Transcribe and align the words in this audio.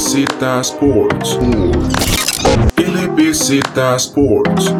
LBZ 0.00 0.60
Sports. 0.62 1.38
LBZ 2.78 3.60
Sports. 3.98 4.74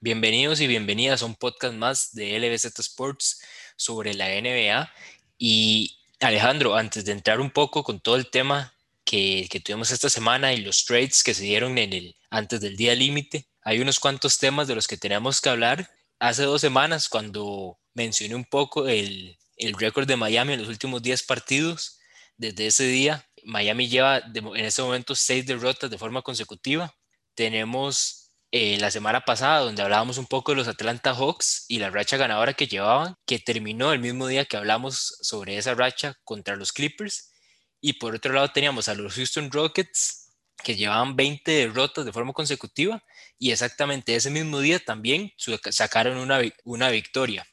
Bienvenidos 0.00 0.60
y 0.60 0.66
bienvenidas 0.66 1.22
a 1.22 1.24
un 1.24 1.34
podcast 1.34 1.72
más 1.72 2.14
de 2.14 2.38
LBZ 2.38 2.78
Sports 2.80 3.40
sobre 3.76 4.12
la 4.12 4.28
NBA. 4.28 4.92
Y 5.38 5.96
Alejandro, 6.20 6.76
antes 6.76 7.06
de 7.06 7.12
entrar 7.12 7.40
un 7.40 7.50
poco 7.50 7.82
con 7.82 8.00
todo 8.00 8.16
el 8.16 8.28
tema 8.28 8.74
que, 9.06 9.48
que 9.50 9.60
tuvimos 9.60 9.90
esta 9.90 10.10
semana 10.10 10.52
y 10.52 10.58
los 10.58 10.84
trades 10.84 11.22
que 11.24 11.32
se 11.32 11.44
dieron 11.44 11.78
en 11.78 11.94
el, 11.94 12.16
antes 12.28 12.60
del 12.60 12.76
día 12.76 12.94
límite, 12.94 13.46
hay 13.62 13.80
unos 13.80 13.98
cuantos 13.98 14.36
temas 14.36 14.68
de 14.68 14.74
los 14.74 14.86
que 14.86 14.98
tenemos 14.98 15.40
que 15.40 15.48
hablar. 15.48 15.90
Hace 16.18 16.42
dos 16.42 16.60
semanas, 16.60 17.08
cuando 17.08 17.78
mencioné 17.94 18.34
un 18.34 18.44
poco 18.44 18.88
el, 18.88 19.38
el 19.56 19.74
récord 19.74 20.06
de 20.06 20.16
Miami 20.16 20.54
en 20.54 20.60
los 20.60 20.68
últimos 20.68 21.02
10 21.02 21.22
partidos. 21.24 21.98
Desde 22.36 22.66
ese 22.66 22.84
día, 22.84 23.26
Miami 23.44 23.88
lleva 23.88 24.18
en 24.18 24.64
este 24.64 24.82
momento 24.82 25.14
seis 25.14 25.46
derrotas 25.46 25.90
de 25.90 25.98
forma 25.98 26.22
consecutiva. 26.22 26.94
Tenemos 27.34 28.24
eh, 28.56 28.78
la 28.78 28.90
semana 28.90 29.20
pasada, 29.22 29.60
donde 29.60 29.82
hablábamos 29.82 30.16
un 30.16 30.26
poco 30.26 30.52
de 30.52 30.56
los 30.58 30.68
Atlanta 30.68 31.12
Hawks 31.12 31.64
y 31.68 31.80
la 31.80 31.90
racha 31.90 32.16
ganadora 32.16 32.54
que 32.54 32.68
llevaban, 32.68 33.16
que 33.26 33.40
terminó 33.40 33.92
el 33.92 33.98
mismo 33.98 34.28
día 34.28 34.44
que 34.44 34.56
hablamos 34.56 35.18
sobre 35.22 35.56
esa 35.58 35.74
racha 35.74 36.16
contra 36.22 36.56
los 36.56 36.72
Clippers. 36.72 37.32
Y 37.80 37.94
por 37.94 38.14
otro 38.14 38.32
lado 38.32 38.52
teníamos 38.52 38.88
a 38.88 38.94
los 38.94 39.14
Houston 39.14 39.50
Rockets, 39.50 40.36
que 40.62 40.76
llevaban 40.76 41.16
20 41.16 41.50
derrotas 41.50 42.04
de 42.04 42.12
forma 42.12 42.32
consecutiva, 42.32 43.02
y 43.38 43.50
exactamente 43.50 44.14
ese 44.14 44.30
mismo 44.30 44.60
día 44.60 44.78
también 44.78 45.32
sacaron 45.70 46.16
una, 46.18 46.40
una 46.64 46.90
victoria. 46.90 47.46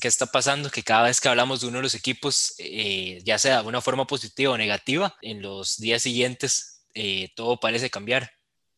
¿Qué, 0.00 0.08
está 0.08 0.26
pasando? 0.26 0.68
Que 0.68 0.82
cada 0.82 1.04
vez 1.04 1.22
que 1.22 1.28
hablamos 1.30 1.62
de 1.62 1.68
uno 1.68 1.78
de 1.78 1.84
los 1.84 1.94
equipos, 1.94 2.54
eh, 2.58 3.22
ya 3.24 3.38
sea 3.38 3.62
de 3.62 3.68
una 3.68 3.80
forma 3.80 4.06
positiva 4.06 4.52
o 4.52 4.58
negativa, 4.58 5.14
en 5.22 5.40
los 5.40 5.78
días 5.78 6.02
siguientes 6.02 6.84
eh, 6.92 7.30
todo 7.34 7.58
parece 7.58 7.88
cambiar. 7.88 8.30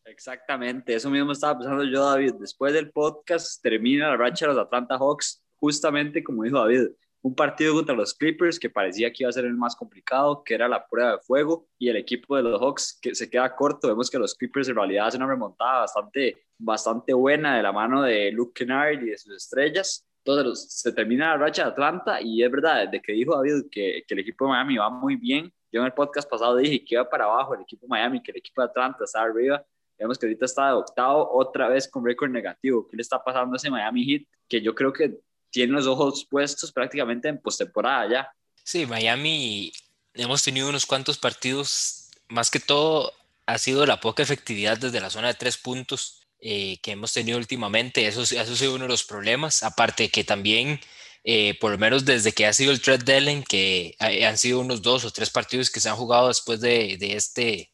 Exactamente, 0.05 0.95
eso 0.95 1.09
mismo 1.09 1.33
estaba 1.33 1.59
pensando 1.59 1.83
yo, 1.83 2.05
David. 2.05 2.35
Después 2.39 2.71
del 2.71 2.89
podcast 2.91 3.61
termina 3.61 4.07
la 4.07 4.15
racha 4.15 4.45
de 4.47 4.53
los 4.53 4.63
Atlanta 4.63 4.97
Hawks, 4.97 5.43
justamente 5.57 6.23
como 6.23 6.43
dijo 6.43 6.57
David, 6.57 6.87
un 7.21 7.35
partido 7.35 7.73
contra 7.73 7.95
los 7.95 8.13
Clippers 8.13 8.57
que 8.57 8.69
parecía 8.69 9.11
que 9.11 9.23
iba 9.23 9.29
a 9.29 9.33
ser 9.33 9.43
el 9.43 9.55
más 9.55 9.75
complicado, 9.75 10.41
que 10.41 10.53
era 10.53 10.69
la 10.69 10.87
prueba 10.87 11.11
de 11.11 11.19
fuego, 11.19 11.67
y 11.77 11.89
el 11.89 11.97
equipo 11.97 12.37
de 12.37 12.43
los 12.43 12.61
Hawks 12.61 12.97
que 13.01 13.13
se 13.13 13.29
queda 13.29 13.53
corto. 13.53 13.89
Vemos 13.89 14.09
que 14.09 14.19
los 14.19 14.35
Clippers 14.35 14.69
en 14.69 14.75
realidad 14.75 15.07
hacen 15.07 15.21
una 15.21 15.33
remontada 15.33 15.81
bastante, 15.81 16.45
bastante 16.57 17.13
buena 17.13 17.57
de 17.57 17.63
la 17.63 17.73
mano 17.73 18.03
de 18.03 18.31
Luke 18.31 18.53
Kennard 18.55 19.03
y 19.03 19.09
de 19.09 19.17
sus 19.17 19.35
estrellas. 19.35 20.05
Entonces 20.25 20.71
se 20.71 20.91
termina 20.93 21.31
la 21.31 21.37
racha 21.37 21.63
de 21.63 21.69
Atlanta 21.71 22.21
y 22.21 22.43
es 22.43 22.49
verdad, 22.49 22.85
desde 22.85 23.01
que 23.01 23.11
dijo 23.11 23.35
David 23.35 23.65
que, 23.69 24.03
que, 24.07 24.13
el 24.13 24.19
equipo 24.21 24.45
de 24.45 24.51
Miami 24.51 24.77
va 24.77 24.89
muy 24.89 25.17
bien, 25.17 25.51
yo 25.73 25.81
en 25.81 25.87
el 25.87 25.93
podcast 25.93 26.29
pasado 26.29 26.55
dije 26.55 26.85
que 26.85 26.95
iba 26.95 27.09
para 27.09 27.25
abajo 27.25 27.55
el 27.55 27.61
equipo 27.61 27.85
de 27.85 27.89
Miami, 27.89 28.21
que 28.21 28.31
el 28.31 28.37
equipo 28.37 28.61
de 28.61 28.67
Atlanta 28.67 29.03
está 29.03 29.23
arriba. 29.23 29.65
Vemos 29.97 30.19
que 30.19 30.27
ahorita 30.27 30.45
está 30.45 30.67
de 30.67 30.73
octavo 30.73 31.29
otra 31.33 31.67
vez 31.67 31.87
con 31.87 32.05
récord 32.05 32.29
negativo. 32.29 32.87
¿Qué 32.87 32.95
le 32.95 33.01
está 33.01 33.23
pasando 33.23 33.55
a 33.55 33.57
ese 33.57 33.71
Miami 33.71 34.05
Heat? 34.05 34.21
Que 34.47 34.61
yo 34.61 34.75
creo 34.75 34.93
que 34.93 35.19
tiene 35.49 35.73
los 35.73 35.87
ojos 35.87 36.25
puestos 36.29 36.71
prácticamente 36.71 37.27
en 37.27 37.41
postemporada 37.41 38.09
ya. 38.09 38.31
Sí, 38.63 38.85
Miami 38.85 39.71
hemos 40.13 40.43
tenido 40.43 40.69
unos 40.69 40.85
cuantos 40.85 41.17
partidos, 41.17 42.11
más 42.29 42.51
que 42.51 42.59
todo 42.59 43.11
ha 43.45 43.57
sido 43.57 43.85
la 43.85 43.99
poca 43.99 44.23
efectividad 44.23 44.77
desde 44.77 45.01
la 45.01 45.09
zona 45.09 45.27
de 45.27 45.33
tres 45.33 45.57
puntos 45.57 46.22
eh, 46.45 46.77
que 46.81 46.91
hemos 46.91 47.13
tenido 47.13 47.37
últimamente. 47.37 48.05
Eso, 48.05 48.23
eso 48.23 48.37
ha 48.37 48.45
sido 48.45 48.75
uno 48.75 48.83
de 48.83 48.89
los 48.89 49.05
problemas. 49.05 49.63
Aparte 49.63 50.09
que 50.09 50.25
también, 50.25 50.81
eh, 51.23 51.57
por 51.59 51.71
lo 51.71 51.77
menos 51.77 52.03
desde 52.03 52.33
que 52.33 52.45
ha 52.45 52.51
sido 52.51 52.73
el 52.73 52.81
trade 52.81 53.05
deadline, 53.05 53.43
que 53.43 53.95
han 53.99 54.37
sido 54.37 54.59
unos 54.59 54.81
dos 54.81 55.05
o 55.05 55.11
tres 55.11 55.29
partidos 55.29 55.71
que 55.71 55.79
se 55.79 55.87
han 55.87 55.95
jugado 55.95 56.27
después 56.27 56.59
de, 56.59 56.97
de 56.97 57.15
este, 57.15 57.71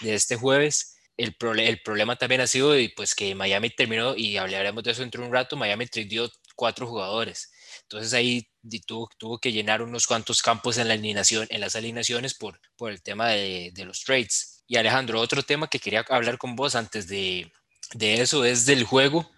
de 0.00 0.14
este 0.14 0.36
jueves, 0.36 0.96
el, 1.16 1.36
el, 1.58 1.82
problema 1.82 2.14
también 2.16 2.40
ha 2.40 2.46
sido 2.46 2.74
pues, 2.94 3.16
que 3.16 3.34
Miami 3.34 3.70
terminó, 3.70 4.14
y 4.16 4.36
hablaremos 4.36 4.84
de 4.84 4.92
eso 4.92 5.02
dentro 5.02 5.22
de 5.22 5.28
un 5.28 5.34
rato, 5.34 5.56
Miami 5.56 5.86
tradeó 5.86 6.30
cuatro 6.54 6.86
jugadores. 6.86 7.52
Entonces 7.82 8.14
ahí 8.14 8.48
tuvo, 8.86 9.08
tuvo, 9.18 9.38
que 9.38 9.52
llenar 9.52 9.82
unos 9.82 10.06
cuantos 10.06 10.40
campos 10.40 10.78
en, 10.78 10.86
la 10.86 10.94
alineación, 10.94 11.48
en 11.50 11.60
las 11.60 11.74
alineaciones 11.74 12.34
por, 12.34 12.60
por 12.76 12.92
el 12.92 13.02
tema 13.02 13.30
de, 13.30 13.72
de 13.74 13.84
los 13.84 14.04
trades. 14.04 14.62
Y 14.68 14.76
Alejandro, 14.76 15.20
otro 15.20 15.42
tema 15.42 15.68
que 15.68 15.80
quería 15.80 16.04
hablar 16.08 16.38
con 16.38 16.54
vos 16.56 16.76
antes 16.76 17.08
de, 17.08 17.50
de 17.92 18.20
eso 18.20 18.44
es 18.44 18.66
del 18.66 18.84
juego 18.84 19.30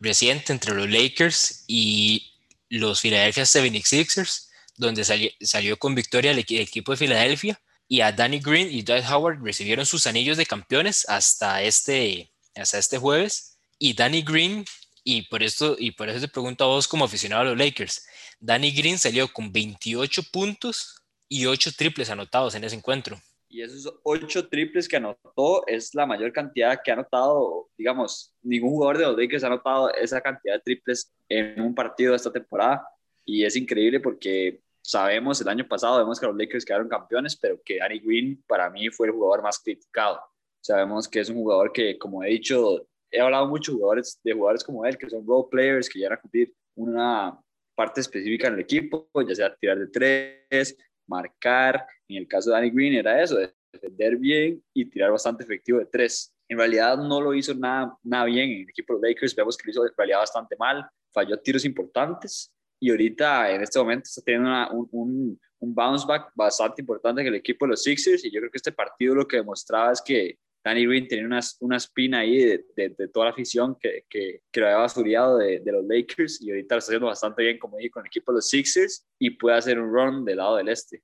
reciente 0.00 0.52
entre 0.52 0.74
los 0.74 0.90
Lakers 0.90 1.64
y 1.66 2.32
los 2.68 3.00
Philadelphia 3.00 3.44
76ers, 3.44 4.48
donde 4.76 5.04
salió, 5.04 5.78
con 5.78 5.94
victoria 5.94 6.32
el, 6.32 6.38
equipo 6.38 6.92
de 6.92 6.98
Filadelfia 6.98 7.60
y 7.88 8.00
a 8.00 8.10
Danny 8.10 8.40
Green 8.40 8.68
y 8.70 8.82
Dwight 8.82 9.04
Howard 9.08 9.42
recibieron 9.42 9.84
sus 9.86 10.06
anillos 10.06 10.36
de 10.36 10.46
campeones 10.46 11.06
hasta 11.08 11.62
este, 11.62 12.32
hasta 12.56 12.78
este 12.78 12.98
jueves. 12.98 13.58
Y 13.78 13.92
Danny 13.92 14.22
Green, 14.22 14.64
y 15.04 15.22
por, 15.22 15.42
esto, 15.42 15.76
y 15.78 15.90
por 15.90 16.08
eso 16.08 16.20
te 16.20 16.28
pregunto 16.28 16.64
a 16.64 16.68
vos 16.68 16.88
como 16.88 17.04
aficionado 17.04 17.42
a 17.42 17.44
los 17.46 17.58
Lakers, 17.58 18.06
Danny 18.40 18.72
Green 18.72 18.98
salió 18.98 19.32
con 19.32 19.52
28 19.52 20.22
puntos 20.32 21.02
y 21.28 21.46
8 21.46 21.72
triples 21.76 22.10
anotados 22.10 22.54
en 22.54 22.64
ese 22.64 22.76
encuentro 22.76 23.20
y 23.52 23.60
esos 23.60 24.00
ocho 24.02 24.48
triples 24.48 24.88
que 24.88 24.96
anotó 24.96 25.66
es 25.66 25.94
la 25.94 26.06
mayor 26.06 26.32
cantidad 26.32 26.80
que 26.82 26.90
ha 26.90 26.94
anotado, 26.94 27.68
digamos, 27.76 28.34
ningún 28.42 28.70
jugador 28.70 28.96
de 28.96 29.04
los 29.04 29.16
Lakers 29.18 29.44
ha 29.44 29.48
anotado 29.48 29.92
esa 29.92 30.22
cantidad 30.22 30.54
de 30.54 30.60
triples 30.60 31.12
en 31.28 31.60
un 31.60 31.74
partido 31.74 32.12
de 32.12 32.16
esta 32.16 32.32
temporada 32.32 32.82
y 33.26 33.44
es 33.44 33.54
increíble 33.54 34.00
porque 34.00 34.62
sabemos, 34.80 35.38
el 35.42 35.48
año 35.48 35.68
pasado 35.68 35.98
vemos 35.98 36.18
que 36.18 36.26
los 36.26 36.36
Lakers 36.36 36.64
quedaron 36.64 36.88
campeones, 36.88 37.36
pero 37.36 37.60
que 37.62 37.76
Danny 37.76 37.98
Green 37.98 38.42
para 38.46 38.70
mí 38.70 38.88
fue 38.88 39.08
el 39.08 39.12
jugador 39.12 39.42
más 39.42 39.58
criticado. 39.58 40.18
Sabemos 40.62 41.06
que 41.06 41.20
es 41.20 41.28
un 41.28 41.36
jugador 41.36 41.72
que, 41.72 41.98
como 41.98 42.24
he 42.24 42.30
dicho, 42.30 42.86
he 43.10 43.20
hablado 43.20 43.48
mucho 43.48 43.72
de 43.72 43.76
jugadores, 43.76 44.18
de 44.24 44.32
jugadores 44.32 44.64
como 44.64 44.86
él, 44.86 44.96
que 44.96 45.10
son 45.10 45.26
role 45.26 45.48
players, 45.50 45.90
que 45.90 45.98
llegan 45.98 46.14
a 46.14 46.20
cumplir 46.20 46.54
una 46.74 47.38
parte 47.74 48.00
específica 48.00 48.48
en 48.48 48.54
el 48.54 48.60
equipo, 48.60 49.10
ya 49.28 49.34
sea 49.34 49.54
tirar 49.56 49.78
de 49.78 49.88
tres, 49.88 50.76
marcar. 51.12 51.86
En 52.08 52.18
el 52.18 52.28
caso 52.28 52.50
de 52.50 52.56
Danny 52.56 52.70
Green 52.70 52.94
era 52.94 53.22
eso, 53.22 53.38
defender 53.72 54.16
bien 54.16 54.62
y 54.74 54.84
tirar 54.84 55.10
bastante 55.10 55.44
efectivo 55.44 55.78
de 55.78 55.86
tres. 55.86 56.34
En 56.48 56.58
realidad 56.58 56.98
no 56.98 57.20
lo 57.20 57.34
hizo 57.34 57.54
nada, 57.54 57.96
nada 58.02 58.24
bien 58.26 58.50
en 58.50 58.62
el 58.62 58.68
equipo 58.68 58.94
de 58.94 59.00
los 59.00 59.10
Lakers, 59.10 59.34
vemos 59.34 59.56
que 59.56 59.64
lo 59.66 59.70
hizo 59.70 59.86
en 59.86 59.92
realidad 59.96 60.18
bastante 60.18 60.56
mal, 60.58 60.86
falló 61.12 61.38
tiros 61.38 61.64
importantes 61.64 62.52
y 62.78 62.90
ahorita 62.90 63.50
en 63.52 63.62
este 63.62 63.78
momento 63.78 64.04
está 64.04 64.22
teniendo 64.22 64.50
un, 64.72 65.38
un, 65.60 65.74
bounce 65.74 66.04
back 66.06 66.32
bastante 66.34 66.82
importante 66.82 67.20
en 67.20 67.28
el 67.28 67.36
equipo 67.36 67.64
de 67.64 67.70
los 67.70 67.82
Sixers 67.84 68.24
y 68.24 68.30
yo 68.30 68.40
creo 68.40 68.50
que 68.50 68.58
este 68.58 68.72
partido 68.72 69.14
lo 69.14 69.26
que 69.26 69.36
demostraba 69.36 69.92
es 69.92 70.02
que 70.02 70.36
Danny 70.64 70.86
Green 70.86 71.08
tenía 71.08 71.26
una, 71.26 71.40
una 71.60 71.76
espina 71.76 72.20
ahí 72.20 72.38
de, 72.38 72.64
de, 72.76 73.08
toda 73.08 73.26
la 73.26 73.32
afición 73.32 73.76
que, 73.80 74.04
que, 74.08 74.42
que 74.50 74.60
lo 74.60 74.66
había 74.66 74.78
basuriado 74.78 75.38
de, 75.38 75.58
de, 75.58 75.72
los 75.72 75.84
Lakers 75.84 76.40
y 76.40 76.50
ahorita 76.50 76.76
lo 76.76 76.78
está 76.78 76.90
haciendo 76.90 77.06
bastante 77.06 77.42
bien, 77.42 77.58
como 77.58 77.78
dije, 77.78 77.90
con 77.90 78.04
el 78.04 78.06
equipo 78.06 78.30
de 78.32 78.36
los 78.36 78.48
Sixers 78.48 79.04
y 79.18 79.30
puede 79.30 79.56
hacer 79.56 79.80
un 79.80 79.92
run 79.92 80.24
del 80.24 80.36
lado 80.36 80.56
del 80.56 80.68
este. 80.68 81.02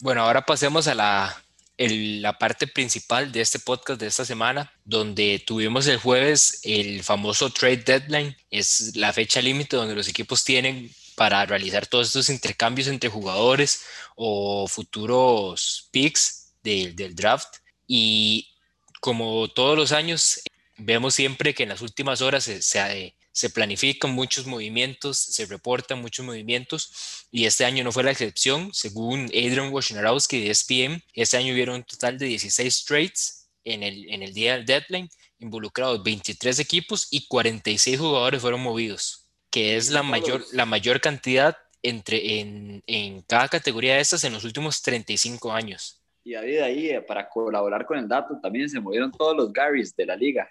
Bueno, 0.00 0.22
ahora 0.22 0.42
pasemos 0.42 0.88
a 0.88 0.94
la, 0.94 1.42
la 1.76 2.38
parte 2.38 2.66
principal 2.66 3.30
de 3.30 3.42
este 3.42 3.58
podcast 3.58 4.00
de 4.00 4.06
esta 4.06 4.24
semana, 4.24 4.72
donde 4.84 5.42
tuvimos 5.46 5.86
el 5.86 5.98
jueves 5.98 6.60
el 6.62 7.02
famoso 7.02 7.50
trade 7.50 7.78
deadline. 7.84 8.36
Es 8.50 8.96
la 8.96 9.12
fecha 9.12 9.42
límite 9.42 9.76
donde 9.76 9.94
los 9.94 10.08
equipos 10.08 10.44
tienen 10.44 10.90
para 11.16 11.44
realizar 11.46 11.86
todos 11.86 12.08
estos 12.08 12.30
intercambios 12.30 12.86
entre 12.86 13.10
jugadores 13.10 13.82
o 14.14 14.68
futuros 14.68 15.88
picks 15.90 16.54
del 16.62 17.14
draft. 17.14 17.56
Y 17.88 18.52
como 19.00 19.48
todos 19.48 19.76
los 19.76 19.92
años, 19.92 20.40
vemos 20.76 21.14
siempre 21.14 21.54
que 21.54 21.62
en 21.62 21.70
las 21.70 21.80
últimas 21.80 22.20
horas 22.20 22.44
se, 22.44 22.60
se, 22.62 23.50
planifican 23.50 24.10
muchos 24.12 24.46
movimientos, 24.46 25.18
se 25.18 25.46
reportan 25.46 26.00
muchos 26.00 26.24
movimientos 26.24 27.26
y 27.30 27.46
este 27.46 27.64
año 27.64 27.82
no 27.82 27.92
fue 27.92 28.04
la 28.04 28.10
excepción. 28.10 28.72
Según 28.74 29.26
Adrian 29.26 29.72
Wojnarowski 29.72 30.40
de 30.40 30.50
ESPN, 30.50 31.02
este 31.14 31.38
año 31.38 31.54
hubieron 31.54 31.76
un 31.76 31.84
total 31.84 32.18
de 32.18 32.26
16 32.26 32.84
trades 32.84 33.48
en 33.64 33.82
el, 33.82 34.12
en 34.12 34.22
el 34.22 34.34
día 34.34 34.54
del 34.54 34.66
deadline, 34.66 35.08
involucrados 35.38 36.02
23 36.02 36.58
equipos 36.58 37.08
y 37.10 37.26
46 37.26 37.98
jugadores 37.98 38.40
fueron 38.40 38.60
movidos 38.60 39.25
que 39.56 39.74
es 39.74 39.90
la 39.90 40.02
mayor, 40.02 40.44
la 40.52 40.66
mayor 40.66 41.00
cantidad 41.00 41.56
entre, 41.82 42.40
en, 42.40 42.82
en 42.86 43.22
cada 43.22 43.48
categoría 43.48 43.94
de 43.94 44.02
estas 44.02 44.22
en 44.24 44.34
los 44.34 44.44
últimos 44.44 44.82
35 44.82 45.50
años. 45.50 46.02
Y 46.22 46.34
ahí, 46.34 46.58
ahí, 46.58 46.90
eh, 46.90 47.00
para 47.00 47.26
colaborar 47.26 47.86
con 47.86 47.96
el 47.96 48.06
dato, 48.06 48.38
también 48.38 48.68
se 48.68 48.78
movieron 48.80 49.10
todos 49.10 49.34
los 49.34 49.50
Garys 49.54 49.96
de 49.96 50.04
la 50.04 50.14
liga. 50.14 50.46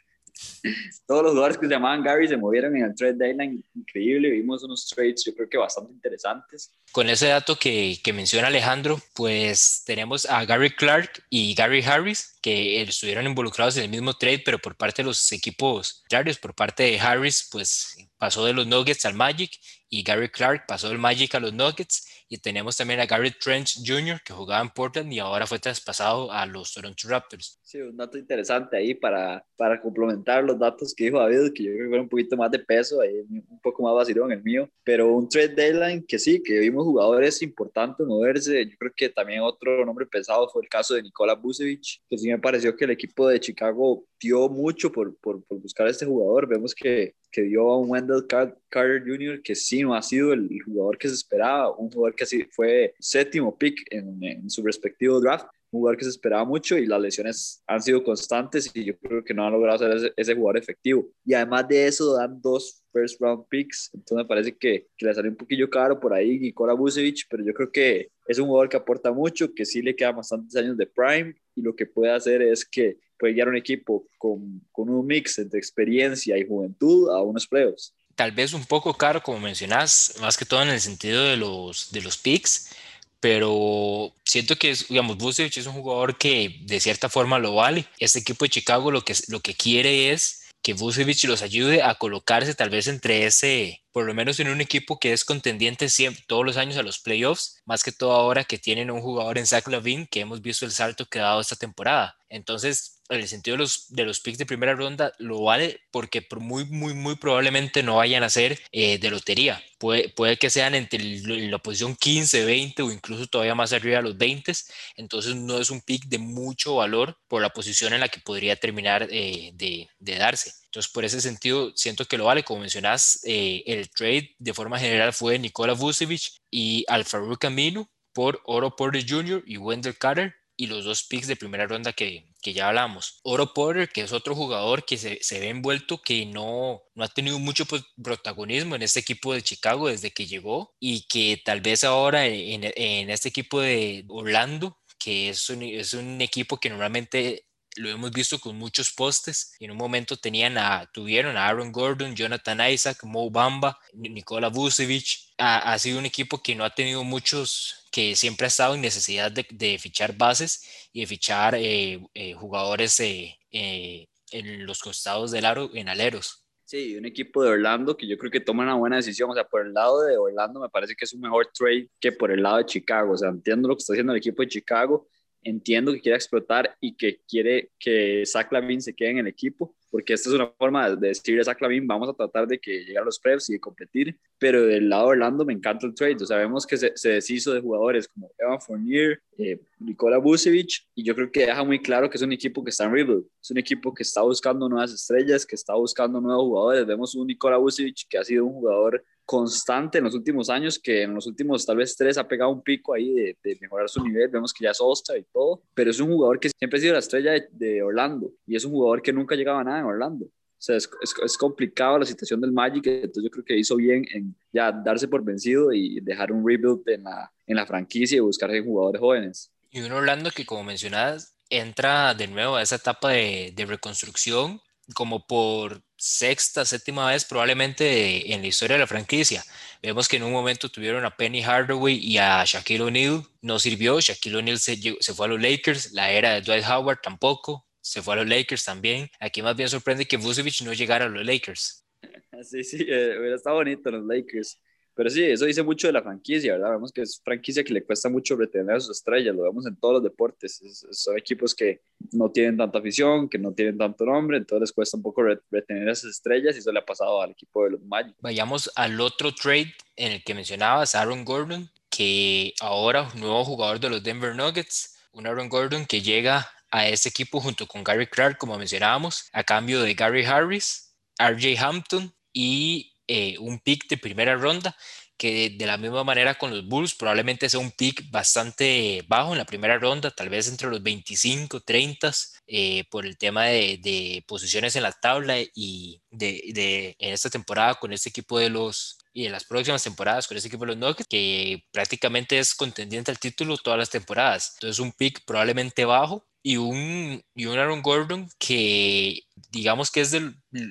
Todos 1.07 1.23
los 1.23 1.31
jugadores 1.31 1.57
que 1.57 1.67
se 1.67 1.73
llamaban 1.73 2.03
Gary 2.03 2.27
se 2.27 2.37
movieron 2.37 2.75
en 2.75 2.85
el 2.85 2.95
trade 2.95 3.13
deadline. 3.13 3.63
Increíble. 3.75 4.29
Vimos 4.31 4.63
unos 4.63 4.87
trades, 4.87 5.23
yo 5.25 5.33
creo 5.33 5.49
que 5.49 5.57
bastante 5.57 5.93
interesantes. 5.93 6.73
Con 6.91 7.09
ese 7.09 7.27
dato 7.27 7.55
que, 7.55 7.99
que 8.03 8.13
menciona 8.13 8.47
Alejandro, 8.47 8.99
pues 9.13 9.83
tenemos 9.85 10.25
a 10.25 10.45
Gary 10.45 10.71
Clark 10.71 11.23
y 11.29 11.53
Gary 11.53 11.83
Harris, 11.83 12.37
que 12.41 12.81
estuvieron 12.81 13.25
involucrados 13.25 13.77
en 13.77 13.83
el 13.83 13.89
mismo 13.89 14.13
trade, 14.13 14.43
pero 14.45 14.59
por 14.59 14.75
parte 14.75 15.01
de 15.01 15.07
los 15.07 15.31
equipos 15.31 16.01
contrarios. 16.01 16.37
Por 16.37 16.53
parte 16.53 16.83
de 16.83 16.99
Harris, 16.99 17.47
pues 17.51 17.97
pasó 18.17 18.45
de 18.45 18.53
los 18.53 18.65
Nuggets 18.67 19.05
al 19.05 19.13
Magic 19.13 19.51
y 19.89 20.03
Gary 20.03 20.29
Clark 20.29 20.65
pasó 20.67 20.89
del 20.89 20.97
Magic 20.97 21.35
a 21.35 21.39
los 21.39 21.53
Nuggets 21.53 22.14
y 22.27 22.37
tenemos 22.37 22.77
también 22.77 22.99
a 22.99 23.05
Gary 23.05 23.31
Trench 23.31 23.79
Jr. 23.85 24.19
que 24.23 24.33
jugaba 24.33 24.61
en 24.61 24.69
Portland 24.69 25.11
y 25.13 25.19
ahora 25.19 25.45
fue 25.45 25.59
traspasado 25.59 26.31
a 26.31 26.45
los 26.45 26.73
Toronto 26.73 27.07
Raptors. 27.07 27.59
Sí, 27.63 27.79
un 27.79 27.95
dato 27.95 28.17
interesante 28.17 28.77
ahí 28.77 28.93
para, 28.93 29.45
para 29.55 29.81
complementar 29.81 30.43
los 30.43 30.57
datos 30.57 30.93
que 30.95 31.05
dijo 31.05 31.19
David, 31.19 31.53
que 31.53 31.63
yo 31.63 31.71
creo 31.71 31.83
que 31.83 31.89
fue 31.89 31.99
un 31.99 32.09
poquito 32.09 32.37
más 32.37 32.51
de 32.51 32.59
peso, 32.59 33.01
ahí 33.01 33.19
un 33.29 33.59
poco 33.61 33.83
más 33.83 33.93
vacilón 33.93 34.31
el 34.31 34.43
mío, 34.43 34.69
pero 34.83 35.13
un 35.13 35.29
trade 35.29 35.49
deadline 35.49 36.05
que 36.07 36.17
sí, 36.17 36.41
que 36.41 36.59
vimos 36.59 36.83
jugadores 36.83 37.41
importantes 37.41 38.05
moverse. 38.05 38.65
Yo 38.65 38.77
creo 38.77 38.91
que 38.95 39.09
también 39.09 39.41
otro 39.41 39.85
nombre 39.85 40.05
pesado 40.05 40.49
fue 40.49 40.63
el 40.63 40.69
caso 40.69 40.95
de 40.95 41.03
Nikola 41.03 41.35
Vucevic, 41.35 42.01
que 42.09 42.17
sí 42.17 42.27
me 42.27 42.39
pareció 42.39 42.75
que 42.75 42.85
el 42.85 42.91
equipo 42.91 43.27
de 43.27 43.39
Chicago 43.39 44.05
dio 44.25 44.49
mucho 44.49 44.91
por, 44.91 45.15
por, 45.17 45.43
por 45.43 45.61
buscar 45.61 45.87
a 45.87 45.91
este 45.91 46.05
jugador. 46.05 46.47
Vemos 46.47 46.73
que, 46.73 47.13
que 47.31 47.43
dio 47.43 47.69
a 47.69 47.77
un 47.77 47.89
Wendell 47.89 48.25
Carter 48.27 49.03
Jr. 49.05 49.41
que 49.43 49.55
sí 49.55 49.81
no 49.81 49.93
ha 49.93 50.01
sido 50.01 50.33
el 50.33 50.49
jugador 50.65 50.97
que 50.97 51.07
se 51.07 51.13
esperaba, 51.13 51.75
un 51.77 51.91
jugador 51.91 52.15
que 52.15 52.25
sí 52.25 52.43
fue 52.51 52.93
séptimo 52.99 53.55
pick 53.57 53.85
en, 53.91 54.49
su 54.49 54.63
respectivo 54.63 55.19
draft, 55.19 55.45
un 55.71 55.81
jugador 55.81 55.97
que 55.97 56.05
se 56.05 56.09
esperaba 56.09 56.43
mucho 56.43 56.77
y 56.77 56.85
las 56.85 57.01
lesiones 57.01 57.61
han 57.67 57.81
sido 57.81 58.03
constantes 58.03 58.71
y 58.73 58.85
yo 58.85 58.97
creo 58.97 59.23
que 59.23 59.33
no 59.33 59.45
han 59.45 59.53
logrado 59.53 59.79
ser 59.79 59.91
ese, 59.95 60.13
ese 60.15 60.33
jugador 60.33 60.57
efectivo. 60.57 61.07
Y 61.23 61.33
además 61.33 61.67
de 61.67 61.87
eso 61.87 62.15
dan 62.15 62.41
dos 62.41 62.81
first 62.91 63.19
round 63.21 63.45
picks, 63.49 63.91
entonces 63.93 64.23
me 64.23 64.25
parece 64.25 64.57
que, 64.57 64.87
que 64.97 65.05
le 65.05 65.13
salió 65.13 65.29
un 65.29 65.37
poquillo 65.37 65.69
caro 65.69 65.99
por 65.99 66.13
ahí 66.13 66.39
Nikola 66.39 66.73
Vucevic, 66.73 67.27
pero 67.29 67.43
yo 67.43 67.53
creo 67.53 67.71
que 67.71 68.09
es 68.27 68.39
un 68.39 68.47
jugador 68.47 68.69
que 68.69 68.77
aporta 68.77 69.11
mucho, 69.11 69.53
que 69.53 69.65
sí 69.65 69.81
le 69.81 69.95
quedan 69.95 70.15
bastantes 70.15 70.55
años 70.55 70.77
de 70.77 70.87
prime 70.87 71.35
y 71.53 71.61
lo 71.61 71.75
que 71.75 71.85
puede 71.85 72.11
hacer 72.11 72.41
es 72.41 72.65
que 72.65 72.97
puede 73.17 73.33
guiar 73.33 73.47
un 73.47 73.57
equipo 73.57 74.05
con, 74.17 74.61
un 74.73 75.07
mix 75.07 75.39
entre 75.39 75.59
experiencia 75.59 76.37
y 76.37 76.47
juventud 76.47 77.09
a 77.09 77.21
unos 77.21 77.47
playoffs. 77.47 77.93
Tal 78.15 78.31
vez 78.31 78.53
un 78.53 78.65
poco 78.65 78.93
caro, 78.93 79.21
como 79.21 79.39
mencionas, 79.39 80.15
más 80.21 80.37
que 80.37 80.45
todo 80.45 80.61
en 80.63 80.69
el 80.69 80.79
sentido 80.79 81.23
de 81.23 81.37
los, 81.37 81.91
de 81.91 82.01
picks, 82.23 82.71
pero 83.19 84.13
siento 84.23 84.55
que, 84.55 84.75
digamos, 84.89 85.17
Vucevic 85.17 85.57
es 85.57 85.67
un 85.67 85.73
jugador 85.73 86.17
que 86.17 86.59
de 86.61 86.79
cierta 86.79 87.09
forma 87.09 87.39
lo 87.39 87.55
vale. 87.55 87.85
Este 87.99 88.19
equipo 88.19 88.45
de 88.45 88.49
Chicago 88.49 88.91
lo 88.91 89.01
que, 89.03 89.15
lo 89.27 89.39
que 89.39 89.55
quiere 89.55 90.11
es 90.11 90.45
que 90.65 90.73
Vucevic 90.73 91.25
los 91.25 91.43
ayude 91.43 91.83
a 91.83 91.93
colocarse 91.93 92.55
tal 92.55 92.71
vez 92.71 92.87
entre 92.87 93.27
ese, 93.27 93.83
por 93.91 94.05
lo 94.07 94.15
menos 94.15 94.39
en 94.39 94.47
un 94.47 94.61
equipo 94.61 94.99
que 94.99 95.13
es 95.13 95.23
contendiente 95.23 95.89
siempre, 95.89 96.23
todos 96.25 96.43
los 96.43 96.57
años 96.57 96.75
a 96.77 96.81
los 96.81 96.97
playoffs, 96.97 97.61
más 97.65 97.83
que 97.83 97.91
todo 97.91 98.13
ahora 98.13 98.43
que 98.45 98.57
tienen 98.57 98.89
un 98.89 98.99
jugador 98.99 99.37
en 99.37 99.45
Zach 99.45 99.67
Lavin 99.67 100.07
que 100.07 100.21
hemos 100.21 100.41
visto 100.41 100.65
el 100.65 100.71
salto 100.71 101.05
que 101.05 101.19
ha 101.19 101.25
dado 101.25 101.41
esta 101.41 101.55
temporada. 101.55 102.17
Entonces, 102.29 102.94
en 103.09 103.19
el 103.19 103.27
sentido 103.27 103.57
de 103.57 104.05
los, 104.05 104.19
picks 104.19 104.37
de 104.37 104.45
primera 104.45 104.73
ronda, 104.73 105.13
lo 105.19 105.41
vale 105.43 105.81
porque 105.91 106.25
muy, 106.39 106.65
muy, 106.65 106.93
muy 106.93 107.15
probablemente 107.15 107.83
no 107.83 107.97
vayan 107.97 108.23
a 108.23 108.29
ser 108.29 108.59
eh, 108.71 108.97
de 108.97 109.09
lotería. 109.11 109.63
Puede, 109.77 110.09
puede 110.09 110.37
que 110.37 110.49
sean 110.49 110.73
entre 110.73 110.99
la 110.99 111.59
posición 111.59 111.95
15, 111.95 112.45
20 112.45 112.81
o 112.81 112.91
incluso 112.91 113.27
todavía 113.27 113.53
más 113.53 113.73
arriba 113.73 113.97
de 113.97 114.03
los 114.03 114.17
20. 114.17 114.51
Entonces 114.95 115.35
no 115.35 115.59
es 115.59 115.69
un 115.69 115.81
pick 115.81 116.05
de 116.05 116.17
mucho 116.17 116.75
valor 116.75 117.17
por 117.27 117.41
la 117.41 117.49
posición 117.49 117.93
en 117.93 117.99
la 117.99 118.09
que 118.09 118.19
podría 118.19 118.55
terminar 118.55 119.07
eh, 119.11 119.51
de, 119.53 119.87
de, 119.99 120.15
darse. 120.15 120.53
Entonces 120.65 120.91
por 120.91 121.05
ese 121.05 121.21
sentido 121.21 121.73
siento 121.75 122.05
que 122.05 122.17
lo 122.17 122.25
vale. 122.25 122.43
Como 122.43 122.61
mencionas, 122.61 123.19
eh, 123.23 123.63
el 123.67 123.89
trade 123.89 124.35
de 124.39 124.53
forma 124.53 124.79
general 124.79 125.13
fue 125.13 125.37
Nikola 125.37 125.73
Vucevic 125.73 126.33
y 126.49 126.85
Alfaru 126.87 127.37
Camino 127.37 127.89
por 128.13 128.41
Oro 128.45 128.75
Porter 128.75 129.05
Jr. 129.07 129.43
y 129.45 129.57
Wendell 129.57 129.97
Carter 129.97 130.35
y 130.57 130.67
los 130.67 130.85
dos 130.85 131.03
picks 131.03 131.27
de 131.27 131.35
primera 131.35 131.67
ronda 131.67 131.93
que, 131.93 132.25
que 132.45 132.53
ya 132.53 132.67
hablamos. 132.67 133.21
Oro 133.23 133.55
Porter, 133.55 133.89
que 133.89 134.01
es 134.01 134.11
otro 134.11 134.35
jugador 134.35 134.85
que 134.85 134.97
se, 134.97 135.17
se 135.19 135.39
ve 135.39 135.49
envuelto, 135.49 135.99
que 135.99 136.27
no, 136.27 136.83
no 136.93 137.03
ha 137.03 137.07
tenido 137.07 137.39
mucho 137.39 137.65
pues, 137.65 137.81
protagonismo 138.03 138.75
en 138.75 138.83
este 138.83 138.99
equipo 138.99 139.33
de 139.33 139.41
Chicago 139.41 139.87
desde 139.87 140.11
que 140.11 140.27
llegó 140.27 140.75
y 140.79 141.07
que 141.07 141.41
tal 141.43 141.61
vez 141.61 141.83
ahora 141.83 142.27
en, 142.27 142.61
en 142.63 143.09
este 143.09 143.29
equipo 143.29 143.61
de 143.61 144.05
Orlando, 144.09 144.77
que 144.99 145.29
es 145.29 145.49
un, 145.49 145.63
es 145.63 145.95
un 145.95 146.21
equipo 146.21 146.57
que 146.57 146.69
normalmente 146.69 147.44
lo 147.75 147.89
hemos 147.89 148.11
visto 148.11 148.39
con 148.39 148.57
muchos 148.57 148.91
postes. 148.91 149.55
Y 149.59 149.65
en 149.65 149.71
un 149.71 149.77
momento 149.77 150.17
tenían 150.17 150.57
a, 150.57 150.89
tuvieron 150.91 151.37
a 151.37 151.47
Aaron 151.47 151.71
Gordon, 151.71 152.15
Jonathan 152.15 152.69
Isaac, 152.69 153.03
Mo 153.03 153.29
Bamba, 153.29 153.79
Nikola 153.93 154.49
Vucevic. 154.49 155.33
Ha, 155.37 155.73
ha, 155.73 155.79
sido 155.79 155.99
un 155.99 156.05
equipo 156.05 156.41
que 156.41 156.55
no 156.55 156.63
ha 156.63 156.69
tenido 156.69 157.03
muchos, 157.03 157.85
que 157.91 158.15
siempre 158.15 158.45
ha 158.45 158.47
estado 158.47 158.75
en 158.75 158.81
necesidad 158.81 159.31
de, 159.31 159.45
de 159.49 159.77
fichar 159.79 160.15
bases 160.15 160.87
y 160.93 161.01
de 161.01 161.07
fichar 161.07 161.55
eh, 161.55 161.99
eh, 162.13 162.33
jugadores 162.33 162.99
eh, 162.99 163.37
en 163.51 164.65
los 164.65 164.79
costados 164.79 165.31
del 165.31 165.45
aro, 165.45 165.69
en 165.73 165.89
aleros. 165.89 166.45
Sí, 166.65 166.95
un 166.97 167.05
equipo 167.05 167.43
de 167.43 167.49
Orlando 167.49 167.95
que 167.95 168.07
yo 168.07 168.17
creo 168.17 168.31
que 168.31 168.39
toma 168.39 168.63
una 168.63 168.73
buena 168.73 168.95
decisión. 168.95 169.29
O 169.29 169.33
sea, 169.35 169.43
por 169.43 169.65
el 169.65 169.73
lado 169.73 170.01
de 170.01 170.17
Orlando 170.17 170.59
me 170.59 170.69
parece 170.69 170.95
que 170.95 171.05
es 171.05 171.13
un 171.13 171.21
mejor 171.21 171.47
trade 171.53 171.89
que 171.99 172.11
por 172.11 172.31
el 172.31 172.41
lado 172.41 172.57
de 172.57 172.65
Chicago. 172.65 173.13
O 173.13 173.17
sea, 173.17 173.29
entiendo 173.29 173.67
lo 173.67 173.75
que 173.75 173.81
está 173.81 173.93
haciendo 173.93 174.13
el 174.13 174.17
equipo 174.17 174.41
de 174.41 174.47
Chicago 174.47 175.07
entiendo 175.45 175.93
que 175.93 176.01
quiere 176.01 176.17
explotar 176.17 176.75
y 176.81 176.95
que 176.97 177.21
quiere 177.27 177.71
que 177.79 178.23
Zach 178.25 178.51
Lavin 178.51 178.81
se 178.81 178.93
quede 178.93 179.11
en 179.11 179.19
el 179.19 179.27
equipo, 179.27 179.75
porque 179.91 180.13
esta 180.13 180.29
es 180.29 180.35
una 180.35 180.47
forma 180.47 180.89
de 180.89 181.09
decirle 181.09 181.41
a 181.41 181.45
Zach 181.45 181.61
Lavin, 181.61 181.87
vamos 181.87 182.09
a 182.09 182.13
tratar 182.13 182.47
de 182.47 182.59
que 182.59 182.79
llegue 182.79 182.97
a 182.97 183.03
los 183.03 183.19
preps 183.19 183.49
y 183.49 183.53
de 183.53 183.59
competir, 183.59 184.19
pero 184.39 184.65
del 184.65 184.89
lado 184.89 185.03
de 185.03 185.09
Orlando 185.11 185.45
me 185.45 185.53
encanta 185.53 185.85
el 185.85 185.93
trade, 185.93 186.17
o 186.19 186.25
sea, 186.25 186.37
vemos 186.37 186.65
que 186.65 186.77
se, 186.77 186.91
se 186.95 187.09
deshizo 187.09 187.53
de 187.53 187.61
jugadores 187.61 188.07
como 188.07 188.31
Evan 188.39 188.59
Fournier, 188.59 189.21
eh, 189.37 189.61
Nikola 189.79 190.17
Vucevic, 190.17 190.87
y 190.95 191.03
yo 191.03 191.15
creo 191.15 191.31
que 191.31 191.45
deja 191.45 191.63
muy 191.63 191.79
claro 191.79 192.09
que 192.09 192.17
es 192.17 192.23
un 192.23 192.33
equipo 192.33 192.63
que 192.63 192.71
está 192.71 192.85
en 192.85 192.93
rebuild, 192.93 193.25
es 193.39 193.51
un 193.51 193.59
equipo 193.59 193.93
que 193.93 194.03
está 194.03 194.23
buscando 194.23 194.67
nuevas 194.67 194.91
estrellas, 194.93 195.45
que 195.45 195.55
está 195.55 195.75
buscando 195.75 196.19
nuevos 196.19 196.43
jugadores, 196.43 196.87
vemos 196.87 197.13
un 197.13 197.27
Nikola 197.27 197.57
Vucevic 197.57 198.07
que 198.09 198.17
ha 198.17 198.23
sido 198.23 198.45
un 198.45 198.53
jugador 198.53 199.05
constante 199.25 199.97
en 199.97 200.03
los 200.03 200.13
últimos 200.13 200.49
años, 200.49 200.79
que 200.79 201.03
en 201.03 201.13
los 201.13 201.25
últimos 201.27 201.65
tal 201.65 201.77
vez 201.77 201.95
tres 201.95 202.17
ha 202.17 202.27
pegado 202.27 202.51
un 202.51 202.61
pico 202.61 202.93
ahí 202.93 203.13
de, 203.13 203.37
de 203.43 203.57
mejorar 203.59 203.89
su 203.89 204.03
nivel, 204.03 204.29
vemos 204.29 204.53
que 204.53 204.63
ya 204.63 204.71
es 204.71 204.77
Osta 204.79 205.17
y 205.17 205.23
todo, 205.23 205.63
pero 205.73 205.89
es 205.89 205.99
un 205.99 206.09
jugador 206.09 206.39
que 206.39 206.49
siempre 206.49 206.77
ha 206.77 206.81
sido 206.81 206.93
la 206.93 206.99
estrella 206.99 207.31
de, 207.31 207.47
de, 207.51 207.81
Orlando 207.81 208.31
y 208.45 208.55
es 208.55 208.63
un 208.63 208.71
jugador 208.71 209.01
que 209.01 209.11
nunca 209.11 209.35
llegaba 209.35 209.61
a 209.61 209.63
nada 209.63 209.79
en 209.79 209.85
Orlando. 209.85 210.25
O 210.25 210.61
sea, 210.65 210.77
es, 210.77 210.89
es, 211.01 211.13
es, 211.23 211.37
complicado 211.37 211.99
la 211.99 212.05
situación 212.05 212.39
del 212.39 212.51
Magic, 212.51 212.87
entonces 212.87 213.23
yo 213.23 213.29
creo 213.29 213.45
que 213.45 213.57
hizo 213.57 213.75
bien 213.75 214.05
en 214.13 214.35
ya 214.53 214.71
darse 214.71 215.07
por 215.07 215.23
vencido 215.23 215.73
y 215.73 215.99
dejar 215.99 216.31
un 216.31 216.47
rebuild 216.47 216.87
en 216.87 217.03
la, 217.03 217.31
en 217.45 217.55
la 217.55 217.65
franquicia 217.65 218.17
y 218.17 218.21
buscar 218.21 218.49
jugadores 218.63 219.01
jóvenes. 219.01 219.51
Y 219.69 219.81
un 219.81 219.91
Orlando 219.91 220.31
que, 220.31 220.45
como 220.45 220.63
mencionabas, 220.63 221.37
entra 221.49 222.13
de 222.13 222.27
nuevo 222.27 222.55
a 222.55 222.61
esa 222.61 222.77
etapa 222.77 223.11
de, 223.11 223.53
de 223.55 223.65
reconstrucción 223.65 224.61
como 224.93 225.25
por 225.25 225.81
sexta, 225.97 226.65
séptima 226.65 227.11
vez 227.11 227.25
probablemente 227.25 228.33
en 228.33 228.41
la 228.41 228.47
historia 228.47 228.75
de 228.75 228.81
la 228.81 228.87
franquicia. 228.87 229.43
Vemos 229.81 230.07
que 230.07 230.17
en 230.17 230.23
un 230.23 230.31
momento 230.31 230.69
tuvieron 230.69 231.05
a 231.05 231.15
Penny 231.15 231.41
Hardaway 231.41 231.97
y 231.97 232.17
a 232.17 232.43
Shaquille 232.45 232.81
O'Neal, 232.81 233.23
no 233.41 233.59
sirvió, 233.59 233.99
Shaquille 233.99 234.37
O'Neal 234.37 234.57
se, 234.57 234.77
se, 234.99 235.13
fue 235.13 235.25
a 235.25 235.29
los 235.29 235.41
Lakers, 235.41 235.91
la 235.93 236.11
era 236.11 236.33
de 236.33 236.41
Dwight 236.41 236.65
Howard 236.67 236.99
tampoco, 237.01 237.65
se 237.81 238.01
fue 238.01 238.15
a 238.15 238.17
los 238.17 238.27
Lakers 238.27 238.63
también. 238.63 239.09
Aquí 239.19 239.41
más 239.41 239.55
bien 239.55 239.69
sorprende 239.69 240.05
que 240.05 240.17
Vucevic 240.17 240.61
no 240.61 240.73
llegara 240.73 241.05
a 241.05 241.09
los 241.09 241.25
Lakers. 241.25 241.83
Sí, 242.43 242.63
sí, 242.63 242.85
eh, 242.87 243.17
hubiera 243.17 243.37
estado 243.37 243.55
bonito 243.55 243.89
los 243.89 244.03
Lakers. 244.05 244.59
Pero 244.95 245.09
sí, 245.09 245.23
eso 245.23 245.45
dice 245.45 245.61
mucho 245.61 245.87
de 245.87 245.93
la 245.93 246.01
franquicia, 246.01 246.53
¿verdad? 246.53 246.71
Vemos 246.71 246.91
que 246.91 247.01
es 247.01 247.21
franquicia 247.21 247.63
que 247.63 247.73
le 247.73 247.83
cuesta 247.83 248.07
mucho 248.07 248.35
retener 248.37 248.77
a 248.77 248.79
sus 248.79 248.97
estrellas, 248.97 249.35
lo 249.35 249.43
vemos 249.43 249.65
en 249.65 249.75
todos 249.75 249.95
los 249.95 250.03
deportes. 250.03 250.61
Es, 250.61 250.87
son 250.91 251.17
equipos 251.17 251.53
que 251.53 251.81
no 252.13 252.31
tienen 252.31 252.55
tanta 252.55 252.79
afición, 252.79 253.27
que 253.27 253.37
no 253.37 253.53
tienen 253.53 253.77
tanto 253.77 254.05
nombre, 254.05 254.37
entonces 254.37 254.61
les 254.61 254.71
cuesta 254.71 254.95
un 254.95 255.03
poco 255.03 255.23
retener 255.51 255.89
a 255.89 255.91
esas 255.91 256.11
estrellas 256.11 256.55
y 256.55 256.59
eso 256.59 256.71
le 256.71 256.79
ha 256.79 256.85
pasado 256.85 257.21
al 257.21 257.31
equipo 257.31 257.65
de 257.65 257.71
los 257.71 257.81
Magic. 257.81 258.15
Vayamos 258.21 258.71
al 258.75 258.99
otro 259.01 259.33
trade 259.33 259.73
en 259.97 260.13
el 260.13 260.23
que 260.23 260.33
mencionabas, 260.33 260.95
Aaron 260.95 261.25
Gordon, 261.25 261.69
que 261.89 262.53
ahora 262.61 263.09
nuevo 263.15 263.43
jugador 263.43 263.79
de 263.79 263.89
los 263.89 264.01
Denver 264.01 264.33
Nuggets, 264.33 264.97
un 265.11 265.27
Aaron 265.27 265.49
Gordon 265.49 265.85
que 265.85 266.01
llega 266.01 266.49
a 266.71 266.87
ese 266.87 267.09
equipo 267.09 267.39
junto 267.39 267.67
con 267.67 267.83
Gary 267.83 268.07
Clark, 268.07 268.37
como 268.37 268.57
mencionábamos, 268.57 269.29
a 269.33 269.43
cambio 269.43 269.81
de 269.81 269.93
Gary 269.93 270.25
Harris, 270.25 270.93
RJ 271.17 271.57
Hampton 271.57 272.13
y 272.33 272.94
eh, 273.07 273.37
un 273.39 273.59
pick 273.59 273.87
de 273.87 273.97
primera 273.97 274.35
ronda, 274.35 274.75
que 275.17 275.49
de 275.51 275.65
la 275.65 275.77
misma 275.77 276.03
manera 276.03 276.35
con 276.35 276.51
los 276.51 276.67
Bulls 276.67 276.93
probablemente 276.95 277.49
sea 277.49 277.59
un 277.59 277.71
pick 277.71 278.09
bastante 278.11 279.03
bajo 279.07 279.31
en 279.31 279.37
la 279.37 279.45
primera 279.45 279.77
ronda, 279.77 280.11
tal 280.11 280.29
vez 280.29 280.47
entre 280.49 280.69
los 280.69 280.83
25, 280.83 281.61
30, 281.61 282.11
eh, 282.47 282.83
por 282.89 283.05
el 283.05 283.17
tema 283.17 283.45
de, 283.45 283.79
de, 283.81 284.23
posiciones 284.27 284.75
en 284.75 284.83
la 284.83 284.91
tabla 284.91 285.37
y 285.39 286.01
de, 286.11 286.95
en 286.99 287.13
esta 287.13 287.29
temporada 287.29 287.75
con 287.75 287.93
este 287.93 288.09
equipo 288.09 288.39
de 288.39 288.49
los 288.49 288.97
y 289.13 289.25
en 289.25 289.31
las 289.31 289.45
próximas 289.45 289.81
temporadas 289.81 290.27
con 290.27 290.35
este 290.35 290.49
equipo 290.49 290.65
de 290.65 290.75
los 290.75 290.77
Nuggets, 290.77 291.07
que 291.07 291.63
prácticamente 291.71 292.37
es 292.37 292.53
contendiente 292.53 293.11
al 293.11 293.19
título 293.19 293.57
todas 293.57 293.79
las 293.79 293.89
temporadas. 293.89 294.55
Entonces 294.55 294.79
un 294.79 294.91
pick 294.91 295.23
probablemente 295.25 295.85
bajo, 295.85 296.27
y 296.45 296.57
un, 296.57 297.23
y 297.33 297.47
un 297.47 297.57
Aaron 297.57 297.81
Gordon 297.81 298.29
que 298.37 299.23
digamos 299.49 299.89
que 299.89 300.01
es, 300.01 300.15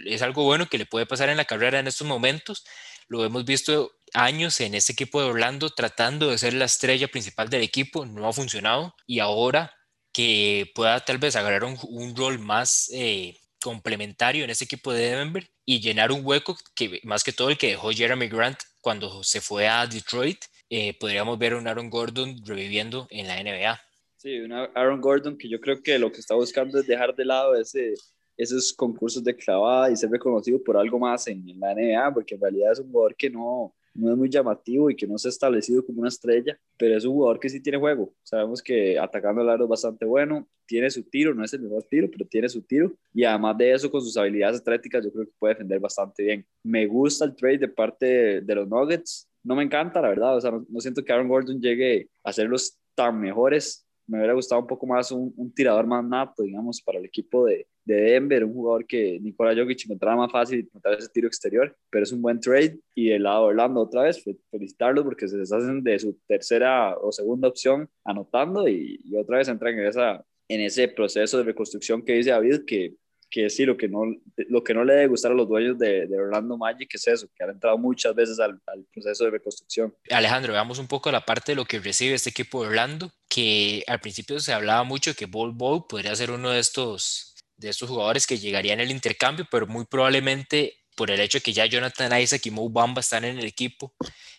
es 0.07 0.23
algo 0.23 0.45
bueno 0.45 0.69
que 0.69 0.79
le 0.79 0.87
puede 0.87 1.05
pasar 1.05 1.31
en 1.31 1.37
la 1.37 1.47
carrera 1.47 1.81
en 1.81 1.89
estos 1.89 2.07
momentos. 2.07 2.65
Lo 3.09 3.25
hemos 3.25 3.45
visto 3.45 3.91
años 4.13 4.61
en 4.61 4.77
este 4.77 4.93
equipo 4.93 5.21
de 5.21 5.31
Orlando 5.31 5.71
tratando 5.71 6.31
de 6.31 6.39
ser 6.39 6.55
la 6.55 6.67
estrella 6.67 7.09
principal 7.09 7.51
del 7.51 7.65
equipo, 7.65 8.07
no 8.07 8.29
ha 8.29 8.33
funcionado 8.33 8.95
y 9.05 9.19
ahora 9.19 9.75
que 10.13 10.71
pueda 10.77 11.05
tal 11.05 11.19
vez 11.19 11.35
agarrar 11.35 11.65
un, 11.65 12.15
rol 12.15 12.39
más 12.39 12.89
eh, 12.95 13.37
complementario 13.61 14.45
en 14.45 14.51
ese 14.51 14.67
equipo 14.67 14.93
de 14.93 15.11
Denver 15.11 15.51
y 15.65 15.81
llenar 15.81 16.13
un 16.13 16.25
hueco 16.25 16.57
que 16.77 17.01
más 17.03 17.25
que 17.25 17.33
todo 17.33 17.51
el 17.51 17.59
que 17.59 17.71
dejó 17.71 17.91
Jeremy 17.91 18.29
Grant 18.29 18.61
cuando 18.81 19.25
se 19.25 19.41
fue 19.41 19.67
a 19.67 19.85
Detroit, 19.89 20.39
eh, 20.71 20.97
podríamos 21.01 21.37
ver 21.37 21.55
a 21.55 21.57
un 21.57 21.67
Aaron 21.67 21.91
Gordon 21.91 22.37
reviviendo 22.47 23.09
en 23.11 23.27
la 23.27 23.43
NBA. 23.43 23.81
Sí, 24.25 24.41
un 24.41 24.53
Aaron 24.53 25.03
Gordon 25.03 25.37
que 25.37 25.51
yo 25.51 25.61
creo 25.61 25.83
que 25.83 25.99
lo 25.99 26.11
que 26.11 26.21
está 26.21 26.35
buscando 26.35 26.79
es 26.79 26.87
dejar 26.87 27.15
de 27.15 27.27
lado 27.27 27.55
ese, 27.57 27.93
esos 28.39 28.73
concursos 28.73 29.23
de 29.23 29.37
clavada 29.37 29.91
y 29.91 29.97
ser 29.97 30.11
reconocido 30.11 30.65
por 30.65 30.79
algo 30.79 30.99
más 30.99 31.27
en, 31.27 31.47
en 31.47 31.61
la 31.61 31.75
NBA, 31.75 32.15
porque 32.15 32.35
en 32.35 32.41
realidad 32.41 32.73
es 32.73 32.79
un 32.79 32.91
jugador 32.91 33.15
que 33.17 33.29
no, 33.29 33.75
no 33.93 34.11
es 34.11 34.17
muy 34.17 34.31
llamativo 34.31 34.89
y 34.89 34.97
que 34.97 35.07
no 35.07 35.19
se 35.19 35.29
ha 35.29 35.31
establecido 35.31 35.85
como 35.85 36.01
una 36.01 36.09
estrella, 36.09 36.59
pero 36.79 36.97
es 36.97 37.05
un 37.05 37.13
jugador 37.13 37.39
que 37.39 37.51
sí 37.51 37.61
tiene 37.61 37.77
juego. 37.79 38.15
Sabemos 38.23 38.63
que 38.63 38.99
atacando 38.99 39.43
el 39.43 39.49
aro 39.51 39.65
es 39.65 39.69
bastante 39.69 40.07
bueno, 40.07 40.49
tiene 40.65 40.91
su 40.91 41.03
tiro, 41.03 41.35
no 41.35 41.45
es 41.45 41.53
el 41.53 41.61
mejor 41.61 41.83
tiro, 41.83 42.09
pero 42.11 42.27
tiene 42.27 42.49
su 42.49 42.63
tiro. 42.63 42.95
Y 43.13 43.25
además 43.25 43.59
de 43.59 43.73
eso, 43.73 43.91
con 43.91 44.01
sus 44.01 44.17
habilidades 44.17 44.59
atléticas, 44.59 45.05
yo 45.05 45.13
creo 45.13 45.27
que 45.27 45.33
puede 45.39 45.53
defender 45.53 45.81
bastante 45.81 46.23
bien. 46.23 46.47
Me 46.63 46.87
gusta 46.87 47.27
el 47.27 47.37
trade 47.37 47.59
de 47.59 47.69
parte 47.69 48.41
de 48.41 48.55
los 48.55 48.67
Nuggets. 48.67 49.29
No 49.43 49.55
me 49.55 49.65
encanta, 49.65 50.01
la 50.01 50.09
verdad. 50.09 50.35
O 50.35 50.41
sea, 50.41 50.51
no, 50.51 50.65
no 50.67 50.81
siento 50.81 51.05
que 51.05 51.13
Aaron 51.13 51.29
Gordon 51.29 51.61
llegue 51.61 52.09
a 52.23 52.33
ser 52.33 52.49
los 52.49 52.79
tan 52.95 53.21
mejores 53.21 53.85
me 54.07 54.19
hubiera 54.19 54.35
gustado 54.35 54.61
un 54.61 54.67
poco 54.67 54.87
más 54.87 55.11
un, 55.13 55.33
un, 55.37 55.53
tirador 55.53 55.87
más 55.87 56.05
nato, 56.05 56.43
digamos, 56.43 56.83
para 56.83 56.99
el 56.99 57.07
equipo 57.07 57.47
de, 57.47 57.67
de 57.85 57.95
Denver, 57.95 58.45
un 58.45 58.55
jugador 58.55 58.87
que 58.87 59.19
Nikola 59.21 59.55
Jokic 59.55 59.85
encontraba 59.85 60.17
más 60.17 60.33
fácil 60.33 60.61
encontrar 60.61 60.99
ese 60.99 61.09
tiro 61.09 61.27
exterior, 61.27 61.77
pero 61.91 62.05
es 62.05 62.13
un 62.13 62.23
buen 62.23 62.41
trade. 62.41 62.79
Y 62.95 63.09
del 63.09 63.23
lado 63.23 63.45
de 63.45 63.49
Orlando, 63.51 63.81
otra 63.81 64.03
vez, 64.03 64.23
felicitarlos 64.51 65.05
porque 65.05 65.29
se 65.29 65.39
deshacen 65.39 65.83
de 65.83 65.99
su 65.99 66.19
tercera 66.27 66.97
o 66.99 67.13
segunda 67.13 67.49
opción 67.49 67.89
anotando 68.05 68.69
y, 68.69 69.01
y 69.05 69.17
otra 69.17 69.39
vez 69.39 69.49
entran 69.49 69.79
en, 69.79 69.87
esa, 69.87 70.25
en 70.49 70.61
ese 70.61 70.89
proceso 70.89 71.39
de 71.39 71.45
reconstrucción 71.45 72.03
que 72.03 72.15
dice 72.15 72.31
David, 72.31 72.63
que 72.67 72.95
que 73.31 73.51
sí, 73.51 73.65
lo 73.65 73.77
que 73.77 73.89
no, 73.89 74.03
lo 74.49 74.65
que 74.65 74.75
no 74.75 74.85
le 74.85 74.95
debe 74.95 75.07
gustar 75.09 75.33
a 75.33 75.35
los 75.35 75.49
dueños 75.49 75.79
de, 75.79 76.07
de 76.07 76.19
Orlando 76.19 76.57
Magic 76.57 76.95
es 76.95 77.07
eso, 77.09 77.29
que 77.35 77.45
han 77.45 77.51
entrado 77.51 77.77
muchas 77.79 78.15
veces 78.15 78.39
al, 78.41 78.61
al, 78.67 78.85
proceso 78.93 79.25
de 79.25 79.31
reconstrucción. 79.31 79.95
Alejandro, 80.11 80.53
veamos 80.53 80.79
un 80.79 80.87
poco 80.87 81.11
la 81.11 81.25
parte 81.25 81.53
de 81.53 81.57
lo 81.57 81.65
que 81.65 81.79
recibe 81.79 82.15
este 82.15 82.31
equipo 82.31 82.63
de 82.63 82.69
Orlando, 82.69 83.13
que 83.29 83.85
al 83.87 84.01
principio 84.01 84.39
se 84.41 84.53
hablaba 84.53 84.85
mucho 84.85 85.15
que 85.15 85.27
Bol 85.27 85.53
Bol 85.53 85.87
podría 85.89 86.15
ser 86.15 86.31
uno 86.31 86.51
de 86.51 86.61
estos, 86.61 87.35
de 87.57 87.71
estos 87.71 87.89
jugadores 87.89 88.27
que 88.27 88.39
llegaría 88.39 88.73
en 88.73 88.81
el 88.81 88.91
intercambio, 88.91 89.47
pero 89.51 89.67
muy 89.67 89.85
probablemente 89.85 90.75
por 90.97 91.11
el 91.11 91.21
hecho 91.21 91.39
de 91.39 91.43
que 91.43 91.53
ya 91.53 91.67
Jonathan 91.67 92.21
Isaac 92.21 92.47
y 92.47 92.51
Mo 92.51 92.69
Bamba 92.71 93.01
están 93.01 93.25
en 93.25 93.39
el 93.39 93.47
equipo, 93.47 93.95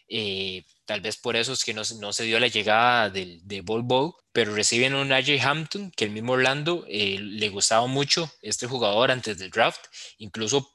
eh, 0.07 0.63
tal 0.85 1.01
vez 1.01 1.17
por 1.17 1.35
eso 1.35 1.53
es 1.53 1.63
que 1.63 1.73
no, 1.73 1.81
no 1.99 2.13
se 2.13 2.23
dio 2.23 2.39
la 2.39 2.47
llegada 2.47 3.09
del, 3.09 3.45
de 3.45 3.61
Bol 3.61 3.83
Bol, 3.83 4.13
pero 4.31 4.53
reciben 4.53 4.93
un 4.95 5.11
AJ 5.11 5.41
Hampton, 5.43 5.91
que 5.91 6.05
el 6.05 6.11
mismo 6.11 6.33
Orlando 6.33 6.85
eh, 6.87 7.17
le 7.19 7.49
gustaba 7.49 7.87
mucho 7.87 8.31
este 8.41 8.67
jugador 8.67 9.11
antes 9.11 9.37
del 9.37 9.49
draft, 9.49 9.85
incluso 10.17 10.71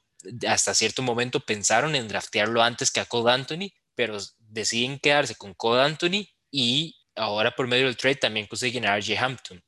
hasta 0.47 0.75
cierto 0.75 1.02
momento 1.02 1.40
pensaron 1.40 1.95
en 1.95 2.09
draftearlo 2.09 2.62
antes 2.62 2.90
que 2.90 3.00
a 3.00 3.07
Cole 3.07 3.33
Anthony, 3.33 3.71
pero 3.95 4.19
deciden 4.38 4.99
quedarse 4.99 5.35
con 5.35 5.55
Cole 5.55 5.83
Anthony 5.83 6.26
y 6.50 6.97
ahora 7.14 7.52
por 7.52 7.67
medio 7.67 7.87
del 7.87 7.97
trade 7.97 8.17
también 8.17 8.47
consiguen 8.47 8.87
a 8.87 8.97
RJ 8.99 9.19
Hampton, 9.19 9.62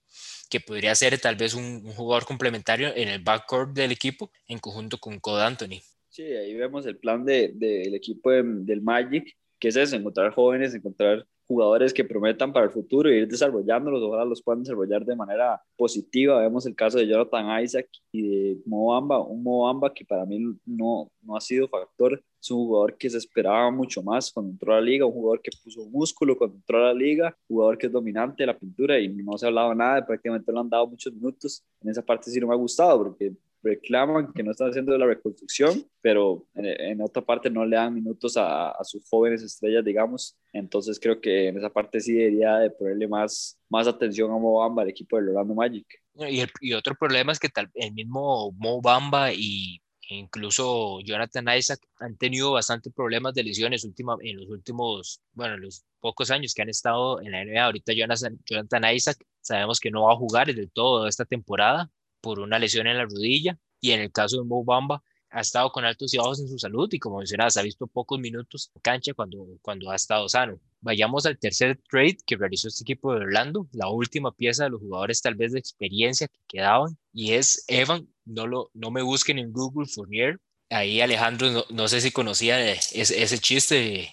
que 0.50 0.60
podría 0.60 0.94
ser 0.94 1.18
tal 1.18 1.36
vez 1.36 1.54
un, 1.54 1.82
jugador 1.92 2.24
complementario 2.24 2.94
en 2.94 3.08
el 3.08 3.22
backcourt 3.22 3.72
del 3.72 3.92
equipo 3.92 4.30
en 4.46 4.58
conjunto 4.58 4.98
con 4.98 5.20
Cole 5.20 5.42
Anthony. 5.42 5.80
Sí, 6.08 6.22
ahí 6.22 6.54
vemos 6.54 6.84
el 6.84 6.98
plan 6.98 7.24
del 7.24 7.58
de, 7.58 7.90
de 7.90 7.96
equipo 7.96 8.30
de, 8.30 8.42
del 8.42 8.82
Magic, 8.82 9.34
que 9.62 9.68
es 9.68 9.76
eso, 9.76 9.94
encontrar 9.94 10.34
jóvenes, 10.34 10.74
encontrar 10.74 11.24
jugadores 11.46 11.94
que 11.94 12.02
prometan 12.02 12.52
para 12.52 12.66
el 12.66 12.72
futuro 12.72 13.08
y 13.08 13.18
ir 13.18 13.28
desarrollándolos, 13.28 14.02
ojalá 14.02 14.24
los 14.24 14.42
puedan 14.42 14.64
desarrollar 14.64 15.04
de 15.04 15.14
manera 15.14 15.62
positiva. 15.76 16.40
Vemos 16.40 16.66
el 16.66 16.74
caso 16.74 16.98
de 16.98 17.06
Jonathan 17.06 17.62
Isaac 17.62 17.88
y 18.10 18.22
de 18.22 18.58
Moamba, 18.66 19.20
un 19.20 19.40
Moamba 19.40 19.94
que 19.94 20.04
para 20.04 20.26
mí 20.26 20.40
no, 20.66 21.08
no 21.22 21.36
ha 21.36 21.40
sido 21.40 21.68
factor, 21.68 22.20
es 22.40 22.50
un 22.50 22.66
jugador 22.66 22.96
que 22.96 23.08
se 23.08 23.18
esperaba 23.18 23.70
mucho 23.70 24.02
más 24.02 24.32
cuando 24.32 24.50
entró 24.50 24.72
a 24.72 24.80
la 24.80 24.82
liga, 24.82 25.06
un 25.06 25.12
jugador 25.12 25.40
que 25.40 25.52
puso 25.62 25.88
músculo 25.90 26.36
cuando 26.36 26.56
entró 26.56 26.78
a 26.78 26.88
la 26.88 26.94
liga, 26.94 27.38
jugador 27.46 27.78
que 27.78 27.86
es 27.86 27.92
dominante 27.92 28.42
de 28.42 28.48
la 28.48 28.58
pintura 28.58 28.98
y 28.98 29.10
no 29.10 29.38
se 29.38 29.46
ha 29.46 29.48
hablado 29.48 29.76
nada, 29.76 30.04
prácticamente 30.04 30.50
le 30.50 30.58
han 30.58 30.68
dado 30.68 30.88
muchos 30.88 31.12
minutos. 31.12 31.62
En 31.80 31.88
esa 31.88 32.02
parte 32.02 32.32
sí 32.32 32.40
no 32.40 32.48
me 32.48 32.54
ha 32.54 32.56
gustado 32.56 32.98
porque 32.98 33.32
reclaman 33.62 34.32
que 34.32 34.42
no 34.42 34.50
están 34.50 34.70
haciendo 34.70 34.96
la 34.98 35.06
reconstrucción, 35.06 35.84
pero 36.00 36.46
en, 36.54 36.66
en 36.66 37.02
otra 37.02 37.24
parte 37.24 37.50
no 37.50 37.64
le 37.64 37.76
dan 37.76 37.94
minutos 37.94 38.36
a, 38.36 38.72
sus 38.84 39.08
jóvenes 39.08 39.42
estrellas, 39.42 39.84
digamos. 39.84 40.36
Entonces 40.52 40.98
creo 41.00 41.20
que 41.20 41.48
en 41.48 41.58
esa 41.58 41.70
parte 41.70 42.00
sí 42.00 42.14
debería 42.14 42.56
de 42.56 42.70
ponerle 42.70 43.08
más, 43.08 43.58
más 43.68 43.86
atención 43.86 44.30
a 44.30 44.38
Mo 44.38 44.58
Bamba, 44.58 44.82
el 44.82 44.90
equipo 44.90 45.16
del 45.16 45.28
Orlando 45.28 45.54
Magic. 45.54 45.86
Y, 46.14 46.40
el, 46.40 46.50
y 46.60 46.72
otro 46.74 46.94
problema 46.94 47.32
es 47.32 47.38
que 47.38 47.48
tal, 47.48 47.70
el 47.74 47.92
mismo 47.92 48.52
Mo 48.52 48.80
Bamba 48.80 49.32
y 49.32 49.80
incluso 50.08 51.00
Jonathan 51.00 51.46
Isaac 51.56 51.80
han 52.00 52.16
tenido 52.16 52.52
bastantes 52.52 52.92
problemas 52.92 53.34
de 53.34 53.44
lesiones 53.44 53.84
última, 53.84 54.16
en 54.20 54.36
los 54.36 54.48
últimos, 54.48 55.20
bueno, 55.32 55.56
los 55.56 55.84
pocos 56.00 56.30
años 56.30 56.52
que 56.54 56.62
han 56.62 56.68
estado 56.68 57.20
en 57.22 57.30
la 57.30 57.44
NBA. 57.44 57.64
Ahorita 57.64 57.92
Jonathan, 57.92 58.38
Jonathan 58.44 58.94
Isaac 58.94 59.24
sabemos 59.40 59.80
que 59.80 59.90
no 59.90 60.04
va 60.04 60.12
a 60.12 60.16
jugar 60.16 60.52
del 60.52 60.70
todo 60.70 61.06
esta 61.06 61.24
temporada 61.24 61.90
por 62.22 62.40
una 62.40 62.58
lesión 62.58 62.86
en 62.86 62.96
la 62.96 63.04
rodilla 63.04 63.58
y 63.80 63.90
en 63.90 64.00
el 64.00 64.10
caso 64.10 64.38
de 64.38 64.44
Mo 64.44 64.64
Bamba 64.64 65.02
ha 65.32 65.40
estado 65.40 65.70
con 65.72 65.84
altos 65.84 66.12
y 66.12 66.18
bajos 66.18 66.40
en 66.40 66.48
su 66.48 66.58
salud 66.58 66.88
y 66.92 66.98
como 66.98 67.18
mencionabas 67.18 67.56
ha 67.56 67.62
visto 67.62 67.86
pocos 67.86 68.18
minutos 68.20 68.70
en 68.74 68.82
cancha 68.82 69.14
cuando, 69.14 69.46
cuando 69.62 69.90
ha 69.90 69.96
estado 69.96 70.28
sano. 70.28 70.60
Vayamos 70.80 71.26
al 71.26 71.38
tercer 71.38 71.80
trade 71.90 72.18
que 72.26 72.36
realizó 72.36 72.68
este 72.68 72.84
equipo 72.84 73.14
de 73.14 73.20
Orlando, 73.20 73.66
la 73.72 73.88
última 73.88 74.32
pieza 74.32 74.64
de 74.64 74.70
los 74.70 74.80
jugadores 74.80 75.22
tal 75.22 75.34
vez 75.34 75.52
de 75.52 75.58
experiencia 75.58 76.28
que 76.28 76.38
quedaban 76.48 76.98
y 77.12 77.32
es 77.32 77.64
Evan, 77.68 78.08
no, 78.24 78.46
lo, 78.46 78.70
no 78.74 78.90
me 78.90 79.02
busquen 79.02 79.38
en 79.38 79.52
Google 79.52 79.86
Fournier, 79.86 80.38
ahí 80.70 81.00
Alejandro 81.00 81.50
no, 81.50 81.64
no 81.70 81.88
sé 81.88 82.00
si 82.00 82.10
conocía 82.10 82.70
ese, 82.70 83.22
ese 83.22 83.38
chiste 83.38 84.10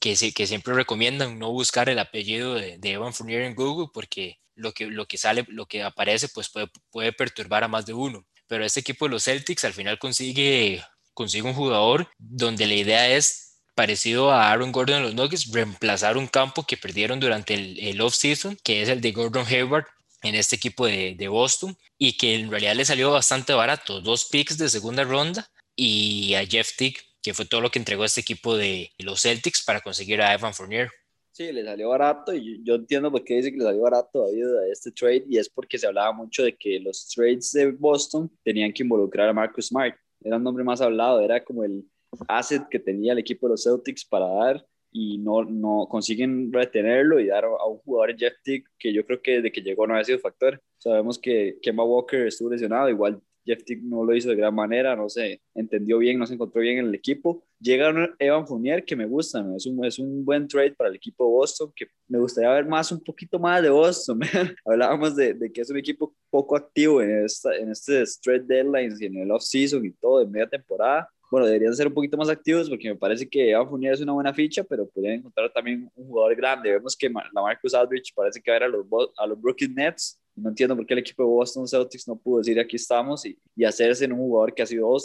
que, 0.00 0.16
que 0.32 0.46
siempre 0.46 0.74
recomiendan 0.74 1.38
no 1.38 1.52
buscar 1.52 1.88
el 1.88 1.98
apellido 1.98 2.54
de, 2.54 2.78
de 2.78 2.92
Evan 2.92 3.12
Fournier 3.12 3.42
en 3.42 3.54
Google 3.54 3.88
porque 3.92 4.40
lo 4.54 4.72
que, 4.72 4.86
lo 4.86 5.06
que 5.06 5.18
sale, 5.18 5.44
lo 5.48 5.66
que 5.66 5.82
aparece, 5.82 6.28
pues 6.28 6.48
puede, 6.50 6.68
puede 6.90 7.12
perturbar 7.12 7.64
a 7.64 7.68
más 7.68 7.86
de 7.86 7.94
uno. 7.94 8.26
Pero 8.46 8.64
este 8.64 8.80
equipo 8.80 9.06
de 9.06 9.12
los 9.12 9.24
Celtics 9.24 9.64
al 9.64 9.72
final 9.72 9.98
consigue, 9.98 10.84
consigue 11.14 11.48
un 11.48 11.54
jugador 11.54 12.08
donde 12.18 12.66
la 12.66 12.74
idea 12.74 13.08
es 13.08 13.60
parecido 13.74 14.30
a 14.30 14.50
Aaron 14.50 14.72
Gordon 14.72 14.98
en 14.98 15.02
los 15.04 15.14
Nuggets, 15.14 15.50
reemplazar 15.52 16.16
un 16.16 16.26
campo 16.26 16.66
que 16.66 16.76
perdieron 16.76 17.20
durante 17.20 17.54
el, 17.54 17.78
el 17.78 18.00
off-season, 18.00 18.58
que 18.62 18.82
es 18.82 18.88
el 18.88 19.00
de 19.00 19.12
Gordon 19.12 19.46
Hayward 19.46 19.86
en 20.22 20.34
este 20.34 20.56
equipo 20.56 20.86
de, 20.86 21.28
Boston, 21.28 21.76
y 21.98 22.16
que 22.16 22.34
en 22.34 22.50
realidad 22.50 22.76
le 22.76 22.84
salió 22.84 23.10
bastante 23.10 23.52
barato, 23.52 24.00
dos 24.00 24.26
picks 24.26 24.56
de 24.56 24.68
segunda 24.68 25.04
ronda 25.04 25.50
y 25.74 26.34
a 26.34 26.46
Jeff 26.46 26.76
Tick, 26.76 27.04
que 27.22 27.34
fue 27.34 27.44
todo 27.44 27.60
lo 27.60 27.70
que 27.70 27.78
entregó 27.78 28.04
este 28.04 28.20
equipo 28.20 28.56
de 28.56 28.92
los 28.98 29.22
Celtics 29.22 29.62
para 29.62 29.80
conseguir 29.80 30.22
a 30.22 30.32
Evan 30.32 30.54
Fournier. 30.54 30.90
Sí, 31.32 31.50
le 31.50 31.64
salió 31.64 31.88
barato 31.88 32.34
y 32.34 32.62
yo 32.62 32.74
entiendo 32.74 33.10
por 33.10 33.24
qué 33.24 33.36
dice 33.36 33.50
que 33.50 33.56
le 33.56 33.64
salió 33.64 33.80
barato 33.80 34.26
a 34.26 34.66
este 34.70 34.92
trade 34.92 35.24
y 35.26 35.38
es 35.38 35.48
porque 35.48 35.78
se 35.78 35.86
hablaba 35.86 36.12
mucho 36.12 36.42
de 36.42 36.54
que 36.54 36.78
los 36.78 37.08
trades 37.08 37.50
de 37.52 37.70
Boston 37.70 38.30
tenían 38.44 38.70
que 38.70 38.82
involucrar 38.82 39.30
a 39.30 39.32
Marcus 39.32 39.68
Smart. 39.68 39.96
Era 40.22 40.36
un 40.36 40.42
nombre 40.44 40.62
más 40.62 40.82
hablado, 40.82 41.22
era 41.22 41.42
como 41.42 41.64
el 41.64 41.84
asset 42.28 42.68
que 42.68 42.78
tenía 42.78 43.12
el 43.12 43.18
equipo 43.18 43.46
de 43.46 43.52
los 43.52 43.62
Celtics 43.62 44.04
para 44.04 44.26
dar 44.26 44.66
y 44.90 45.16
no, 45.16 45.42
no 45.42 45.86
consiguen 45.88 46.52
retenerlo 46.52 47.18
y 47.18 47.28
dar 47.28 47.46
a 47.46 47.64
un 47.66 47.78
jugador 47.78 48.14
Jeff 48.18 48.34
Tick 48.44 48.68
que 48.78 48.92
yo 48.92 49.06
creo 49.06 49.22
que 49.22 49.36
desde 49.36 49.50
que 49.50 49.62
llegó 49.62 49.86
no 49.86 49.94
había 49.94 50.04
sido 50.04 50.18
factor. 50.18 50.60
Sabemos 50.76 51.18
que 51.18 51.56
Kemba 51.62 51.82
Walker 51.82 52.26
estuvo 52.26 52.50
lesionado, 52.50 52.90
igual 52.90 53.22
Jeff 53.44 53.64
Tick 53.64 53.82
no 53.82 54.04
lo 54.04 54.14
hizo 54.14 54.28
de 54.28 54.36
gran 54.36 54.54
manera, 54.54 54.94
no 54.96 55.08
se 55.08 55.40
entendió 55.54 55.98
bien, 55.98 56.18
no 56.18 56.26
se 56.26 56.34
encontró 56.34 56.60
bien 56.60 56.78
en 56.78 56.86
el 56.86 56.94
equipo. 56.94 57.44
Llega 57.60 58.14
Evan 58.18 58.46
Fournier, 58.46 58.84
que 58.84 58.96
me 58.96 59.06
gusta, 59.06 59.42
¿no? 59.42 59.56
es, 59.56 59.66
un, 59.66 59.84
es 59.84 59.98
un 59.98 60.24
buen 60.24 60.48
trade 60.48 60.72
para 60.72 60.90
el 60.90 60.96
equipo 60.96 61.24
de 61.24 61.30
Boston, 61.30 61.72
que 61.74 61.86
me 62.08 62.18
gustaría 62.18 62.50
ver 62.50 62.66
más, 62.66 62.90
un 62.92 63.00
poquito 63.00 63.38
más 63.38 63.62
de 63.62 63.70
Boston. 63.70 64.20
Hablábamos 64.64 65.16
de, 65.16 65.34
de, 65.34 65.52
que 65.52 65.60
es 65.60 65.70
un 65.70 65.78
equipo 65.78 66.14
poco 66.30 66.56
activo 66.56 67.02
en, 67.02 67.24
esta, 67.24 67.54
en 67.56 67.70
este 67.70 68.04
trade 68.22 68.44
deadlines 68.46 69.00
y 69.00 69.06
en 69.06 69.16
el 69.18 69.30
off-season 69.30 69.84
y 69.84 69.92
todo, 69.92 70.20
de 70.20 70.26
media 70.26 70.48
temporada. 70.48 71.08
Bueno, 71.30 71.46
deberían 71.46 71.74
ser 71.74 71.86
un 71.86 71.94
poquito 71.94 72.18
más 72.18 72.28
activos 72.28 72.68
porque 72.68 72.90
me 72.90 72.96
parece 72.96 73.26
que 73.26 73.50
Evan 73.50 73.68
Fournier 73.68 73.94
es 73.94 74.00
una 74.02 74.12
buena 74.12 74.34
ficha, 74.34 74.62
pero 74.64 74.86
podrían 74.86 75.14
encontrar 75.14 75.50
también 75.52 75.90
un 75.94 76.06
jugador 76.06 76.36
grande. 76.36 76.72
Vemos 76.72 76.94
que 76.94 77.08
la 77.08 77.42
Marcus 77.42 77.72
Aldridge 77.72 78.12
parece 78.14 78.40
que 78.40 78.50
va 78.50 78.56
a 78.56 78.60
ir 78.60 78.64
a 78.64 78.68
los, 78.68 78.86
a 79.16 79.26
los 79.26 79.40
Brooklyn 79.40 79.74
Nets 79.74 80.21
no 80.34 80.50
entiendo 80.50 80.76
por 80.76 80.86
qué 80.86 80.94
el 80.94 81.00
equipo 81.00 81.22
de 81.22 81.28
Boston 81.28 81.68
Celtics 81.68 82.08
no 82.08 82.16
pudo 82.16 82.38
decir 82.38 82.58
aquí 82.58 82.76
estamos 82.76 83.24
y, 83.26 83.38
y 83.54 83.64
hacerse 83.64 84.04
en 84.04 84.12
un 84.12 84.20
jugador 84.20 84.54
que 84.54 84.62
ha 84.62 84.66
sido 84.66 84.88
all 84.88 85.00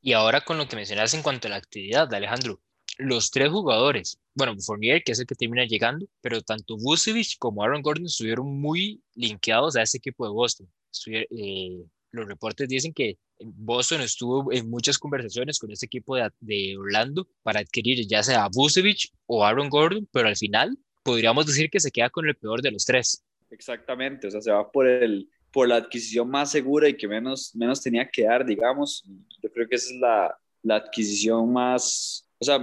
Y 0.00 0.12
ahora 0.12 0.40
con 0.40 0.58
lo 0.58 0.68
que 0.68 0.76
mencionas 0.76 1.14
en 1.14 1.22
cuanto 1.22 1.48
a 1.48 1.50
la 1.50 1.56
actividad, 1.56 2.12
Alejandro, 2.12 2.60
los 2.98 3.30
tres 3.30 3.50
jugadores, 3.50 4.18
bueno, 4.34 4.54
Fournier, 4.60 5.02
que 5.02 5.12
es 5.12 5.18
el 5.18 5.26
que 5.26 5.34
termina 5.34 5.64
llegando, 5.64 6.06
pero 6.20 6.42
tanto 6.42 6.76
Vucevic 6.76 7.38
como 7.38 7.62
Aaron 7.62 7.82
Gordon 7.82 8.06
estuvieron 8.06 8.60
muy 8.60 9.02
linkeados 9.14 9.76
a 9.76 9.82
ese 9.82 9.98
equipo 9.98 10.26
de 10.26 10.32
Boston. 10.32 10.68
Eh, 11.06 11.84
los 12.10 12.26
reportes 12.26 12.68
dicen 12.68 12.92
que 12.92 13.18
Boston 13.40 14.02
estuvo 14.02 14.52
en 14.52 14.68
muchas 14.68 14.98
conversaciones 14.98 15.58
con 15.58 15.70
ese 15.72 15.86
equipo 15.86 16.16
de, 16.16 16.30
de 16.40 16.76
Orlando 16.76 17.26
para 17.42 17.60
adquirir 17.60 18.06
ya 18.06 18.22
sea 18.22 18.44
a 18.44 18.48
Vucevic 18.48 19.10
o 19.26 19.44
Aaron 19.44 19.70
Gordon, 19.70 20.08
pero 20.12 20.28
al 20.28 20.36
final 20.36 20.76
podríamos 21.02 21.46
decir 21.46 21.70
que 21.70 21.80
se 21.80 21.90
queda 21.90 22.10
con 22.10 22.28
el 22.28 22.36
peor 22.36 22.62
de 22.62 22.70
los 22.70 22.84
tres. 22.84 23.24
Exactamente, 23.52 24.26
o 24.26 24.30
sea, 24.30 24.40
se 24.40 24.50
va 24.50 24.72
por, 24.72 24.88
el, 24.88 25.28
por 25.52 25.68
la 25.68 25.76
adquisición 25.76 26.28
más 26.30 26.50
segura 26.50 26.88
y 26.88 26.96
que 26.96 27.06
menos, 27.06 27.54
menos 27.54 27.82
tenía 27.82 28.08
que 28.10 28.24
dar, 28.24 28.46
digamos. 28.46 29.04
Yo 29.42 29.52
creo 29.52 29.68
que 29.68 29.76
esa 29.76 29.92
es 29.92 30.00
la, 30.00 30.38
la 30.62 30.76
adquisición 30.76 31.52
más, 31.52 32.26
o 32.38 32.44
sea, 32.46 32.58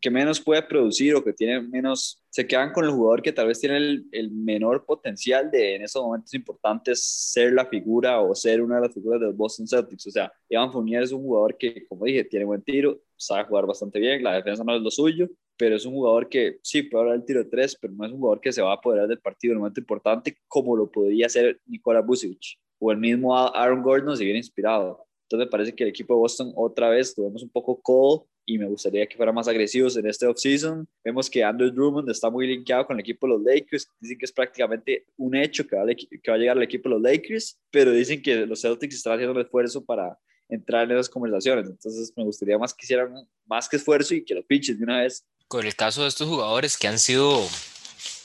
que 0.00 0.10
menos 0.10 0.40
puede 0.40 0.62
producir 0.62 1.14
o 1.14 1.22
que 1.22 1.32
tiene 1.32 1.60
menos, 1.60 2.20
se 2.28 2.44
quedan 2.44 2.72
con 2.72 2.84
el 2.84 2.90
jugador 2.90 3.22
que 3.22 3.32
tal 3.32 3.46
vez 3.46 3.60
tiene 3.60 3.76
el, 3.76 4.04
el, 4.10 4.32
menor 4.32 4.84
potencial 4.84 5.48
de 5.48 5.76
en 5.76 5.82
esos 5.82 6.02
momentos 6.02 6.34
importantes 6.34 7.04
ser 7.04 7.52
la 7.52 7.66
figura 7.66 8.20
o 8.20 8.34
ser 8.34 8.62
una 8.62 8.76
de 8.76 8.88
las 8.88 8.94
figuras 8.94 9.20
de 9.20 9.26
los 9.26 9.36
Boston 9.36 9.68
Celtics. 9.68 10.08
O 10.08 10.10
sea, 10.10 10.32
Evan 10.48 10.72
Fournier 10.72 11.04
es 11.04 11.12
un 11.12 11.22
jugador 11.22 11.56
que, 11.56 11.86
como 11.86 12.04
dije, 12.04 12.24
tiene 12.24 12.44
buen 12.44 12.62
tiro, 12.62 13.00
sabe 13.16 13.44
jugar 13.44 13.64
bastante 13.64 14.00
bien, 14.00 14.24
la 14.24 14.34
defensa 14.34 14.64
no 14.64 14.74
es 14.74 14.82
lo 14.82 14.90
suyo, 14.90 15.28
pero 15.60 15.76
es 15.76 15.84
un 15.84 15.92
jugador 15.92 16.26
que 16.26 16.58
sí 16.62 16.84
puede 16.84 17.02
hablar 17.02 17.16
el 17.16 17.24
tiro 17.26 17.44
de 17.44 17.50
tres, 17.50 17.76
pero 17.78 17.92
no 17.92 18.06
es 18.06 18.12
un 18.12 18.18
jugador 18.18 18.40
que 18.40 18.50
se 18.50 18.62
va 18.62 18.70
a 18.70 18.76
apoderar 18.76 19.06
del 19.06 19.18
partido 19.18 19.52
en 19.52 19.58
un 19.58 19.60
momento 19.64 19.78
importante 19.78 20.38
como 20.48 20.74
lo 20.74 20.90
podría 20.90 21.26
hacer 21.26 21.60
Nikola 21.66 22.00
Vucevic 22.00 22.58
o 22.78 22.90
el 22.90 22.96
mismo 22.96 23.36
Aaron 23.36 23.82
Gordon 23.82 24.16
si 24.16 24.24
viene 24.24 24.38
inspirado. 24.38 25.04
Entonces 25.24 25.46
me 25.46 25.50
parece 25.50 25.74
que 25.74 25.84
el 25.84 25.90
equipo 25.90 26.14
de 26.14 26.20
Boston 26.20 26.50
otra 26.56 26.88
vez 26.88 27.14
tuvimos 27.14 27.42
un 27.42 27.50
poco 27.50 27.78
cold 27.82 28.22
y 28.46 28.56
me 28.56 28.64
gustaría 28.68 29.06
que 29.06 29.18
fueran 29.18 29.34
más 29.34 29.48
agresivos 29.48 29.98
en 29.98 30.06
este 30.06 30.26
offseason. 30.26 30.88
Vemos 31.04 31.28
que 31.28 31.44
Andrew 31.44 31.70
Drummond 31.70 32.08
está 32.08 32.30
muy 32.30 32.46
linkeado 32.46 32.86
con 32.86 32.96
el 32.96 33.00
equipo 33.00 33.26
de 33.26 33.34
los 33.34 33.42
Lakers. 33.42 33.86
Dicen 34.00 34.16
que 34.16 34.24
es 34.24 34.32
prácticamente 34.32 35.04
un 35.18 35.36
hecho 35.36 35.66
que 35.66 35.76
va, 35.76 35.84
que 35.86 36.30
va 36.30 36.36
a 36.36 36.38
llegar 36.38 36.56
al 36.56 36.62
equipo 36.62 36.88
de 36.88 36.94
los 36.94 37.02
Lakers, 37.02 37.60
pero 37.70 37.90
dicen 37.90 38.22
que 38.22 38.46
los 38.46 38.62
Celtics 38.62 38.94
están 38.94 39.12
haciendo 39.12 39.34
un 39.34 39.44
esfuerzo 39.44 39.84
para 39.84 40.18
entrar 40.48 40.84
en 40.84 40.92
esas 40.92 41.10
conversaciones. 41.10 41.68
Entonces 41.68 42.14
me 42.16 42.24
gustaría 42.24 42.56
más 42.56 42.72
que 42.72 42.84
hicieran 42.84 43.14
más 43.46 43.68
que 43.68 43.76
esfuerzo 43.76 44.14
y 44.14 44.24
que 44.24 44.34
lo 44.34 44.42
pinches 44.42 44.78
de 44.78 44.84
una 44.84 45.02
vez. 45.02 45.26
Con 45.50 45.66
el 45.66 45.74
caso 45.74 46.02
de 46.02 46.08
estos 46.08 46.28
jugadores 46.28 46.76
que 46.76 46.86
han 46.86 47.00
sido 47.00 47.44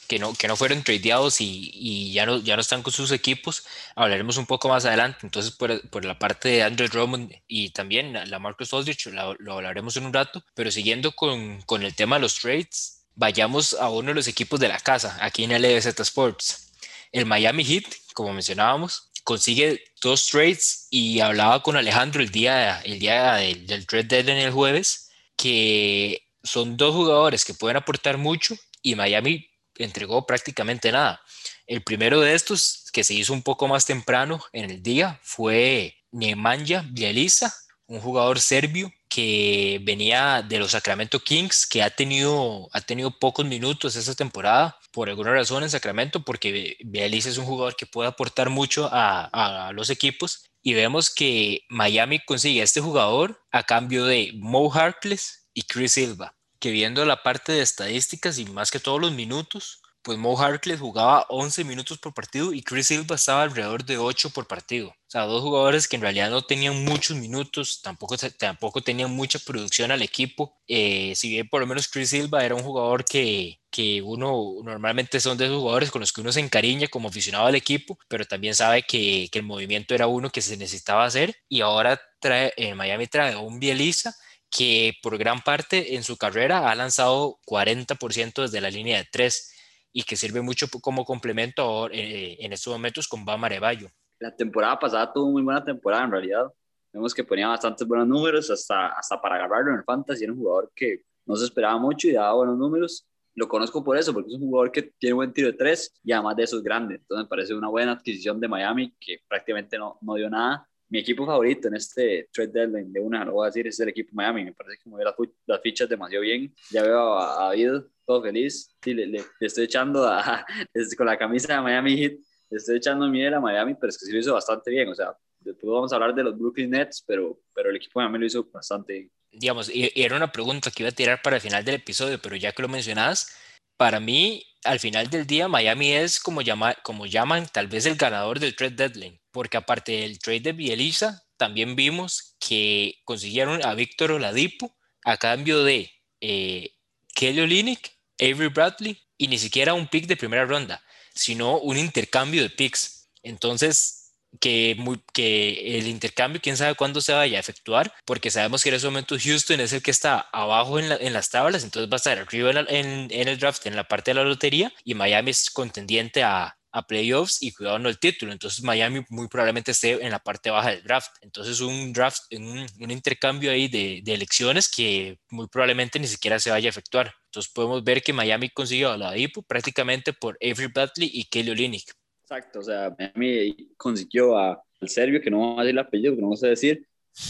que 0.07 0.19
no, 0.19 0.35
que 0.35 0.47
no 0.47 0.55
fueron 0.55 0.83
tradeados 0.83 1.41
y, 1.41 1.71
y, 1.73 2.13
ya, 2.13 2.27
no, 2.27 2.37
ya 2.37 2.53
no 2.55 2.61
están 2.61 2.83
con 2.83 2.93
sus 2.93 3.11
equipos, 3.11 3.63
hablaremos 3.95 4.37
un 4.37 4.45
poco 4.45 4.69
más 4.69 4.85
adelante. 4.85 5.21
Entonces, 5.23 5.51
por, 5.51 5.89
por 5.89 6.05
la 6.05 6.19
parte 6.19 6.49
de 6.49 6.61
Andrew 6.61 6.87
Drummond 6.87 7.33
y 7.47 7.71
también 7.71 8.13
la 8.29 8.37
Marcus 8.37 8.71
Aldridge, 8.75 9.07
lo, 9.07 9.33
lo 9.39 9.53
hablaremos 9.53 9.97
en 9.97 10.05
un 10.05 10.13
rato, 10.13 10.43
pero 10.53 10.69
siguiendo 10.69 11.13
con, 11.13 11.63
con, 11.63 11.81
el 11.81 11.95
tema 11.95 12.17
de 12.17 12.21
los 12.21 12.35
trades, 12.35 13.07
vayamos 13.15 13.73
a 13.73 13.89
uno 13.89 14.09
de 14.09 14.13
los 14.13 14.27
equipos 14.27 14.59
de 14.59 14.67
la 14.67 14.79
casa, 14.79 15.17
aquí 15.19 15.45
en 15.45 15.59
LBZ 15.59 15.99
Sports. 16.01 16.73
El 17.11 17.25
Miami 17.25 17.65
Heat, 17.65 17.85
como 18.13 18.33
mencionábamos, 18.33 19.09
consigue 19.23 19.83
dos 19.99 20.27
trades 20.27 20.87
y 20.91 21.21
hablaba 21.21 21.63
con 21.63 21.75
Alejandro 21.75 22.21
el 22.21 22.29
día, 22.29 22.81
el 22.81 22.99
día 22.99 23.33
del, 23.37 23.65
del 23.65 23.87
trade 23.87 24.03
deadline 24.03 24.45
el 24.45 24.51
jueves, 24.51 25.09
que 25.35 26.24
son 26.45 26.77
dos 26.77 26.93
jugadores 26.93 27.43
que 27.43 27.53
pueden 27.53 27.77
aportar 27.77 28.17
mucho 28.17 28.55
y 28.81 28.95
Miami 28.95 29.49
entregó 29.77 30.25
prácticamente 30.25 30.91
nada. 30.91 31.21
El 31.67 31.83
primero 31.83 32.21
de 32.21 32.35
estos, 32.35 32.85
que 32.93 33.03
se 33.03 33.13
hizo 33.13 33.33
un 33.33 33.41
poco 33.41 33.67
más 33.67 33.85
temprano 33.85 34.41
en 34.53 34.69
el 34.69 34.83
día, 34.83 35.19
fue 35.23 35.95
Nemanja 36.11 36.85
Bjelica, 36.87 37.53
un 37.87 37.99
jugador 37.99 38.39
serbio 38.39 38.91
que 39.09 39.79
venía 39.83 40.41
de 40.47 40.59
los 40.59 40.71
Sacramento 40.71 41.19
Kings, 41.19 41.65
que 41.65 41.81
ha 41.81 41.89
tenido, 41.89 42.69
ha 42.71 42.81
tenido 42.81 43.17
pocos 43.17 43.45
minutos 43.45 43.95
esta 43.95 44.13
temporada, 44.13 44.77
por 44.91 45.09
alguna 45.09 45.31
razón 45.31 45.63
en 45.63 45.69
Sacramento, 45.69 46.23
porque 46.23 46.77
Bjelica 46.83 47.29
es 47.29 47.37
un 47.37 47.45
jugador 47.45 47.75
que 47.75 47.85
puede 47.85 48.09
aportar 48.09 48.49
mucho 48.49 48.89
a, 48.91 49.67
a 49.67 49.71
los 49.73 49.89
equipos. 49.89 50.45
Y 50.61 50.73
vemos 50.73 51.13
que 51.13 51.61
Miami 51.69 52.19
consigue 52.25 52.61
a 52.61 52.63
este 52.63 52.81
jugador 52.81 53.43
a 53.51 53.63
cambio 53.63 54.05
de 54.05 54.31
Mo 54.35 54.71
Harkless 54.73 55.47
y 55.53 55.61
Chris 55.63 55.93
Silva 55.93 56.34
que 56.65 56.71
viendo 56.71 57.05
la 57.05 57.21
parte 57.21 57.51
de 57.51 57.61
estadísticas 57.61 58.39
y 58.39 58.45
más 58.45 58.71
que 58.71 58.79
todos 58.79 58.99
los 58.99 59.11
minutos, 59.11 59.83
pues 60.01 60.17
Mo 60.17 60.35
Harkless 60.35 60.79
jugaba 60.79 61.27
11 61.29 61.63
minutos 61.63 61.99
por 61.99 62.11
partido 62.11 62.53
y 62.53 62.63
Chris 62.63 62.87
Silva 62.87 63.17
estaba 63.17 63.43
alrededor 63.43 63.85
de 63.85 63.99
8 63.99 64.31
por 64.31 64.47
partido. 64.47 64.87
O 64.87 64.95
sea, 65.07 65.25
dos 65.25 65.43
jugadores 65.43 65.87
que 65.87 65.97
en 65.97 66.01
realidad 66.01 66.31
no 66.31 66.41
tenían 66.41 66.83
muchos 66.83 67.17
minutos, 67.17 67.83
tampoco, 67.83 68.17
tampoco 68.17 68.81
tenían 68.81 69.11
mucha 69.11 69.37
producción 69.37 69.91
al 69.91 70.01
equipo. 70.01 70.57
Eh, 70.67 71.13
si 71.15 71.29
bien 71.29 71.47
por 71.49 71.61
lo 71.61 71.67
menos 71.67 71.87
Chris 71.87 72.09
Silva 72.09 72.43
era 72.43 72.55
un 72.55 72.63
jugador 72.63 73.05
que, 73.05 73.59
que 73.69 74.01
uno 74.01 74.55
normalmente 74.63 75.19
son 75.19 75.37
de 75.37 75.45
esos 75.45 75.59
jugadores 75.59 75.91
con 75.91 75.99
los 75.99 76.11
que 76.11 76.21
uno 76.21 76.31
se 76.31 76.39
encariña 76.39 76.87
como 76.87 77.09
aficionado 77.09 77.45
al 77.45 77.53
equipo, 77.53 77.99
pero 78.07 78.25
también 78.25 78.55
sabe 78.55 78.81
que, 78.81 79.29
que 79.31 79.37
el 79.37 79.45
movimiento 79.45 79.93
era 79.93 80.07
uno 80.07 80.31
que 80.31 80.41
se 80.41 80.57
necesitaba 80.57 81.05
hacer 81.05 81.35
y 81.47 81.61
ahora 81.61 82.01
trae, 82.19 82.53
en 82.57 82.75
Miami 82.75 83.05
trae 83.05 83.35
un 83.35 83.59
Bieliza 83.59 84.15
que 84.49 84.93
por 85.01 85.17
gran 85.17 85.41
parte 85.41 85.95
en 85.95 86.03
su 86.03 86.17
carrera 86.17 86.69
ha 86.69 86.75
lanzado 86.75 87.37
40% 87.45 88.41
desde 88.41 88.61
la 88.61 88.69
línea 88.69 88.97
de 88.97 89.07
tres 89.11 89.51
y 89.91 90.03
que 90.03 90.15
sirve 90.15 90.41
mucho 90.41 90.67
como 90.81 91.05
complemento 91.05 91.89
eh, 91.91 92.37
en 92.39 92.53
estos 92.53 92.73
momentos 92.73 93.07
con 93.07 93.23
Bam 93.25 93.43
Arevallo. 93.43 93.89
La 94.19 94.35
temporada 94.35 94.77
pasada 94.79 95.11
tuvo 95.11 95.31
muy 95.31 95.41
buena 95.41 95.63
temporada 95.63 96.03
en 96.03 96.11
realidad. 96.11 96.53
Vemos 96.91 97.13
que 97.13 97.23
ponía 97.23 97.47
bastantes 97.47 97.87
buenos 97.87 98.07
números, 98.07 98.49
hasta, 98.49 98.87
hasta 98.87 99.21
para 99.21 99.35
agarrarlo 99.35 99.71
en 99.71 99.77
el 99.77 99.83
fantasy. 99.83 100.23
Era 100.23 100.33
un 100.33 100.39
jugador 100.39 100.71
que 100.75 101.03
no 101.25 101.35
se 101.35 101.45
esperaba 101.45 101.77
mucho 101.77 102.07
y 102.07 102.13
daba 102.13 102.33
buenos 102.33 102.57
números. 102.57 103.05
Lo 103.35 103.49
conozco 103.49 103.83
por 103.83 103.97
eso, 103.97 104.13
porque 104.13 104.29
es 104.29 104.35
un 104.35 104.47
jugador 104.47 104.71
que 104.71 104.83
tiene 104.97 105.13
buen 105.13 105.33
tiro 105.33 105.51
de 105.51 105.57
tres 105.57 105.93
y 106.03 106.13
además 106.13 106.37
de 106.37 106.43
eso 106.43 106.57
es 106.57 106.63
grande. 106.63 106.95
Entonces 106.95 107.25
me 107.25 107.29
parece 107.29 107.53
una 107.53 107.67
buena 107.67 107.93
adquisición 107.93 108.39
de 108.39 108.47
Miami 108.47 108.95
que 108.99 109.19
prácticamente 109.27 109.77
no, 109.77 109.97
no 110.01 110.15
dio 110.15 110.29
nada 110.29 110.67
mi 110.89 110.99
equipo 110.99 111.25
favorito 111.25 111.67
en 111.67 111.75
este 111.75 112.29
trade 112.31 112.51
deadline 112.51 112.93
de 112.93 112.99
una, 112.99 113.25
lo 113.25 113.33
voy 113.33 113.45
a 113.45 113.49
decir, 113.49 113.67
es 113.67 113.79
el 113.79 113.89
equipo 113.89 114.11
Miami. 114.13 114.45
Me 114.45 114.53
parece 114.53 114.77
que 114.81 114.89
movió 114.89 115.05
las, 115.05 115.15
las 115.45 115.61
fichas 115.61 115.89
demasiado 115.89 116.23
bien. 116.23 116.53
Ya 116.71 116.83
veo 116.83 117.17
a, 117.17 117.49
David 117.49 117.81
todo 118.05 118.21
feliz. 118.21 118.69
Sí, 118.83 118.93
le, 118.93 119.07
le, 119.07 119.23
estoy 119.39 119.65
echando 119.65 120.05
a, 120.07 120.45
con 120.97 121.05
la 121.05 121.17
camisa 121.17 121.55
de 121.55 121.61
Miami 121.61 121.97
Heat, 121.97 122.13
le 122.49 122.57
estoy 122.57 122.77
echando 122.77 123.07
miel 123.07 123.33
a 123.33 123.39
Miami, 123.39 123.75
pero 123.75 123.89
es 123.89 123.97
que 123.97 124.05
sí 124.05 124.11
lo 124.11 124.19
hizo 124.19 124.33
bastante 124.33 124.69
bien. 124.69 124.89
O 124.89 124.95
sea, 124.95 125.15
después 125.39 125.71
vamos 125.71 125.91
a 125.91 125.95
hablar 125.95 126.13
de 126.13 126.23
los 126.23 126.37
Brooklyn 126.37 126.69
Nets, 126.69 127.03
pero, 127.05 127.39
pero 127.53 127.69
el 127.69 127.75
equipo 127.77 127.99
Miami 127.99 128.19
lo 128.19 128.25
hizo 128.25 128.43
bastante 128.51 128.93
bien. 128.93 129.11
Digamos, 129.31 129.69
y, 129.69 129.91
era 129.95 130.15
una 130.15 130.31
pregunta 130.31 130.71
que 130.71 130.83
iba 130.83 130.89
a 130.89 130.93
tirar 130.93 131.21
para 131.21 131.37
el 131.37 131.41
final 131.41 131.65
del 131.65 131.75
episodio, 131.75 132.19
pero 132.21 132.35
ya 132.35 132.51
que 132.51 132.61
lo 132.61 132.69
mencionas, 132.69 133.35
para 133.75 133.99
mí, 133.99 134.45
al 134.63 134.79
final 134.79 135.09
del 135.09 135.25
día, 135.25 135.47
Miami 135.47 135.93
es 135.93 136.19
como, 136.19 136.41
llama, 136.41 136.75
como 136.83 137.05
llaman 137.05 137.47
tal 137.51 137.67
vez 137.67 137.85
el 137.85 137.95
ganador 137.95 138.39
del 138.39 138.55
trade 138.55 138.75
deadline 138.75 139.19
porque 139.35 139.57
aparte 139.57 139.91
del 139.91 140.17
trade 140.17 140.39
de 140.39 140.53
Bielisa, 140.53 141.25
también 141.35 141.75
vimos 141.75 142.37
que 142.39 143.01
consiguieron 143.03 143.65
a 143.65 143.73
Víctor 143.73 144.13
Oladipo 144.13 144.73
a 145.03 145.17
cambio 145.17 145.65
de 145.65 145.91
eh, 146.21 146.71
Kelly 147.13 147.41
Olynyk, 147.41 147.91
Avery 148.17 148.47
Bradley 148.47 148.97
y 149.17 149.27
ni 149.27 149.37
siquiera 149.37 149.73
un 149.73 149.89
pick 149.89 150.07
de 150.07 150.15
primera 150.15 150.45
ronda, 150.45 150.81
sino 151.13 151.57
un 151.57 151.77
intercambio 151.77 152.43
de 152.43 152.49
picks. 152.49 153.09
Entonces, 153.23 154.13
que, 154.39 154.81
que 155.11 155.79
el 155.79 155.87
intercambio, 155.87 156.39
quién 156.41 156.55
sabe 156.55 156.75
cuándo 156.75 157.01
se 157.01 157.11
vaya 157.11 157.35
a 157.35 157.41
efectuar, 157.41 157.93
porque 158.05 158.31
sabemos 158.31 158.63
que 158.63 158.69
en 158.69 158.75
ese 158.75 158.85
momento 158.85 159.17
Houston 159.21 159.59
es 159.59 159.73
el 159.73 159.83
que 159.83 159.91
está 159.91 160.29
abajo 160.31 160.79
en, 160.79 161.11
las 161.11 161.29
tablas, 161.29 161.65
entonces 161.65 161.91
va 161.91 161.95
a 161.95 161.97
estar 161.97 162.17
arriba 162.17 162.51
en, 162.51 163.09
en, 163.11 163.27
el 163.27 163.37
draft, 163.37 163.65
en 163.65 163.75
la 163.75 163.85
parte 163.85 164.11
de 164.11 164.15
la 164.15 164.23
lotería, 164.23 164.71
y 164.85 164.93
Miami 164.93 165.31
es 165.31 165.49
contendiente 165.49 166.23
a, 166.23 166.57
a 166.75 166.85
playoffs 166.85 167.41
y 167.41 167.53
cuidado 167.53 167.79
no 167.79 167.87
el 167.87 167.97
título. 167.97 168.33
Entonces 168.33 168.61
Miami 168.61 169.05
muy 169.09 169.29
probablemente 169.29 169.71
esté 169.71 169.93
en 170.03 170.11
la 170.11 170.19
parte 170.19 170.49
baja 170.49 170.71
del 170.71 170.83
draft. 170.83 171.15
Entonces 171.21 171.61
un 171.61 171.93
draft, 171.93 172.23
un, 172.33 172.65
un 172.81 172.91
intercambio 172.91 173.49
ahí 173.49 173.69
de, 173.69 174.01
de, 174.03 174.13
elecciones 174.13 174.69
que 174.69 175.17
muy 175.29 175.47
probablemente 175.47 175.99
ni 175.99 176.07
siquiera 176.07 176.37
se 176.37 176.51
vaya 176.51 176.67
a 176.67 176.71
efectuar. 176.71 177.13
Entonces 177.27 177.49
podemos 177.53 177.81
ver 177.81 178.01
que 178.01 178.11
Miami 178.11 178.49
consiguió 178.49 178.91
a 178.91 178.97
la 178.97 179.13
DIPO 179.13 179.43
prácticamente 179.43 180.11
por 180.11 180.37
Avery 180.41 180.67
Bradley 180.67 181.09
y 181.13 181.23
Kelly 181.23 181.51
Olynyk. 181.51 181.93
Exacto, 182.23 182.59
o 182.59 182.63
sea, 182.63 182.93
Miami 182.99 183.69
consiguió 183.77 184.37
al 184.37 184.59
serbio, 184.87 185.21
que 185.21 185.31
no 185.31 185.39
vamos 185.39 185.59
a 185.59 185.61
decir 185.61 185.75
el 185.75 185.79
apellido, 185.79 186.15
que 186.15 186.21
no 186.21 186.27
vamos 186.27 186.43
a 186.43 186.47
decir, 186.47 186.85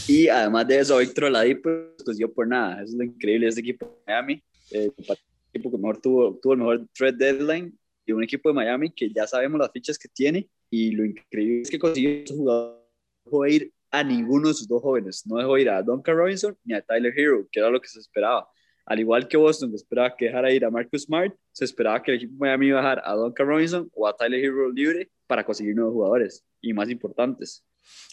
y 0.08 0.26
además 0.26 0.66
de 0.66 0.80
eso, 0.80 0.98
Víctor 0.98 1.24
Oladipo 1.24 1.70
consiguió 2.04 2.32
por 2.32 2.48
nada. 2.48 2.82
Eso 2.82 2.92
es 2.92 2.94
lo 2.94 3.04
increíble 3.04 3.46
de 3.46 3.50
este 3.50 3.60
equipo 3.60 3.86
de 3.86 4.12
Miami. 4.12 4.42
Eh, 4.72 4.90
el 4.96 5.18
equipo 5.52 5.70
que 5.70 5.76
mejor 5.76 6.00
tuvo, 6.00 6.40
tuvo 6.42 6.52
el 6.54 6.58
mejor 6.58 6.88
trade 6.92 7.12
deadline 7.12 7.78
y 8.06 8.12
un 8.12 8.22
equipo 8.22 8.48
de 8.48 8.54
Miami 8.54 8.90
que 8.90 9.10
ya 9.10 9.26
sabemos 9.26 9.58
las 9.58 9.72
fichas 9.72 9.98
que 9.98 10.08
tiene 10.08 10.48
y 10.70 10.92
lo 10.92 11.04
increíble 11.04 11.62
es 11.62 11.70
que 11.70 11.78
consiguió 11.78 12.26
su 12.26 12.36
jugador 12.36 12.86
dejó 13.26 13.46
ir 13.46 13.72
a 13.90 14.02
ninguno 14.02 14.48
de 14.48 14.54
sus 14.54 14.68
dos 14.68 14.82
jóvenes, 14.82 15.26
no 15.26 15.36
dejó 15.36 15.58
ir 15.58 15.68
a 15.70 15.82
Duncan 15.82 16.16
Robinson 16.16 16.56
ni 16.64 16.74
a 16.74 16.82
Tyler 16.82 17.12
Hero, 17.16 17.46
que 17.50 17.60
era 17.60 17.70
lo 17.70 17.80
que 17.80 17.88
se 17.88 17.98
esperaba. 17.98 18.48
Al 18.84 19.00
igual 19.00 19.26
que 19.26 19.36
Boston, 19.36 19.70
que 19.70 19.76
esperaba 19.76 20.14
que 20.16 20.26
dejara 20.26 20.52
ir 20.52 20.64
a 20.64 20.70
Marcus 20.70 21.02
Smart, 21.02 21.34
se 21.50 21.64
esperaba 21.64 22.02
que 22.02 22.12
el 22.12 22.18
equipo 22.18 22.32
de 22.32 22.38
Miami 22.38 22.68
iba 22.68 22.78
a 22.78 22.82
dejar 22.82 23.02
a 23.04 23.14
Duncan 23.14 23.46
Robinson 23.46 23.90
o 23.94 24.06
a 24.06 24.16
Tyler 24.16 24.44
Hero 24.44 24.70
libre 24.70 25.10
para 25.26 25.44
conseguir 25.44 25.74
nuevos 25.74 25.92
jugadores 25.92 26.44
y 26.60 26.72
más 26.72 26.88
importantes. 26.88 27.64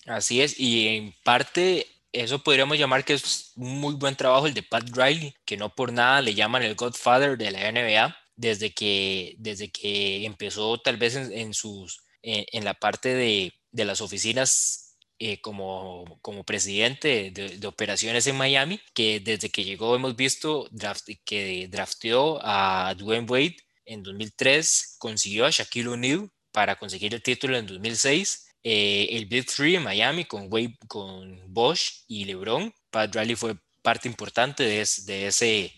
Así 0.07 0.41
es, 0.41 0.59
y 0.59 0.87
en 0.87 1.13
parte 1.23 1.85
eso 2.11 2.39
podríamos 2.39 2.77
llamar 2.77 3.03
que 3.03 3.13
es 3.13 3.53
un 3.55 3.79
muy 3.79 3.95
buen 3.95 4.15
trabajo 4.15 4.47
el 4.47 4.53
de 4.53 4.63
Pat 4.63 4.89
Riley, 4.95 5.35
que 5.45 5.57
no 5.57 5.73
por 5.73 5.91
nada 5.91 6.21
le 6.21 6.33
llaman 6.33 6.63
el 6.63 6.75
Godfather 6.75 7.37
de 7.37 7.51
la 7.51 7.71
NBA, 7.71 8.15
desde 8.35 8.73
que, 8.73 9.35
desde 9.37 9.69
que 9.71 10.25
empezó 10.25 10.77
tal 10.79 10.97
vez 10.97 11.15
en, 11.15 11.53
sus, 11.53 12.01
en, 12.21 12.65
la 12.65 12.73
parte 12.73 13.13
de, 13.13 13.53
de 13.71 13.85
las 13.85 14.01
oficinas 14.01 14.97
eh, 15.19 15.39
como, 15.41 16.19
como 16.21 16.43
presidente 16.43 17.31
de, 17.31 17.67
operaciones 17.67 18.27
en 18.27 18.35
Miami, 18.35 18.79
que 18.93 19.19
desde 19.19 19.49
que 19.49 19.63
llegó 19.63 19.95
hemos 19.95 20.15
visto 20.15 20.67
draft, 20.71 21.07
que 21.23 21.67
drafteó 21.69 22.39
a 22.41 22.93
Dwayne 22.97 23.27
Wade 23.29 23.57
en 23.85 24.03
2003, 24.03 24.97
consiguió 24.99 25.45
a 25.45 25.51
Shaquille 25.51 25.89
O'Neal 25.89 26.29
para 26.51 26.75
conseguir 26.77 27.13
el 27.13 27.23
título 27.23 27.57
en 27.57 27.67
2006 27.67 28.53
eh, 28.63 29.09
el 29.11 29.25
Big 29.25 29.45
Three 29.45 29.75
en 29.75 29.83
Miami 29.83 30.23
con, 30.25 30.47
Wade, 30.51 30.77
con 30.87 31.53
Bosch 31.53 32.05
y 32.07 32.25
LeBron. 32.25 32.73
Pat 32.89 33.13
Riley 33.13 33.35
fue 33.35 33.55
parte 33.81 34.07
importante 34.07 34.63
de, 34.63 34.81
ese, 34.81 35.73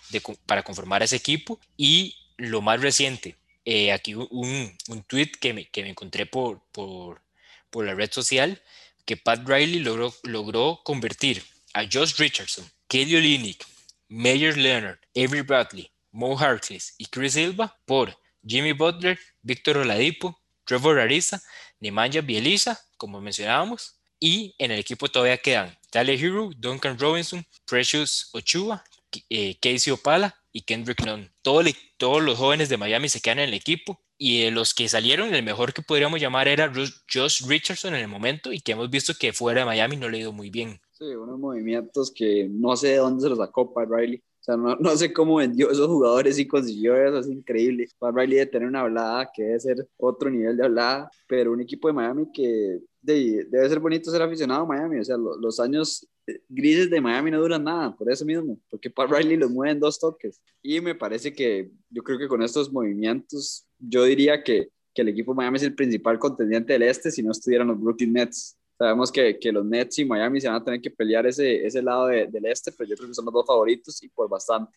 para 0.45 0.63
conformar 0.63 1.01
ese 1.01 1.15
equipo. 1.15 1.59
Y 1.75 2.15
lo 2.37 2.61
más 2.61 2.81
reciente, 2.81 3.35
eh, 3.65 3.91
aquí 3.91 4.13
un, 4.13 4.77
un 4.87 5.03
tweet 5.03 5.31
que 5.39 5.53
me, 5.53 5.65
que 5.69 5.83
me 5.83 5.89
encontré 5.89 6.25
por, 6.25 6.61
por, 6.71 7.21
por, 7.69 7.85
la 7.85 7.95
red 7.95 8.11
social, 8.11 8.61
que 9.05 9.17
Pat 9.17 9.47
Riley 9.47 9.79
logró, 9.79 10.13
logró 10.23 10.81
convertir 10.83 11.43
a 11.73 11.83
Josh 11.83 12.15
Richardson, 12.17 12.69
Kelly 12.87 13.15
Olynyk, 13.15 13.65
Mayer 14.07 14.57
Leonard, 14.57 14.99
Avery 15.15 15.41
Bradley, 15.41 15.91
Mo 16.11 16.37
Harkless 16.37 16.93
y 16.97 17.05
Chris 17.07 17.33
Silva 17.33 17.77
por 17.85 18.17
Jimmy 18.45 18.71
Butler, 18.71 19.19
Víctor 19.41 19.77
Oladipo, 19.77 20.39
Trevor 20.63 20.99
Ariza 20.99 21.41
Nemanja 21.79 22.21
Bieliza, 22.21 22.79
como 22.97 23.21
mencionábamos, 23.21 23.95
y 24.19 24.55
en 24.57 24.71
el 24.71 24.79
equipo 24.79 25.07
todavía 25.07 25.37
quedan 25.37 25.77
Tyler 25.89 26.19
Hero, 26.19 26.51
Duncan 26.55 26.97
Robinson, 26.97 27.45
Precious 27.65 28.29
Ochua, 28.33 28.83
eh, 29.29 29.55
Casey 29.61 29.91
Opala 29.91 30.35
y 30.55 30.61
Kendrick 30.61 31.05
Nunn. 31.05 31.29
todos 31.41 32.23
los 32.23 32.37
jóvenes 32.37 32.69
de 32.69 32.77
Miami 32.77 33.09
se 33.09 33.19
quedan 33.19 33.39
en 33.39 33.49
el 33.49 33.53
equipo 33.53 33.99
y 34.17 34.43
de 34.43 34.51
los 34.51 34.73
que 34.73 34.87
salieron, 34.87 35.35
el 35.35 35.43
mejor 35.43 35.73
que 35.73 35.81
podríamos 35.81 36.21
llamar 36.21 36.47
era 36.47 36.71
Josh 36.73 37.45
Richardson 37.45 37.93
en 37.93 37.99
el 37.99 38.07
momento 38.07 38.53
y 38.53 38.61
que 38.61 38.71
hemos 38.71 38.89
visto 38.89 39.13
que 39.19 39.33
fuera 39.33 39.59
de 39.59 39.65
Miami 39.65 39.97
no 39.97 40.07
le 40.07 40.17
ha 40.17 40.21
ido 40.21 40.31
muy 40.31 40.49
bien. 40.49 40.79
Sí, 40.91 41.03
unos 41.03 41.37
movimientos 41.37 42.09
que 42.09 42.47
no 42.49 42.77
sé 42.77 42.87
de 42.87 42.97
dónde 42.97 43.21
se 43.21 43.27
los 43.27 43.37
sacó 43.37 43.73
Pat 43.73 43.89
Riley. 43.91 44.17
O 44.17 44.43
sea, 44.45 44.55
no, 44.55 44.77
no, 44.77 44.95
sé 44.95 45.11
cómo 45.11 45.35
vendió 45.35 45.69
esos 45.69 45.87
jugadores 45.87 46.39
y 46.39 46.47
consiguió 46.47 46.95
eso, 46.95 47.19
es 47.19 47.27
increíble. 47.27 47.89
Pat 47.99 48.15
Riley 48.15 48.37
debe 48.37 48.51
tener 48.51 48.69
una 48.69 48.79
hablada 48.79 49.29
que 49.35 49.43
debe 49.43 49.59
ser 49.59 49.89
otro 49.97 50.29
nivel 50.29 50.55
de 50.55 50.63
hablada, 50.63 51.11
pero 51.27 51.51
un 51.51 51.59
equipo 51.59 51.89
de 51.89 51.95
Miami 51.95 52.31
que 52.31 52.79
debe 53.01 53.67
ser 53.67 53.81
bonito 53.81 54.09
ser 54.09 54.21
aficionado 54.21 54.61
a 54.61 54.67
Miami. 54.67 54.99
O 54.99 55.03
sea, 55.03 55.17
los 55.17 55.59
años 55.59 56.07
grises 56.49 56.89
de 56.89 57.01
Miami 57.01 57.31
no 57.31 57.39
duran 57.39 57.63
nada, 57.63 57.95
por 57.95 58.11
eso 58.11 58.25
mismo, 58.25 58.57
porque 58.69 58.89
Pat 58.89 59.09
Riley 59.09 59.37
los 59.37 59.51
mueve 59.51 59.73
en 59.73 59.79
dos 59.79 59.99
toques. 59.99 60.41
Y 60.61 60.81
me 60.81 60.95
parece 60.95 61.33
que 61.33 61.69
yo 61.89 62.03
creo 62.03 62.17
que 62.17 62.27
con 62.27 62.41
estos 62.41 62.71
movimientos, 62.71 63.65
yo 63.79 64.03
diría 64.03 64.43
que, 64.43 64.69
que 64.93 65.01
el 65.01 65.09
equipo 65.09 65.33
de 65.33 65.37
Miami 65.37 65.57
es 65.57 65.63
el 65.63 65.75
principal 65.75 66.17
contendiente 66.17 66.73
del 66.73 66.83
este 66.83 67.11
si 67.11 67.21
no 67.21 67.31
estuvieran 67.31 67.67
los 67.67 67.79
Brooklyn 67.79 68.13
Nets. 68.13 68.57
Sabemos 68.77 69.11
que, 69.11 69.39
que, 69.39 69.51
los 69.51 69.65
Nets 69.65 69.99
y 69.99 70.05
Miami 70.05 70.41
se 70.41 70.47
van 70.47 70.57
a 70.57 70.63
tener 70.63 70.81
que 70.81 70.91
pelear 70.91 71.25
ese, 71.25 71.65
ese 71.65 71.81
lado 71.81 72.07
del 72.07 72.45
este, 72.45 72.71
pero 72.71 72.89
yo 72.89 72.95
creo 72.97 73.07
que 73.07 73.15
son 73.15 73.25
los 73.25 73.33
dos 73.33 73.45
favoritos 73.45 74.03
y 74.03 74.09
por 74.09 74.27
bastante. 74.27 74.75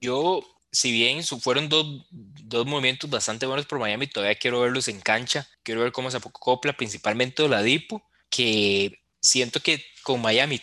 Yo, 0.00 0.42
si 0.72 0.90
bien 0.90 1.22
fueron 1.22 1.68
dos, 1.68 2.04
dos 2.10 2.66
movimientos 2.66 3.08
bastante 3.08 3.46
buenos 3.46 3.66
por 3.66 3.78
Miami, 3.78 4.08
todavía 4.08 4.36
quiero 4.36 4.60
verlos 4.60 4.88
en 4.88 5.00
cancha, 5.00 5.46
quiero 5.62 5.82
ver 5.82 5.92
cómo 5.92 6.10
se 6.10 6.16
acopla 6.16 6.72
principalmente 6.76 7.42
Oladipo, 7.44 8.02
que 8.28 8.98
siento 9.20 9.60
que 9.60 9.82
con 10.02 10.20
Miami, 10.20 10.60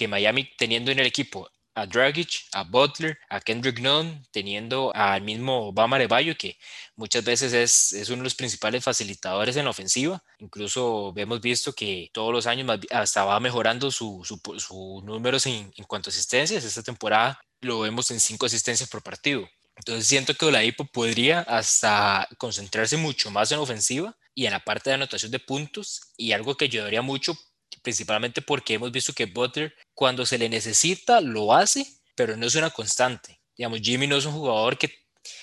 que 0.00 0.08
Miami 0.08 0.48
teniendo 0.56 0.90
en 0.90 0.98
el 0.98 1.04
equipo 1.04 1.50
a 1.74 1.84
Dragic, 1.84 2.46
a 2.52 2.64
Butler, 2.64 3.18
a 3.28 3.38
Kendrick 3.38 3.80
Nunn, 3.80 4.26
teniendo 4.30 4.90
al 4.94 5.20
mismo 5.20 5.68
Obama 5.68 5.96
Adebayo, 5.96 6.34
que 6.38 6.56
muchas 6.96 7.22
veces 7.22 7.52
es, 7.52 7.92
es, 7.92 8.08
uno 8.08 8.18
de 8.18 8.24
los 8.24 8.34
principales 8.34 8.82
facilitadores 8.82 9.56
en 9.56 9.64
la 9.64 9.70
ofensiva. 9.72 10.22
Incluso 10.38 11.12
hemos 11.16 11.42
visto 11.42 11.74
que 11.74 12.08
todos 12.14 12.32
los 12.32 12.46
años 12.46 12.80
hasta 12.90 13.24
va 13.26 13.38
mejorando 13.40 13.90
sus 13.90 14.26
su, 14.26 15.02
números 15.04 15.44
en, 15.44 15.70
cuanto 15.86 16.08
a 16.08 16.12
asistencias. 16.12 16.64
Esta 16.64 16.82
temporada 16.82 17.38
lo 17.60 17.80
vemos 17.80 18.10
en 18.10 18.20
cinco 18.20 18.46
asistencias 18.46 18.88
por 18.88 19.02
partido. 19.02 19.46
Entonces 19.76 20.06
siento 20.06 20.32
que 20.32 20.46
Oladipo 20.46 20.86
podría 20.86 21.40
hasta 21.40 22.26
concentrarse 22.38 22.96
mucho 22.96 23.30
más 23.30 23.52
en 23.52 23.58
ofensiva 23.58 24.16
y 24.34 24.46
en 24.46 24.52
la 24.52 24.60
parte 24.60 24.88
de 24.88 24.94
anotación 24.94 25.30
de 25.30 25.40
puntos 25.40 26.00
y 26.16 26.32
algo 26.32 26.56
que 26.56 26.64
ayudaría 26.64 27.02
mucho 27.02 27.36
principalmente 27.82 28.42
porque 28.42 28.74
hemos 28.74 28.92
visto 28.92 29.12
que 29.12 29.26
Butler 29.26 29.74
cuando 29.94 30.26
se 30.26 30.38
le 30.38 30.48
necesita 30.48 31.20
lo 31.20 31.54
hace, 31.54 31.86
pero 32.14 32.36
no 32.36 32.46
es 32.46 32.54
una 32.54 32.70
constante. 32.70 33.40
Digamos, 33.56 33.80
Jimmy 33.80 34.06
no 34.06 34.16
es 34.16 34.24
un 34.24 34.32
jugador 34.32 34.78
que 34.78 34.90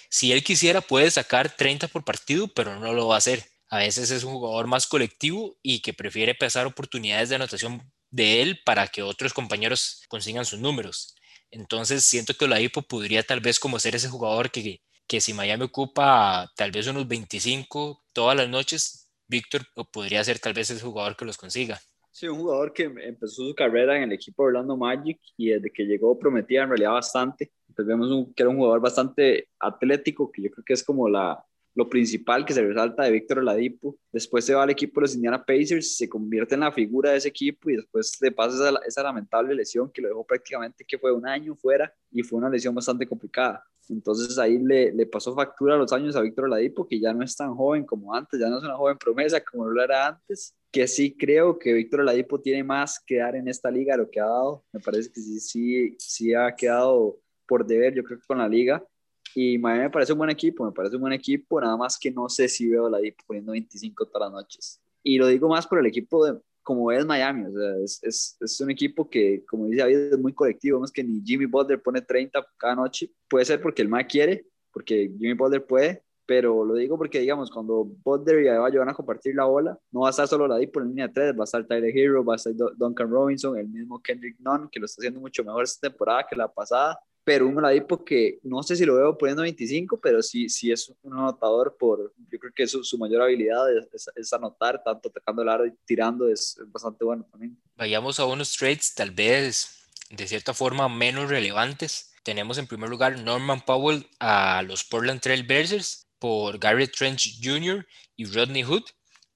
si 0.10 0.32
él 0.32 0.44
quisiera 0.44 0.82
puede 0.82 1.12
sacar 1.12 1.56
30 1.56 1.88
por 1.88 2.04
partido, 2.04 2.48
pero 2.48 2.80
no 2.80 2.94
lo 2.94 3.08
va 3.08 3.16
a 3.16 3.18
hacer. 3.20 3.46
A 3.70 3.80
veces 3.80 4.12
es 4.12 4.24
un 4.24 4.34
jugador 4.34 4.68
más 4.68 4.88
colectivo 4.88 5.58
y 5.62 5.82
que 5.82 5.94
prefiere 5.94 6.36
pasar 6.36 6.66
oportunidades 6.66 7.30
de 7.30 7.36
anotación 7.36 7.92
de 8.10 8.42
él 8.42 8.62
para 8.66 8.88
que 8.88 9.04
otros 9.04 9.34
compañeros 9.34 10.04
consigan 10.08 10.46
sus 10.46 10.60
números. 10.60 11.16
Entonces 11.52 12.06
siento 12.06 12.34
que 12.34 12.46
Oladipo 12.46 12.82
podría 12.82 13.24
tal 13.24 13.40
vez 13.42 13.60
como 13.60 13.80
ser 13.80 13.96
ese 13.96 14.10
jugador 14.10 14.52
que, 14.52 14.82
que 15.08 15.22
si 15.22 15.34
Miami 15.34 15.66
ocupa 15.66 16.52
tal 16.56 16.72
vez 16.72 16.88
unos 16.88 17.08
25 17.08 18.04
todas 18.14 18.38
las 18.38 18.50
noches, 18.50 19.10
Víctor 19.28 19.68
podría 19.92 20.24
ser 20.24 20.40
tal 20.40 20.54
vez 20.54 20.70
ese 20.70 20.82
jugador 20.82 21.18
que 21.18 21.26
los 21.26 21.38
consiga. 21.38 21.82
Sí, 22.18 22.28
un 22.28 22.40
jugador 22.40 22.74
que 22.74 22.86
empezó 22.86 23.48
su 23.48 23.54
carrera 23.54 23.96
en 23.96 24.02
el 24.02 24.12
equipo 24.12 24.42
Orlando 24.42 24.76
Magic 24.76 25.20
y 25.38 25.50
desde 25.52 25.70
que 25.70 25.84
llegó 25.84 26.18
prometía 26.18 26.64
en 26.64 26.70
realidad 26.70 26.94
bastante. 26.94 27.52
Pues 27.76 27.88
vemos 27.88 28.30
que 28.36 28.42
era 28.42 28.50
un 28.50 28.56
jugador 28.56 28.82
bastante 28.82 29.50
atlético, 29.60 30.32
que 30.32 30.42
yo 30.42 30.50
creo 30.50 30.66
que 30.66 30.74
es 30.74 30.84
como 30.84 31.08
la, 31.08 31.46
lo 31.76 31.88
principal 31.88 32.44
que 32.44 32.54
se 32.54 32.66
resalta 32.66 33.04
de 33.04 33.12
Víctor 33.12 33.38
Oladipo. 33.38 34.00
Después 34.12 34.44
se 34.44 34.56
va 34.56 34.64
al 34.64 34.72
equipo 34.72 35.00
de 35.00 35.04
los 35.04 35.14
Indiana 35.14 35.46
Pacers, 35.46 35.96
se 35.96 36.10
convierte 36.10 36.56
en 36.56 36.62
la 36.62 36.72
figura 36.72 37.12
de 37.12 37.18
ese 37.18 37.28
equipo 37.28 37.70
y 37.70 37.76
después 37.76 38.18
le 38.20 38.32
pasa 38.32 38.68
esa, 38.68 38.80
esa 38.88 39.04
lamentable 39.04 39.54
lesión 39.54 39.92
que 39.92 40.02
lo 40.02 40.08
dejó 40.08 40.26
prácticamente 40.26 40.84
que 40.88 40.98
fue 40.98 41.12
un 41.12 41.28
año 41.28 41.56
fuera 41.56 41.94
y 42.10 42.24
fue 42.24 42.40
una 42.40 42.50
lesión 42.50 42.74
bastante 42.74 43.06
complicada. 43.06 43.64
Entonces 43.90 44.38
ahí 44.38 44.58
le, 44.58 44.92
le 44.92 45.06
pasó 45.06 45.34
factura 45.34 45.76
a 45.76 45.78
los 45.78 45.92
años 45.94 46.16
a 46.16 46.22
Víctor 46.22 46.46
Oladipo, 46.46 46.88
que 46.88 47.00
ya 47.00 47.14
no 47.14 47.24
es 47.24 47.36
tan 47.36 47.56
joven 47.56 47.86
como 47.86 48.14
antes, 48.14 48.40
ya 48.40 48.50
no 48.50 48.58
es 48.58 48.64
una 48.64 48.76
joven 48.76 48.98
promesa 48.98 49.44
como 49.44 49.66
lo 49.66 49.84
era 49.84 50.08
antes, 50.08 50.56
que 50.72 50.88
sí 50.88 51.16
creo 51.18 51.58
que 51.58 51.74
Víctor 51.74 52.02
Oladipo 52.02 52.40
tiene 52.40 52.64
más 52.64 53.00
que 53.06 53.18
dar 53.18 53.36
en 53.36 53.48
esta 53.48 53.72
liga 53.72 53.98
lo 53.98 54.10
que 54.10 54.20
ha 54.20 54.26
dado. 54.26 54.64
Me 54.72 54.80
parece 54.80 55.12
que 55.12 55.22
sí, 55.22 55.40
sí, 55.40 55.96
sí 55.98 56.34
ha 56.34 56.56
quedado 56.56 57.20
por 57.48 57.66
deber, 57.66 57.94
yo 57.94 58.04
creo 58.04 58.20
que 58.20 58.26
con 58.26 58.40
la 58.40 58.50
liga. 58.50 58.86
Y 59.34 59.58
Miami 59.58 59.84
me 59.84 59.90
parece 59.90 60.14
un 60.14 60.20
buen 60.20 60.30
equipo, 60.30 60.66
me 60.66 60.72
parece 60.72 60.96
un 60.96 61.02
buen 61.02 61.14
equipo, 61.14 61.62
nada 61.62 61.78
más 61.78 61.98
que 61.98 62.12
no 62.12 62.28
sé 62.30 62.48
si 62.48 62.68
veo 62.68 62.84
a 62.84 62.88
Oladipo 62.88 63.24
poniendo 63.28 63.52
25 63.52 64.06
todas 64.08 64.32
las 64.32 64.42
noches. 64.42 64.82
Y 65.04 65.18
lo 65.18 65.28
digo 65.28 65.48
más 65.48 65.68
por 65.68 65.80
el 65.80 65.86
equipo 65.86 66.26
de, 66.26 66.40
como 66.68 66.92
es 66.92 67.06
Miami, 67.06 67.46
es, 67.82 67.98
es, 68.04 68.38
es, 68.42 68.60
un 68.60 68.70
equipo 68.70 69.10
que, 69.10 69.46
como 69.46 69.68
dice 69.68 69.84
David, 69.84 69.98
es 70.12 70.20
muy 70.20 70.34
colectivo, 70.34 70.80
vemos 70.80 70.92
que 70.92 71.02
ni 71.02 71.22
Jimmy 71.24 71.46
Butler 71.46 71.82
pone 71.82 72.02
30 72.02 72.46
cada 72.58 72.76
noche, 72.76 73.10
puede 73.30 73.46
ser 73.46 73.62
porque 73.62 73.84
el 73.84 73.88
más 73.88 74.04
quiere, 74.04 74.46
porque 74.74 75.10
Jimmy 75.18 75.32
Butler 75.32 75.66
puede, 75.66 76.04
pero 76.26 76.66
lo 76.66 76.74
digo 76.74 76.98
porque, 76.98 77.22
digamos, 77.22 77.50
cuando 77.52 77.86
Butler 78.04 78.44
y 78.44 78.50
Adebayo 78.50 78.80
van 78.80 78.90
a 78.90 78.94
compartir 78.94 79.34
la 79.34 79.46
bola, 79.46 79.80
no 79.92 80.02
va 80.02 80.08
a 80.08 80.10
estar 80.10 80.28
solo 80.28 80.46
la 80.46 80.60
por 80.68 80.84
en 80.84 80.90
línea 80.90 81.10
3, 81.10 81.36
va 81.40 81.44
a 81.44 81.46
estar 81.46 81.66
Tyler 81.66 81.98
Hero, 81.98 82.26
va 82.26 82.34
a 82.34 82.36
estar 82.36 82.52
Duncan 82.76 83.10
Robinson, 83.10 83.58
el 83.58 83.70
mismo 83.70 84.02
Kendrick 84.02 84.38
Nunn, 84.42 84.68
que 84.70 84.82
lo 84.82 84.88
está 84.88 85.00
haciendo 85.00 85.22
mucho 85.22 85.46
mejor 85.46 85.64
esta 85.64 85.88
temporada 85.88 86.28
que 86.30 86.36
la 86.36 86.52
pasada, 86.52 87.00
pero 87.28 87.46
un 87.46 87.58
Oladipo 87.58 88.06
que 88.06 88.40
no 88.44 88.64
sé 88.64 88.78
si 88.78 88.86
lo 88.86 88.96
veo 88.96 89.18
poniendo 89.18 89.42
25, 89.42 90.00
pero 90.00 90.22
sí, 90.22 90.48
sí 90.48 90.72
es 90.72 90.94
un 91.04 91.12
anotador 91.12 91.76
por, 91.78 92.14
yo 92.32 92.40
creo 92.40 92.54
que 92.56 92.66
su, 92.68 92.86
su 92.86 92.98
mayor 92.98 93.22
habilidad 93.22 93.66
es, 93.78 94.08
es, 94.16 94.32
anotar, 94.32 94.82
tanto 94.82 95.10
atacando 95.10 95.42
el 95.42 95.50
aro 95.50 95.66
y 95.66 95.74
tirando, 95.86 96.30
es, 96.30 96.58
bastante 96.68 97.04
bueno 97.04 97.28
también. 97.30 97.62
Vayamos 97.76 98.22
a 98.22 98.26
unos 98.26 98.56
trades 98.56 98.96
tal 98.96 99.12
vez 99.12 99.76
de 100.10 100.26
cierta 100.26 100.54
forma 100.54 100.88
menos 100.88 101.30
relevantes. 101.30 102.14
Tenemos 102.24 102.60
en 102.60 102.68
primer 102.68 102.90
lugar 102.90 103.20
Norman 103.20 103.60
Powell 103.60 104.08
a 104.22 104.64
los 104.66 104.86
Portland 104.86 105.20
Trail 105.20 105.44
Blazers, 105.44 106.08
por 106.20 106.58
Gary 106.60 106.88
Trench 106.88 107.42
Jr. 107.44 107.86
y 108.16 108.24
Rodney 108.24 108.64
Hood. 108.64 108.84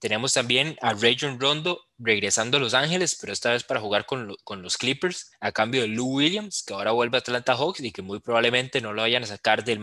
Tenemos 0.02 0.34
también 0.34 0.76
a 0.82 0.94
Rayon 0.94 1.40
Rondo 1.40 1.80
regresando 2.00 2.58
a 2.58 2.60
Los 2.60 2.74
Ángeles, 2.74 3.16
pero 3.22 3.34
esta 3.34 3.52
vez 3.52 3.64
para 3.64 3.80
jugar 3.80 4.08
con, 4.08 4.36
los 4.64 4.78
Clippers, 4.78 5.30
a 5.40 5.52
cambio 5.52 5.84
de 5.84 5.90
Lou 5.90 6.16
Williams, 6.16 6.64
que 6.66 6.74
ahora 6.74 6.92
vuelve 6.92 7.18
a 7.18 7.20
Atlanta 7.20 7.54
Hawks 7.54 7.82
y 7.82 7.92
que 7.92 8.02
muy 8.02 8.20
probablemente 8.20 8.82
no 8.82 8.94
lo 8.94 9.04
vayan 9.04 9.22
a 9.22 9.28
sacar 9.28 9.64
del, 9.64 9.80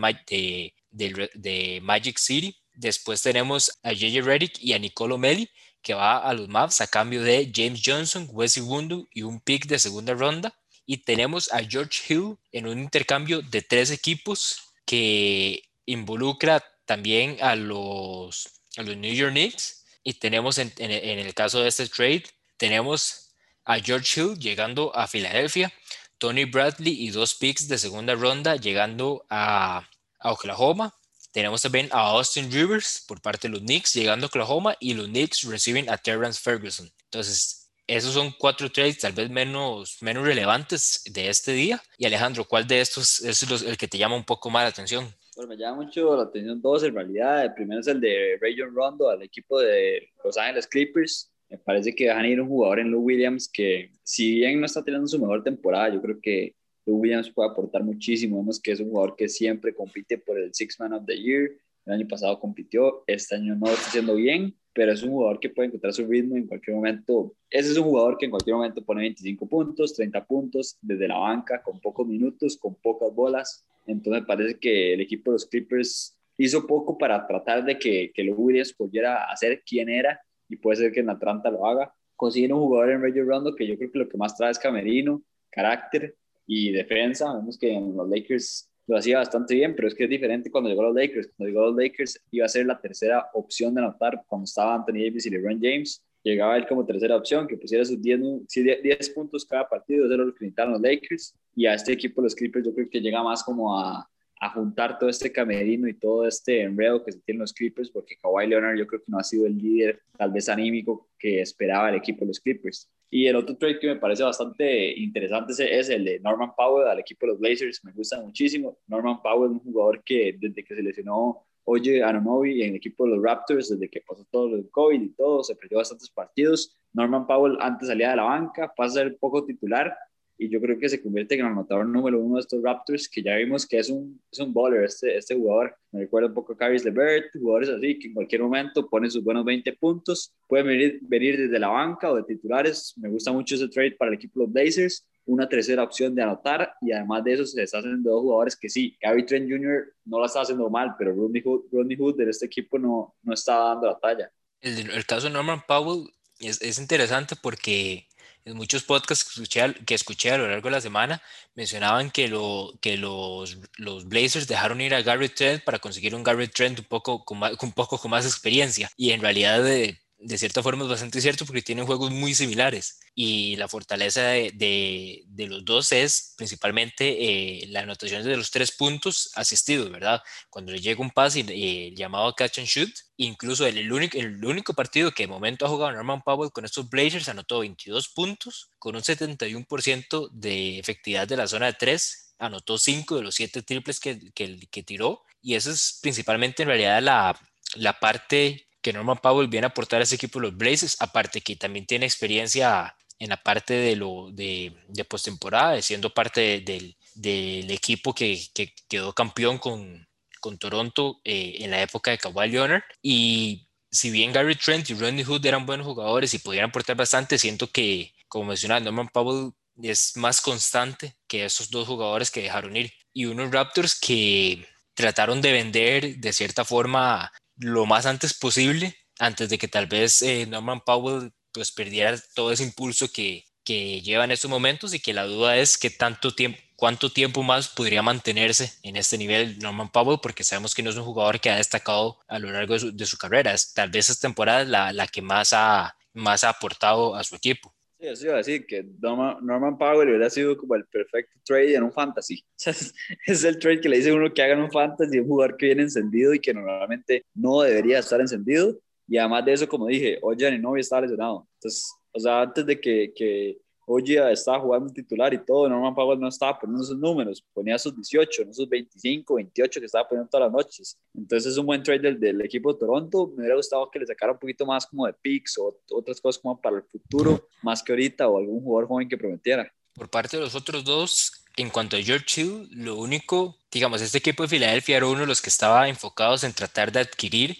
de, 0.91 1.29
de 1.33 1.79
Magic 1.81 2.17
City. 2.17 2.53
Después 2.73 3.21
tenemos 3.21 3.79
a 3.81 3.93
JJ 3.93 4.21
Redick 4.21 4.59
y 4.59 4.73
a 4.73 4.79
Nicolo 4.79 5.17
Melli, 5.17 5.49
que 5.81 5.93
va 5.93 6.17
a 6.17 6.33
los 6.33 6.49
Mavs 6.49 6.81
a 6.81 6.87
cambio 6.87 7.23
de 7.23 7.49
James 7.55 7.81
Johnson, 7.81 8.27
Wesley 8.29 8.65
Wundu 8.65 9.07
y 9.13 9.21
un 9.21 9.39
pick 9.39 9.67
de 9.67 9.79
segunda 9.79 10.13
ronda. 10.13 10.53
Y 10.85 10.97
tenemos 10.97 11.49
a 11.53 11.63
George 11.63 12.01
Hill 12.09 12.35
en 12.51 12.67
un 12.67 12.77
intercambio 12.79 13.41
de 13.41 13.61
tres 13.61 13.89
equipos 13.89 14.73
que 14.85 15.63
involucra 15.85 16.61
también 16.83 17.37
a 17.39 17.55
los, 17.55 18.49
a 18.75 18.83
los 18.83 18.97
New 18.97 19.13
York 19.13 19.31
Knicks 19.31 19.78
y 20.03 20.13
tenemos 20.13 20.57
en, 20.57 20.71
el 20.77 21.33
caso 21.33 21.61
de 21.61 21.69
este 21.69 21.87
trade, 21.87 22.23
tenemos 22.57 23.31
a 23.65 23.79
George 23.79 24.19
Hill 24.19 24.39
llegando 24.39 24.95
a 24.95 25.07
Filadelfia, 25.07 25.71
Tony 26.17 26.45
Bradley 26.45 27.05
y 27.05 27.11
dos 27.11 27.35
picks 27.35 27.67
de 27.67 27.77
segunda 27.77 28.15
ronda 28.15 28.55
llegando 28.55 29.25
a, 29.29 29.87
Oklahoma. 30.21 30.93
Tenemos 31.31 31.61
también 31.61 31.87
a 31.91 32.09
Austin 32.09 32.51
Rivers 32.51 33.05
por 33.07 33.21
parte 33.21 33.47
de 33.47 33.53
los 33.53 33.61
Knicks 33.61 33.93
llegando 33.93 34.25
a 34.25 34.27
Oklahoma 34.27 34.75
y 34.81 34.93
los 34.93 35.07
Knicks 35.07 35.43
reciben 35.43 35.89
a 35.89 35.97
Terrence 35.97 36.41
Ferguson. 36.41 36.91
Entonces, 37.05 37.71
esos 37.87 38.13
son 38.13 38.31
cuatro 38.37 38.69
trades 38.69 38.99
tal 38.99 39.13
vez 39.13 39.29
menos, 39.29 39.97
menos 40.01 40.25
relevantes 40.25 41.01
de 41.05 41.29
este 41.29 41.53
día. 41.53 41.81
Y 41.97 42.05
Alejandro, 42.05 42.45
¿cuál 42.45 42.67
de 42.67 42.81
estos 42.81 43.21
es 43.21 43.43
el 43.43 43.77
que 43.77 43.87
te 43.87 43.97
llama 43.97 44.15
un 44.15 44.25
poco 44.25 44.49
más 44.49 44.63
la 44.63 44.69
atención? 44.69 45.15
Bueno, 45.39 45.55
me 45.55 45.57
llama 45.57 45.83
mucho 45.83 46.17
la 46.17 46.23
atención 46.23 46.61
dos 46.61 46.83
en 46.83 46.93
realidad. 46.93 47.45
El 47.45 47.53
primero 47.53 47.79
es 47.79 47.87
el 47.87 48.01
de 48.01 48.37
Rayon 48.41 48.75
Rondo 48.75 49.09
al 49.09 49.23
equipo 49.23 49.57
de 49.57 50.09
Los 50.21 50.37
Ángeles 50.37 50.67
Clippers. 50.67 51.31
Me 51.49 51.57
parece 51.57 51.95
que 51.95 52.11
a 52.11 52.27
ir 52.27 52.41
un 52.41 52.49
jugador 52.49 52.81
en 52.81 52.91
Lou 52.91 53.03
Williams 53.03 53.47
que, 53.47 53.89
si 54.03 54.35
bien 54.35 54.59
no 54.59 54.65
está 54.65 54.83
teniendo 54.83 55.07
su 55.07 55.17
mejor 55.17 55.41
temporada, 55.41 55.93
yo 55.93 56.01
creo 56.01 56.19
que 56.21 56.57
Lou 56.85 56.97
Williams 56.97 57.29
puede 57.29 57.51
aportar 57.51 57.85
muchísimo. 57.85 58.35
Vemos 58.35 58.59
que 58.59 58.73
es 58.73 58.81
un 58.81 58.89
jugador 58.89 59.15
que 59.15 59.29
siempre 59.29 59.73
compite 59.73 60.17
por 60.17 60.37
el 60.37 60.53
Six 60.53 60.77
Man 60.77 60.91
of 60.91 61.05
the 61.05 61.17
Year. 61.17 61.51
El 61.85 61.93
año 61.93 62.07
pasado 62.09 62.37
compitió, 62.37 63.05
este 63.07 63.35
año 63.35 63.55
no 63.55 63.67
está 63.67 63.87
haciendo 63.87 64.15
bien, 64.15 64.53
pero 64.73 64.91
es 64.91 65.01
un 65.03 65.11
jugador 65.11 65.39
que 65.39 65.51
puede 65.51 65.67
encontrar 65.69 65.93
su 65.93 66.05
ritmo 66.05 66.35
en 66.35 66.47
cualquier 66.47 66.75
momento. 66.75 67.33
Ese 67.49 67.71
es 67.71 67.77
un 67.77 67.85
jugador 67.85 68.17
que 68.17 68.25
en 68.25 68.31
cualquier 68.31 68.57
momento 68.57 68.83
pone 68.83 69.03
25 69.03 69.47
puntos, 69.47 69.95
30 69.95 70.25
puntos 70.25 70.77
desde 70.81 71.07
la 71.07 71.17
banca, 71.17 71.63
con 71.63 71.79
pocos 71.79 72.05
minutos, 72.05 72.57
con 72.57 72.75
pocas 72.75 73.15
bolas. 73.15 73.65
Entonces 73.89 74.21
me 74.21 74.27
parece 74.27 74.59
que 74.59 74.93
el 74.93 75.01
equipo 75.01 75.31
de 75.31 75.35
los 75.35 75.45
Clippers 75.47 76.17
hizo 76.37 76.65
poco 76.67 76.97
para 76.97 77.25
tratar 77.25 77.65
de 77.65 77.77
que, 77.77 78.11
que 78.13 78.23
Lou 78.23 78.35
Williams 78.35 78.73
pudiera 78.73 79.25
hacer 79.25 79.63
quién 79.65 79.89
era 79.89 80.21
y 80.47 80.55
puede 80.55 80.77
ser 80.77 80.91
que 80.91 80.99
en 80.99 81.09
Atlanta 81.09 81.49
lo 81.49 81.65
haga. 81.65 81.93
Consiguen 82.15 82.53
un 82.53 82.59
jugador 82.61 82.91
en 82.91 83.01
Rayo 83.01 83.25
Rondo 83.25 83.55
que 83.55 83.67
yo 83.67 83.77
creo 83.77 83.91
que 83.91 83.99
lo 83.99 84.09
que 84.09 84.17
más 84.17 84.37
trae 84.37 84.51
es 84.51 84.59
camerino, 84.59 85.23
carácter 85.49 86.15
y 86.45 86.71
defensa. 86.71 87.33
Vemos 87.33 87.57
que 87.57 87.73
en 87.73 87.95
los 87.95 88.07
Lakers 88.07 88.69
lo 88.87 88.97
hacía 88.97 89.17
bastante 89.17 89.55
bien, 89.55 89.75
pero 89.75 89.87
es 89.87 89.95
que 89.95 90.03
es 90.03 90.09
diferente 90.09 90.51
cuando 90.51 90.69
llegó 90.69 90.81
a 90.81 90.87
los 90.87 90.95
Lakers. 90.95 91.31
Cuando 91.35 91.49
llegó 91.49 91.63
a 91.63 91.67
los 91.67 91.75
Lakers 91.75 92.23
iba 92.31 92.45
a 92.45 92.49
ser 92.49 92.65
la 92.67 92.79
tercera 92.79 93.27
opción 93.33 93.73
de 93.73 93.81
anotar 93.81 94.23
cuando 94.27 94.45
estaba 94.45 94.75
Anthony 94.75 95.03
Davis 95.05 95.25
y 95.25 95.29
LeBron 95.31 95.59
James. 95.61 96.03
Llegaba 96.23 96.57
él 96.57 96.67
como 96.67 96.85
tercera 96.85 97.15
opción, 97.15 97.47
que 97.47 97.57
pusiera 97.57 97.85
sus 97.85 98.01
10, 98.01 98.21
10 98.47 99.09
puntos 99.11 99.45
cada 99.45 99.67
partido, 99.67 100.05
eso 100.05 100.13
era 100.13 100.23
lo 100.23 100.33
que 100.33 100.45
necesitaban 100.45 100.73
los 100.73 100.81
Lakers. 100.81 101.35
Y 101.55 101.65
a 101.65 101.73
este 101.73 101.93
equipo, 101.93 102.21
los 102.21 102.35
Clippers, 102.35 102.65
yo 102.65 102.73
creo 102.73 102.89
que 102.89 103.01
llega 103.01 103.23
más 103.23 103.43
como 103.43 103.77
a, 103.77 104.09
a 104.39 104.49
juntar 104.51 104.97
todo 104.97 105.09
este 105.09 105.31
camerino 105.31 105.87
y 105.87 105.93
todo 105.93 106.25
este 106.25 106.61
enredo 106.61 107.03
que 107.03 107.11
se 107.11 107.19
tienen 107.19 107.41
los 107.41 107.53
Clippers, 107.53 107.89
porque 107.91 108.15
Kawhi 108.15 108.47
Leonard 108.47 108.77
yo 108.77 108.87
creo 108.87 109.01
que 109.01 109.11
no 109.11 109.19
ha 109.19 109.23
sido 109.23 109.45
el 109.45 109.57
líder 109.57 110.01
tal 110.17 110.31
vez 110.31 110.47
anímico 110.49 111.09
que 111.17 111.41
esperaba 111.41 111.89
el 111.89 111.95
equipo 111.95 112.21
de 112.21 112.27
los 112.27 112.39
Clippers. 112.39 112.89
Y 113.11 113.25
el 113.25 113.35
otro 113.35 113.57
trade 113.57 113.79
que 113.79 113.87
me 113.87 113.95
parece 113.95 114.23
bastante 114.23 114.97
interesante 114.97 115.53
es 115.53 115.89
el 115.89 116.05
de 116.05 116.19
Norman 116.19 116.53
Powell 116.55 116.87
al 116.87 116.99
equipo 116.99 117.25
de 117.25 117.31
los 117.33 117.39
Blazers, 117.39 117.83
me 117.83 117.91
gusta 117.91 118.21
muchísimo. 118.21 118.77
Norman 118.87 119.21
Powell 119.21 119.51
es 119.51 119.57
un 119.57 119.71
jugador 119.71 120.03
que 120.03 120.35
desde 120.39 120.63
que 120.63 120.75
se 120.75 120.83
lesionó 120.83 121.43
Oye 121.71 122.03
Anonobi 122.03 122.63
en 122.63 122.69
el 122.71 122.75
equipo 122.77 123.05
de 123.05 123.11
los 123.11 123.23
Raptors, 123.23 123.69
desde 123.69 123.87
que 123.87 124.01
pasó 124.01 124.25
todo 124.31 124.55
el 124.55 124.67
COVID 124.71 124.99
y 124.99 125.09
todo, 125.09 125.43
se 125.43 125.55
perdió 125.55 125.77
bastantes 125.77 126.09
partidos. 126.09 126.75
Norman 126.93 127.27
Powell 127.27 127.57
antes 127.59 127.87
salía 127.87 128.09
de 128.09 128.15
la 128.15 128.23
banca, 128.23 128.73
pasa 128.75 129.01
ser 129.01 129.17
poco 129.19 129.45
titular, 129.45 129.95
y 130.35 130.49
yo 130.49 130.59
creo 130.59 130.79
que 130.79 130.89
se 130.89 130.99
convierte 130.99 131.35
en 131.35 131.41
el 131.41 131.45
anotador 131.45 131.85
número 131.85 132.19
uno 132.19 132.35
de 132.35 132.41
estos 132.41 132.63
Raptors, 132.63 133.07
que 133.07 133.21
ya 133.21 133.35
vimos 133.35 133.67
que 133.67 133.77
es 133.77 133.91
un, 133.91 134.19
es 134.31 134.39
un 134.39 134.51
bowler 134.51 134.83
este, 134.85 135.15
este 135.15 135.35
jugador. 135.35 135.75
Me 135.91 135.99
recuerda 135.99 136.29
un 136.29 136.33
poco 136.33 136.53
a 136.53 136.57
Caris 136.57 136.83
LeVert, 136.83 137.25
jugadores 137.33 137.69
así 137.69 137.99
que 137.99 138.07
en 138.07 138.13
cualquier 138.15 138.41
momento 138.41 138.89
ponen 138.89 139.11
sus 139.11 139.23
buenos 139.23 139.45
20 139.45 139.71
puntos, 139.73 140.33
pueden 140.47 140.65
venir, 140.65 140.99
venir 141.03 141.37
desde 141.37 141.59
la 141.59 141.67
banca 141.67 142.11
o 142.11 142.15
de 142.15 142.23
titulares. 142.23 142.95
Me 142.97 143.09
gusta 143.09 143.31
mucho 143.31 143.53
ese 143.53 143.67
trade 143.67 143.91
para 143.91 144.09
el 144.09 144.15
equipo 144.15 144.39
de 144.39 144.45
los 144.47 144.53
Blazers, 144.53 145.07
una 145.29 145.47
tercera 145.47 145.83
opción 145.83 146.15
de 146.15 146.23
anotar 146.23 146.73
y 146.81 146.91
además 146.91 147.23
de 147.23 147.33
eso 147.33 147.45
se 147.45 147.61
está 147.61 147.79
haciendo 147.79 148.11
dos 148.11 148.21
jugadores 148.21 148.55
que 148.55 148.67
sí, 148.67 148.97
Gary 148.99 149.25
Trent 149.25 149.49
Jr. 149.49 149.93
no 150.05 150.19
la 150.19 150.25
está 150.25 150.41
haciendo 150.41 150.69
mal, 150.69 150.95
pero 150.97 151.13
Rodney 151.13 151.41
Hood, 151.41 151.65
Rodney 151.71 151.95
Hood 151.97 152.17
de 152.17 152.29
este 152.29 152.47
equipo 152.47 152.79
no, 152.79 153.15
no 153.21 153.33
está 153.33 153.57
dando 153.57 153.87
la 153.87 153.99
talla. 153.99 154.31
El, 154.59 154.89
el 154.89 155.05
caso 155.05 155.27
de 155.27 155.33
Norman 155.33 155.63
Powell 155.67 156.09
es, 156.39 156.61
es 156.61 156.79
interesante 156.79 157.35
porque 157.35 158.07
en 158.45 158.57
muchos 158.57 158.83
podcasts 158.83 159.23
que 159.23 159.41
escuché, 159.41 159.73
que 159.85 159.93
escuché 159.93 160.31
a 160.31 160.37
lo 160.37 160.47
largo 160.47 160.69
de 160.69 160.75
la 160.75 160.81
semana 160.81 161.21
mencionaban 161.53 162.09
que, 162.09 162.27
lo, 162.27 162.73
que 162.81 162.97
los, 162.97 163.59
los 163.77 164.07
Blazers 164.07 164.47
dejaron 164.47 164.81
ir 164.81 164.95
a 164.95 165.01
Gary 165.01 165.29
Trent 165.29 165.63
para 165.63 165.79
conseguir 165.79 166.15
un 166.15 166.23
Gary 166.23 166.47
Trent 166.47 166.79
un 166.79 166.85
poco 166.85 167.23
con, 167.23 167.39
un 167.43 167.71
poco 167.73 167.97
con 167.99 168.11
más 168.11 168.25
experiencia. 168.25 168.89
Y 168.97 169.11
en 169.11 169.21
realidad 169.21 169.63
de, 169.63 169.99
de 170.21 170.37
cierta 170.37 170.61
forma 170.61 170.83
es 170.83 170.89
bastante 170.89 171.21
cierto 171.21 171.45
porque 171.45 171.61
tienen 171.61 171.85
juegos 171.85 172.11
muy 172.11 172.33
similares 172.33 172.99
y 173.15 173.55
la 173.55 173.69
fortaleza 173.69 174.21
de, 174.23 175.23
de, 175.25 175.47
los 175.47 175.63
dos 175.63 175.93
es 175.93 176.33
principalmente 176.37 177.07
eh, 177.07 177.67
la 177.67 177.81
anotación 177.81 178.23
de 178.23 178.35
los 178.35 178.51
tres 178.51 178.71
puntos 178.73 179.31
asistidos, 179.35 179.89
¿verdad? 179.89 180.21
Cuando 180.49 180.73
le 180.73 180.81
llega 180.81 181.01
un 181.01 181.11
pase 181.11 181.45
eh, 181.47 181.93
llamado 181.95 182.35
catch 182.35 182.59
and 182.59 182.67
shoot, 182.67 182.89
incluso 183.15 183.65
el, 183.65 183.77
el, 183.77 183.91
único, 183.91 184.17
el 184.17 184.43
único 184.43 184.73
partido 184.73 185.11
que 185.11 185.23
de 185.23 185.27
momento 185.27 185.65
ha 185.65 185.69
jugado 185.69 185.93
Norman 185.93 186.21
Powell 186.21 186.51
con 186.51 186.65
estos 186.65 186.89
Blazers 186.89 187.29
anotó 187.29 187.59
22 187.59 188.09
puntos 188.09 188.71
con 188.77 188.97
un 188.97 189.01
71% 189.01 190.29
de 190.31 190.79
efectividad 190.79 191.27
de 191.27 191.37
la 191.37 191.47
zona 191.47 191.67
de 191.67 191.73
tres, 191.73 192.35
anotó 192.39 192.77
5 192.77 193.15
de 193.15 193.21
los 193.23 193.35
7 193.35 193.61
triples 193.61 193.99
que, 194.01 194.31
que, 194.33 194.59
que 194.69 194.83
tiró 194.83 195.23
y 195.41 195.55
eso 195.55 195.71
es 195.71 195.99
principalmente 196.01 196.63
en 196.63 196.67
realidad 196.67 197.01
la, 197.01 197.39
la 197.75 197.99
parte 197.99 198.68
que 198.81 198.93
Norman 198.93 199.17
Powell 199.17 199.47
viene 199.47 199.65
a 199.65 199.69
aportar 199.69 200.01
a 200.01 200.03
ese 200.03 200.15
equipo 200.15 200.39
de 200.39 200.47
los 200.47 200.57
Blazers, 200.57 200.97
aparte 200.99 201.41
que 201.41 201.55
también 201.55 201.85
tiene 201.85 202.05
experiencia 202.05 202.95
en 203.19 203.29
la 203.29 203.37
parte 203.43 203.73
de, 203.73 203.95
lo, 203.95 204.29
de, 204.31 204.73
de 204.87 205.05
postemporada, 205.05 205.81
siendo 205.81 206.13
parte 206.13 206.61
del, 206.61 206.95
del 207.13 207.69
equipo 207.69 208.13
que, 208.13 208.41
que, 208.53 208.73
quedó 208.87 209.13
campeón 209.13 209.57
con, 209.57 210.07
con 210.39 210.57
Toronto 210.57 211.19
eh, 211.25 211.57
en 211.59 211.71
la 211.71 211.81
época 211.81 212.11
de 212.11 212.17
Kawhi 212.17 212.49
Leonard. 212.49 212.83
Y 213.01 213.67
si 213.91 214.09
bien 214.09 214.31
Gary 214.31 214.55
Trent 214.55 214.89
y 214.89 214.93
Rodney 214.93 215.25
Hood 215.25 215.45
eran 215.45 215.65
buenos 215.65 215.85
jugadores 215.85 216.33
y 216.33 216.39
podían 216.39 216.65
aportar 216.69 216.95
bastante, 216.95 217.37
siento 217.37 217.69
que, 217.69 218.13
como 218.29 218.45
mencionaba, 218.45 218.79
Norman 218.79 219.09
Powell 219.09 219.51
es 219.81 220.15
más 220.15 220.39
constante 220.41 221.15
que 221.27 221.45
esos 221.45 221.69
dos 221.69 221.87
jugadores 221.87 222.31
que 222.31 222.43
dejaron 222.43 222.77
ir. 222.77 222.93
Y 223.13 223.25
unos 223.25 223.51
Raptors 223.51 223.99
que 223.99 224.65
trataron 224.93 225.41
de 225.41 225.51
vender 225.51 226.17
de 226.17 226.33
cierta 226.33 226.63
forma 226.63 227.31
lo 227.59 227.85
más 227.85 228.05
antes 228.05 228.33
posible, 228.33 228.97
antes 229.19 229.49
de 229.49 229.57
que 229.57 229.67
tal 229.67 229.87
vez 229.87 230.21
eh, 230.21 230.45
Norman 230.47 230.81
Powell 230.81 231.31
pues 231.51 231.71
perdiera 231.71 232.17
todo 232.33 232.51
ese 232.51 232.63
impulso 232.63 233.11
que, 233.11 233.45
que 233.63 234.01
lleva 234.01 234.23
en 234.23 234.31
estos 234.31 234.49
momentos 234.49 234.93
y 234.93 234.99
que 234.99 235.13
la 235.13 235.25
duda 235.25 235.57
es 235.57 235.77
que 235.77 235.89
tanto 235.89 236.33
tiempo, 236.33 236.59
cuánto 236.75 237.11
tiempo 237.11 237.43
más 237.43 237.67
podría 237.67 238.01
mantenerse 238.01 238.73
en 238.83 238.95
este 238.95 239.17
nivel 239.17 239.59
Norman 239.59 239.91
Powell, 239.91 240.19
porque 240.21 240.43
sabemos 240.43 240.73
que 240.73 240.83
no 240.83 240.89
es 240.89 240.95
un 240.95 241.03
jugador 241.03 241.39
que 241.39 241.49
ha 241.49 241.57
destacado 241.57 242.19
a 242.27 242.39
lo 242.39 242.51
largo 242.51 242.77
de 242.79 243.05
su, 243.05 243.17
carrera. 243.17 243.53
Es, 243.53 243.73
tal 243.73 243.89
vez 243.89 244.09
esta 244.09 244.27
temporada 244.27 244.63
la, 244.63 244.93
la 244.93 245.07
que 245.07 245.21
más 245.21 245.53
ha, 245.53 245.95
más 246.13 246.43
ha 246.43 246.49
aportado 246.49 247.15
a 247.15 247.23
su 247.23 247.35
equipo. 247.35 247.75
Sí, 247.99 248.07
eso 248.07 248.25
iba 248.27 248.35
a 248.35 248.37
decir 248.37 248.65
que 248.65 248.85
Norman, 249.01 249.77
Powell 249.77 250.07
hubiera 250.07 250.29
sido 250.29 250.55
como 250.55 250.73
el 250.75 250.85
perfecto 250.85 251.37
trade 251.43 251.75
en 251.75 251.83
un 251.83 251.91
fantasy. 251.91 252.41
es 253.27 253.43
el 253.43 253.59
trade 253.59 253.81
que 253.81 253.89
le 253.89 253.97
dice 253.97 254.13
uno 254.13 254.33
que 254.33 254.41
hagan 254.41 254.61
un 254.61 254.71
fantasy, 254.71 255.19
un 255.19 255.27
jugador 255.27 255.57
que 255.57 255.65
viene 255.65 255.81
encendido 255.81 256.33
y 256.33 256.39
que 256.39 256.53
normalmente 256.53 257.25
no 257.33 257.61
debería 257.61 257.99
estar 257.99 258.21
encendido. 258.21 258.79
Y 259.05 259.17
además 259.17 259.43
de 259.43 259.53
eso, 259.53 259.67
como 259.67 259.87
dije, 259.87 260.17
Oye 260.21 260.57
no 260.59 260.77
estaba 260.77 261.01
lesionado. 261.01 261.45
Entonces, 261.55 261.91
o 262.13 262.19
sea, 262.21 262.41
antes 262.41 262.65
de 262.65 262.79
que, 262.79 263.11
que 263.13 263.57
Oye 263.91 264.31
estaba 264.31 264.59
jugando 264.59 264.93
titular 264.93 265.33
y 265.33 265.43
todo, 265.43 265.67
Norman 265.67 265.95
Powell 265.95 266.19
no 266.19 266.27
estaba 266.27 266.59
poniendo 266.59 266.83
esos 266.83 266.99
números, 266.99 267.43
ponía 267.51 267.75
sus 267.79 267.95
18, 267.95 268.45
no 268.45 268.53
sus 268.53 268.69
25, 268.69 269.33
28 269.33 269.79
que 269.79 269.85
estaba 269.87 270.07
poniendo 270.07 270.29
todas 270.29 270.45
las 270.45 270.53
noches. 270.53 270.99
Entonces 271.15 271.53
es 271.53 271.57
un 271.57 271.65
buen 271.65 271.81
trade 271.81 272.01
del, 272.01 272.19
del 272.19 272.39
equipo 272.41 272.71
de 272.71 272.77
Toronto. 272.77 273.29
Me 273.29 273.41
hubiera 273.41 273.55
gustado 273.55 273.89
que 273.89 273.97
le 273.97 274.05
sacara 274.05 274.33
un 274.33 274.37
poquito 274.37 274.63
más 274.63 274.85
como 274.85 275.07
de 275.07 275.13
picks 275.13 275.57
o 275.57 275.75
otras 275.89 276.21
cosas 276.21 276.39
como 276.39 276.61
para 276.61 276.77
el 276.77 276.83
futuro, 276.83 277.47
más 277.63 277.81
que 277.81 277.91
ahorita, 277.91 278.27
o 278.27 278.37
algún 278.37 278.61
jugador 278.61 278.87
joven 278.87 279.09
que 279.09 279.17
prometiera. 279.17 279.73
Por 279.95 280.07
parte 280.07 280.37
de 280.37 280.43
los 280.43 280.53
otros 280.53 280.83
dos, 280.83 281.43
en 281.57 281.71
cuanto 281.71 281.97
a 281.97 281.99
George 281.99 282.41
Hill, 282.41 282.69
lo 282.71 282.95
único, 282.95 283.57
digamos, 283.71 284.03
este 284.03 284.19
equipo 284.19 284.43
de 284.43 284.49
Filadelfia 284.49 284.97
era 284.97 285.07
uno 285.07 285.21
de 285.21 285.25
los 285.25 285.41
que 285.41 285.49
estaba 285.49 285.89
enfocados 285.89 286.43
en 286.43 286.53
tratar 286.53 286.91
de 286.91 286.99
adquirir 286.99 287.57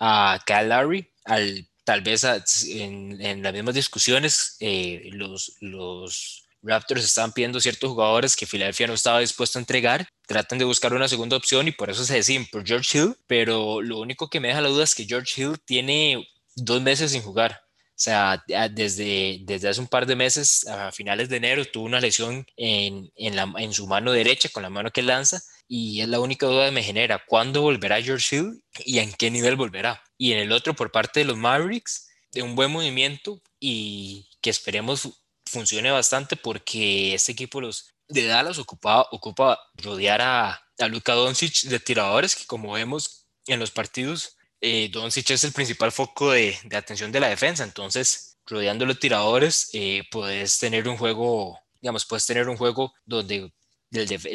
a 0.00 0.40
Cal 0.46 0.70
Larry, 0.70 1.10
al 1.26 1.68
tal 1.86 2.00
vez 2.00 2.24
en, 2.68 3.42
las 3.42 3.52
mismas 3.52 3.76
discusiones 3.76 4.56
eh, 4.58 5.08
los, 5.12 5.56
los 5.60 6.44
Raptors 6.60 7.04
estaban 7.04 7.30
pidiendo 7.30 7.60
ciertos 7.60 7.90
jugadores 7.90 8.34
que 8.34 8.44
Filadelfia 8.44 8.88
no 8.88 8.94
estaba 8.94 9.20
dispuesto 9.20 9.58
a 9.58 9.62
entregar, 9.62 10.08
tratan 10.26 10.58
de 10.58 10.64
buscar 10.64 10.92
una 10.92 11.06
segunda 11.06 11.36
opción 11.36 11.68
y 11.68 11.70
por 11.70 11.88
eso 11.88 12.04
se 12.04 12.14
deciden 12.14 12.44
por 12.50 12.66
George 12.66 12.98
Hill, 12.98 13.16
pero 13.28 13.80
lo 13.80 14.00
único 14.00 14.28
que 14.28 14.40
me 14.40 14.48
deja 14.48 14.60
la 14.60 14.68
duda 14.68 14.82
es 14.82 14.96
que 14.96 15.04
George 15.04 15.40
Hill 15.40 15.60
tiene 15.64 16.28
dos 16.56 16.82
meses 16.82 17.12
sin 17.12 17.22
jugar. 17.22 17.62
O 17.90 17.98
sea, 17.98 18.42
desde, 18.72 19.38
desde 19.44 19.68
hace 19.68 19.80
un 19.80 19.86
par 19.86 20.06
de 20.06 20.16
meses, 20.16 20.66
a 20.66 20.90
finales 20.90 21.28
de 21.28 21.36
enero, 21.36 21.64
tuvo 21.64 21.84
una 21.84 22.00
lesión 22.00 22.44
en, 22.56 23.10
en, 23.14 23.36
la, 23.36 23.50
en 23.58 23.72
su 23.72 23.86
mano 23.86 24.10
derecha, 24.10 24.50
con 24.50 24.64
la 24.64 24.70
mano 24.70 24.90
que 24.90 25.02
lanza, 25.02 25.40
y 25.68 26.00
es 26.00 26.08
la 26.08 26.20
única 26.20 26.46
duda 26.46 26.66
que 26.66 26.72
me 26.72 26.82
genera, 26.82 27.24
¿cuándo 27.26 27.62
volverá 27.62 28.02
George 28.02 28.36
Hill 28.36 28.62
y 28.84 28.98
en 28.98 29.12
qué 29.12 29.30
nivel 29.30 29.56
volverá? 29.56 30.02
Y 30.16 30.32
en 30.32 30.38
el 30.38 30.52
otro, 30.52 30.74
por 30.74 30.92
parte 30.92 31.20
de 31.20 31.26
los 31.26 31.36
Mavericks, 31.36 32.08
de 32.32 32.42
un 32.42 32.54
buen 32.54 32.70
movimiento 32.70 33.40
y 33.58 34.28
que 34.40 34.50
esperemos 34.50 35.08
funcione 35.46 35.90
bastante 35.90 36.36
porque 36.36 37.14
este 37.14 37.32
equipo 37.32 37.60
los 37.60 37.94
de 38.08 38.26
Dallas 38.26 38.58
ocupa, 38.58 39.06
ocupa 39.10 39.58
rodear 39.74 40.20
a, 40.20 40.62
a 40.78 40.88
Luka 40.88 41.14
Doncic 41.14 41.62
de 41.62 41.80
tiradores, 41.80 42.36
que 42.36 42.46
como 42.46 42.72
vemos 42.72 43.26
en 43.46 43.58
los 43.58 43.70
partidos, 43.70 44.36
eh, 44.60 44.88
Doncic 44.92 45.30
es 45.30 45.44
el 45.44 45.52
principal 45.52 45.92
foco 45.92 46.32
de, 46.32 46.56
de, 46.64 46.76
atención 46.76 47.12
de 47.12 47.20
la 47.20 47.28
defensa, 47.28 47.64
entonces 47.64 48.38
rodeando 48.46 48.86
los 48.86 48.98
tiradores 48.98 49.70
eh, 49.72 50.04
puedes 50.10 50.58
tener 50.58 50.88
un 50.88 50.96
juego, 50.96 51.58
digamos, 51.80 52.06
puedes 52.06 52.26
tener 52.26 52.48
un 52.48 52.56
juego 52.56 52.94
donde 53.04 53.52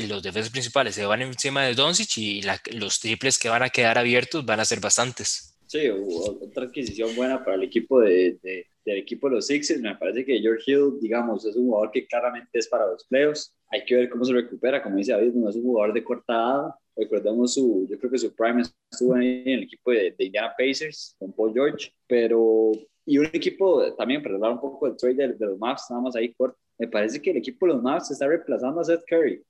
los 0.08 0.24
defensas 0.24 0.52
principales 0.52 0.95
se 0.95 1.06
van 1.06 1.21
encima 1.21 1.63
de 1.63 1.76
Doncic 1.76 2.17
y 2.17 2.41
los 2.74 3.00
triples 3.00 3.38
que 3.39 3.50
van 3.50 3.63
a 3.63 3.69
quedar 3.69 3.97
abiertos 3.97 4.45
van 4.45 4.60
a 4.60 4.65
ser 4.65 4.80
bastantes. 4.80 5.52
Sí, 5.71 5.88
otra 5.89 6.65
adquisición 6.65 7.15
buena 7.15 7.43
para 7.45 7.56
el 7.56 7.63
equipo 7.63 8.02
de, 8.02 8.38
del 8.84 8.97
equipo 8.97 9.30
de 9.30 9.36
los 9.36 9.47
Sixers. 9.47 9.80
Me 9.82 9.95
parece 9.95 10.26
que 10.26 10.39
George 10.39 10.69
Hill, 10.69 11.00
digamos, 11.00 11.45
es 11.45 11.56
un 11.56 11.67
jugador 11.67 11.91
que 11.91 12.06
claramente 12.06 12.60
es 12.60 12.67
para 12.67 12.88
los 12.88 13.06
playoffs. 13.06 13.56
Hay 13.69 13.86
que 13.86 13.95
ver 13.95 14.10
cómo 14.10 14.26
se 14.26 14.34
recupera. 14.34 14.84
Como 14.84 14.97
dice 14.97 15.13
David, 15.13 15.32
no 15.34 15.50
es 15.50 15.56
un 15.56 15.63
jugador 15.63 15.93
de 15.93 16.04
corta 16.04 16.34
edad. 16.34 16.76
Recordemos 16.97 17.54
su, 17.54 17.88
yo 17.89 17.97
creo 17.97 18.12
que 18.12 18.17
su 18.17 18.36
prime 18.36 18.63
estuvo 18.91 19.15
ahí 19.15 19.43
en 19.45 19.60
el 19.60 19.63
equipo 19.63 19.91
de, 19.91 20.13
Indiana 20.19 20.54
Pacers 20.58 21.15
con 21.17 21.32
Paul 21.32 21.54
George, 21.54 21.93
pero 22.06 22.74
y 23.06 23.17
un 23.17 23.26
equipo 23.28 23.93
también 23.95 24.21
para 24.21 24.36
hablar 24.36 24.52
un 24.52 24.60
poco 24.62 24.88
del 24.88 24.97
trade 24.97 25.36
de, 25.36 25.45
los 25.45 25.58
Mavs, 25.58 25.88
nada 25.89 26.02
más 26.02 26.15
ahí 26.15 26.34
corto. 26.34 26.58
Me 26.78 26.88
parece 26.88 27.21
que 27.21 27.32
el 27.32 27.38
equipo 27.38 27.65
de 27.65 27.74
los 27.74 27.82
Mavs 27.82 28.12
está 28.12 28.28
reemplazando 28.28 28.82
a 28.82 28.84
Seth 28.84 29.04
Curry. 29.08 29.41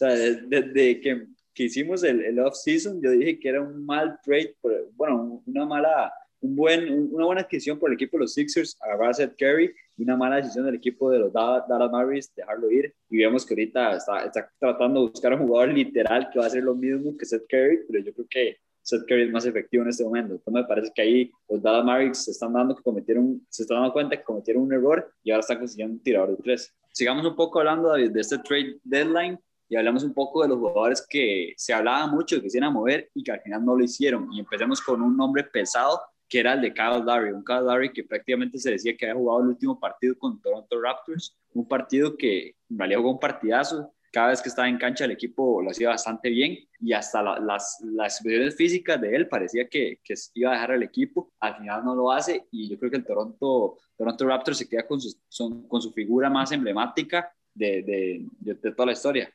Sea, 0.00 0.14
desde 0.14 0.98
que, 1.00 1.26
que 1.52 1.64
hicimos 1.64 2.02
el, 2.04 2.24
el 2.24 2.38
off-season, 2.38 3.02
yo 3.02 3.10
dije 3.10 3.38
que 3.38 3.50
era 3.50 3.60
un 3.60 3.84
mal 3.84 4.18
trade, 4.24 4.56
bueno, 4.96 5.42
una 5.44 5.66
mala 5.66 6.12
un 6.40 6.56
buen, 6.56 7.12
una 7.12 7.26
buena 7.26 7.42
adquisición 7.42 7.78
por 7.78 7.90
el 7.90 7.96
equipo 7.96 8.16
de 8.16 8.22
los 8.22 8.32
Sixers, 8.32 8.78
a 8.80 9.12
Seth 9.12 9.36
Curry, 9.38 9.74
y 9.98 10.02
una 10.02 10.16
mala 10.16 10.36
decisión 10.36 10.64
del 10.64 10.76
equipo 10.76 11.10
de 11.10 11.18
los 11.18 11.32
Dallas 11.34 11.90
Mavericks, 11.92 12.34
dejarlo 12.34 12.70
ir. 12.70 12.94
Y 13.10 13.18
vemos 13.18 13.44
que 13.44 13.52
ahorita 13.52 13.96
está, 13.96 14.24
está, 14.24 14.50
tratando 14.58 15.00
de 15.00 15.10
buscar 15.10 15.34
un 15.34 15.46
jugador 15.46 15.74
literal 15.74 16.30
que 16.32 16.38
va 16.38 16.46
a 16.46 16.48
hacer 16.48 16.62
lo 16.62 16.74
mismo 16.74 17.14
que 17.18 17.26
Seth 17.26 17.44
Curry, 17.46 17.80
pero 17.86 18.02
yo 18.02 18.14
creo 18.14 18.26
que 18.30 18.56
Seth 18.80 19.06
Curry 19.06 19.24
es 19.24 19.30
más 19.30 19.44
efectivo 19.44 19.82
en 19.82 19.90
este 19.90 20.02
momento. 20.02 20.36
Entonces 20.36 20.62
me 20.62 20.66
parece 20.66 20.90
que 20.94 21.02
ahí 21.02 21.30
los 21.46 21.60
Dallas 21.60 21.84
Mavericks 21.84 22.24
se 22.24 22.30
están 22.30 22.54
dando 22.54 22.74
que 22.74 22.82
cometieron, 22.82 23.46
se 23.50 23.64
están 23.64 23.76
dando 23.76 23.92
cuenta 23.92 24.16
que 24.16 24.24
cometieron 24.24 24.62
un 24.62 24.72
error 24.72 25.12
y 25.22 25.30
ahora 25.30 25.40
están 25.40 25.58
consiguiendo 25.58 25.92
un 25.92 26.02
tirador 26.02 26.30
de 26.30 26.42
tres. 26.42 26.74
Sigamos 26.94 27.26
un 27.26 27.36
poco 27.36 27.58
hablando 27.58 27.92
de, 27.92 28.08
de 28.08 28.20
este 28.20 28.38
trade 28.38 28.78
deadline 28.82 29.38
y 29.70 29.76
hablamos 29.76 30.02
un 30.02 30.12
poco 30.12 30.42
de 30.42 30.48
los 30.48 30.58
jugadores 30.58 31.06
que 31.08 31.54
se 31.56 31.72
hablaba 31.72 32.08
mucho 32.08 32.42
que 32.42 32.50
se 32.50 32.58
a 32.58 32.68
mover 32.68 33.08
y 33.14 33.22
que 33.22 33.30
al 33.30 33.40
final 33.40 33.64
no 33.64 33.76
lo 33.76 33.84
hicieron. 33.84 34.28
Y 34.32 34.40
empecemos 34.40 34.80
con 34.80 35.00
un 35.00 35.16
nombre 35.16 35.44
pesado 35.44 36.02
que 36.28 36.40
era 36.40 36.54
el 36.54 36.60
de 36.60 36.74
Kyle 36.74 37.04
Lowry, 37.04 37.30
un 37.30 37.44
Kyle 37.44 37.64
Lowry 37.64 37.92
que 37.92 38.02
prácticamente 38.02 38.58
se 38.58 38.72
decía 38.72 38.96
que 38.96 39.06
había 39.06 39.20
jugado 39.20 39.42
el 39.42 39.48
último 39.48 39.78
partido 39.78 40.18
con 40.18 40.42
Toronto 40.42 40.80
Raptors, 40.80 41.36
un 41.54 41.68
partido 41.68 42.16
que 42.16 42.56
en 42.68 42.78
realidad 42.78 42.98
jugó 42.98 43.12
un 43.12 43.20
partidazo, 43.20 43.92
cada 44.12 44.28
vez 44.28 44.42
que 44.42 44.48
estaba 44.48 44.68
en 44.68 44.76
cancha 44.76 45.04
el 45.04 45.12
equipo 45.12 45.62
lo 45.62 45.70
hacía 45.70 45.90
bastante 45.90 46.30
bien 46.30 46.58
y 46.80 46.92
hasta 46.92 47.22
las, 47.22 47.78
las 47.80 48.14
expresiones 48.16 48.56
físicas 48.56 49.00
de 49.00 49.14
él 49.14 49.28
parecía 49.28 49.68
que, 49.68 50.00
que, 50.02 50.14
iba 50.34 50.50
a 50.50 50.54
dejar 50.54 50.72
el 50.72 50.82
equipo, 50.82 51.32
al 51.38 51.58
final 51.58 51.84
no 51.84 51.94
lo 51.94 52.10
hace 52.10 52.44
y 52.50 52.68
yo 52.68 52.76
creo 52.76 52.90
que 52.90 52.96
el 52.96 53.04
Toronto, 53.04 53.78
Toronto 53.96 54.26
Raptors 54.26 54.58
se 54.58 54.68
queda 54.68 54.84
con 54.84 55.00
su, 55.00 55.92
figura 55.94 56.28
más 56.28 56.50
emblemática 56.50 57.32
de, 57.54 58.24
de 58.40 58.72
toda 58.72 58.86
la 58.86 58.92
historia. 58.92 59.32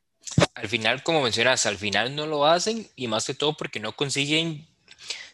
Al 0.54 0.68
final, 0.68 1.04
como 1.04 1.22
mencionas, 1.22 1.66
al 1.66 1.78
final 1.78 2.16
no 2.16 2.26
lo 2.26 2.46
hacen 2.46 2.88
y 2.96 3.08
más 3.08 3.26
que 3.26 3.34
todo 3.34 3.56
porque 3.56 3.80
no 3.80 3.96
consiguen 3.96 4.68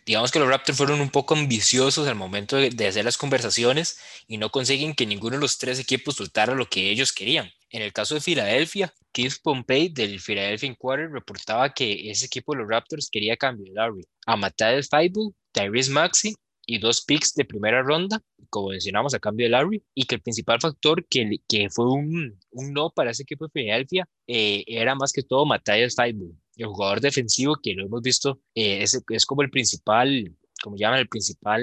Digamos 0.06 0.32
que 0.32 0.40
los 0.40 0.50
Raptors 0.50 0.78
fueron 0.78 1.00
un 1.00 1.12
poco 1.12 1.36
ambiciosos 1.36 2.08
al 2.08 2.16
momento 2.16 2.58
de, 2.58 2.88
hacer 2.88 3.06
las 3.06 3.18
conversaciones 3.18 4.00
y 4.28 4.38
no 4.38 4.50
consiguen 4.50 4.96
que 4.96 5.06
ninguno 5.06 5.36
de 5.36 5.42
los 5.42 5.60
tres 5.60 5.80
equipos 5.80 6.16
soltara 6.16 6.56
lo 6.56 6.68
que 6.68 6.90
ellos 6.90 7.14
querían. 7.14 7.52
En 7.70 7.84
el 7.84 7.94
caso 7.94 8.16
de 8.16 8.22
Filadelfia, 8.22 8.94
Keith 9.12 9.36
Pompey 9.44 9.90
del 9.90 10.20
Philadelphia 10.20 10.70
Inquirer 10.70 11.12
reportaba 11.12 11.72
que 11.74 12.10
ese 12.10 12.26
equipo 12.26 12.54
de 12.54 12.60
los 12.60 12.70
Raptors 12.70 13.10
quería 13.12 13.38
cambiar 13.38 13.74
Larry 13.74 14.04
a 14.26 14.36
Matthijs 14.36 14.90
Feibel, 14.90 15.34
Tyrese 15.52 15.92
Maxi 15.92 16.36
y 16.72 16.78
dos 16.78 17.04
picks 17.04 17.34
de 17.34 17.44
primera 17.44 17.84
ronda, 17.84 18.24
como 18.50 18.70
mencionamos, 18.70 19.14
a 19.14 19.20
cambio 19.20 19.46
de 19.46 19.50
Larry, 19.50 19.84
y 19.94 20.06
que 20.06 20.16
el 20.16 20.22
principal 20.22 20.62
factor 20.62 21.06
que, 21.06 21.42
que 21.46 21.70
fue 21.70 21.92
un, 21.92 22.40
un 22.52 22.72
no 22.72 22.90
para 22.92 23.12
ese 23.12 23.24
equipo 23.24 23.46
de 23.46 23.52
Filadelfia 23.52 24.08
eh, 24.26 24.64
era 24.68 24.96
más 24.96 25.12
que 25.12 25.22
todo 25.22 25.46
Matthijs 25.46 25.96
Feibel, 25.96 26.34
el 26.56 26.68
jugador 26.68 27.02
defensivo 27.02 27.58
que 27.62 27.74
lo 27.74 27.86
hemos 27.86 28.02
visto, 28.02 28.40
eh, 28.56 28.84
es, 28.84 28.98
es, 29.10 29.26
como 29.26 29.42
el 29.42 29.50
principal, 29.50 30.34
como 30.64 30.78
llaman, 30.78 31.00
el 31.00 31.10
principal 31.10 31.62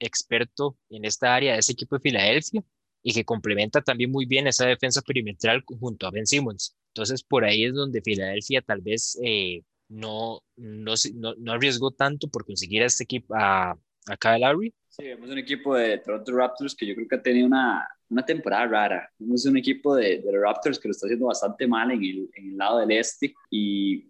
experto 0.00 0.76
en 0.90 1.04
esta 1.04 1.36
área 1.36 1.52
de 1.52 1.60
ese 1.60 1.74
equipo 1.74 1.94
de 1.94 2.02
Filadelfia 2.02 2.64
y 3.00 3.12
que 3.12 3.24
complementa 3.24 3.80
también 3.80 4.10
muy 4.10 4.26
bien 4.26 4.48
esa 4.48 4.66
defensa 4.66 5.02
perimetral 5.02 5.62
junto 5.78 6.08
a 6.08 6.10
Ben 6.10 6.26
Simmons. 6.26 6.76
Entonces, 6.88 7.22
por 7.22 7.44
ahí 7.44 7.62
es 7.62 7.74
donde 7.74 8.02
Filadelfia 8.02 8.60
tal 8.60 8.80
vez 8.80 9.16
eh, 9.22 9.62
no, 9.88 10.42
no, 10.56 10.94
no, 11.38 11.52
arriesgó 11.52 11.92
tanto 11.92 12.26
por 12.26 12.44
conseguir 12.44 12.82
a 12.82 12.86
este 12.86 13.04
equipo, 13.04 13.34
a, 13.36 13.78
a 14.08 14.16
Kyle 14.16 14.40
Lowry. 14.40 14.74
Sí, 14.88 15.04
vemos 15.04 15.30
un 15.30 15.38
equipo 15.38 15.74
de 15.74 15.98
Toronto 15.98 16.36
Raptors 16.36 16.74
que 16.74 16.86
yo 16.86 16.94
creo 16.94 17.08
que 17.08 17.14
ha 17.14 17.22
tenido 17.22 17.46
una, 17.46 17.88
una 18.10 18.24
temporada 18.26 18.66
rara. 18.66 19.10
Es 19.32 19.46
un 19.46 19.56
equipo 19.56 19.96
de, 19.96 20.18
de, 20.18 20.32
los 20.32 20.42
Raptors 20.42 20.78
que 20.78 20.88
lo 20.88 20.92
está 20.92 21.06
haciendo 21.06 21.26
bastante 21.26 21.66
mal 21.66 21.90
en 21.92 22.02
el, 22.02 22.30
en 22.34 22.50
el 22.50 22.56
lado 22.58 22.80
del 22.80 22.90
este 22.90 23.32
y 23.50 24.00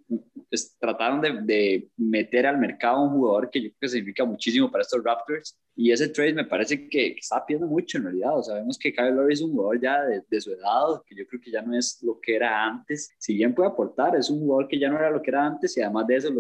pues, 0.50 0.76
trataron 0.80 1.20
de, 1.20 1.40
de, 1.42 1.88
meter 1.96 2.48
al 2.48 2.58
mercado 2.58 3.02
un 3.02 3.10
jugador 3.10 3.48
que 3.48 3.62
yo 3.62 3.68
creo 3.68 3.78
que 3.80 3.88
significa 3.88 4.24
muchísimo 4.24 4.72
para 4.72 4.82
estos 4.82 5.04
Raptors 5.04 5.56
y 5.76 5.92
ese 5.92 6.08
trade 6.08 6.34
me 6.34 6.46
parece 6.46 6.88
que, 6.88 7.12
está 7.12 7.46
pidiendo 7.46 7.68
mucho 7.68 7.98
en 7.98 8.04
realidad. 8.04 8.36
O 8.36 8.42
sabemos 8.42 8.76
que 8.76 8.92
Kyle 8.92 9.14
Lowry 9.14 9.34
es 9.34 9.40
un 9.40 9.52
jugador 9.52 9.80
ya 9.80 10.02
de, 10.02 10.22
de, 10.28 10.40
su 10.40 10.50
edad, 10.50 11.00
que 11.06 11.14
yo 11.14 11.24
creo 11.28 11.40
que 11.40 11.52
ya 11.52 11.62
no 11.62 11.78
es 11.78 12.02
lo 12.02 12.18
que 12.20 12.34
era 12.34 12.66
antes. 12.66 13.14
Si 13.18 13.34
bien 13.34 13.54
puede 13.54 13.68
aportar, 13.68 14.16
es 14.16 14.28
un 14.30 14.40
jugador 14.40 14.66
que 14.66 14.80
ya 14.80 14.90
no 14.90 14.98
era 14.98 15.10
lo 15.10 15.22
que 15.22 15.30
era 15.30 15.46
antes 15.46 15.76
y 15.76 15.80
además 15.80 16.08
de 16.08 16.16
eso 16.16 16.34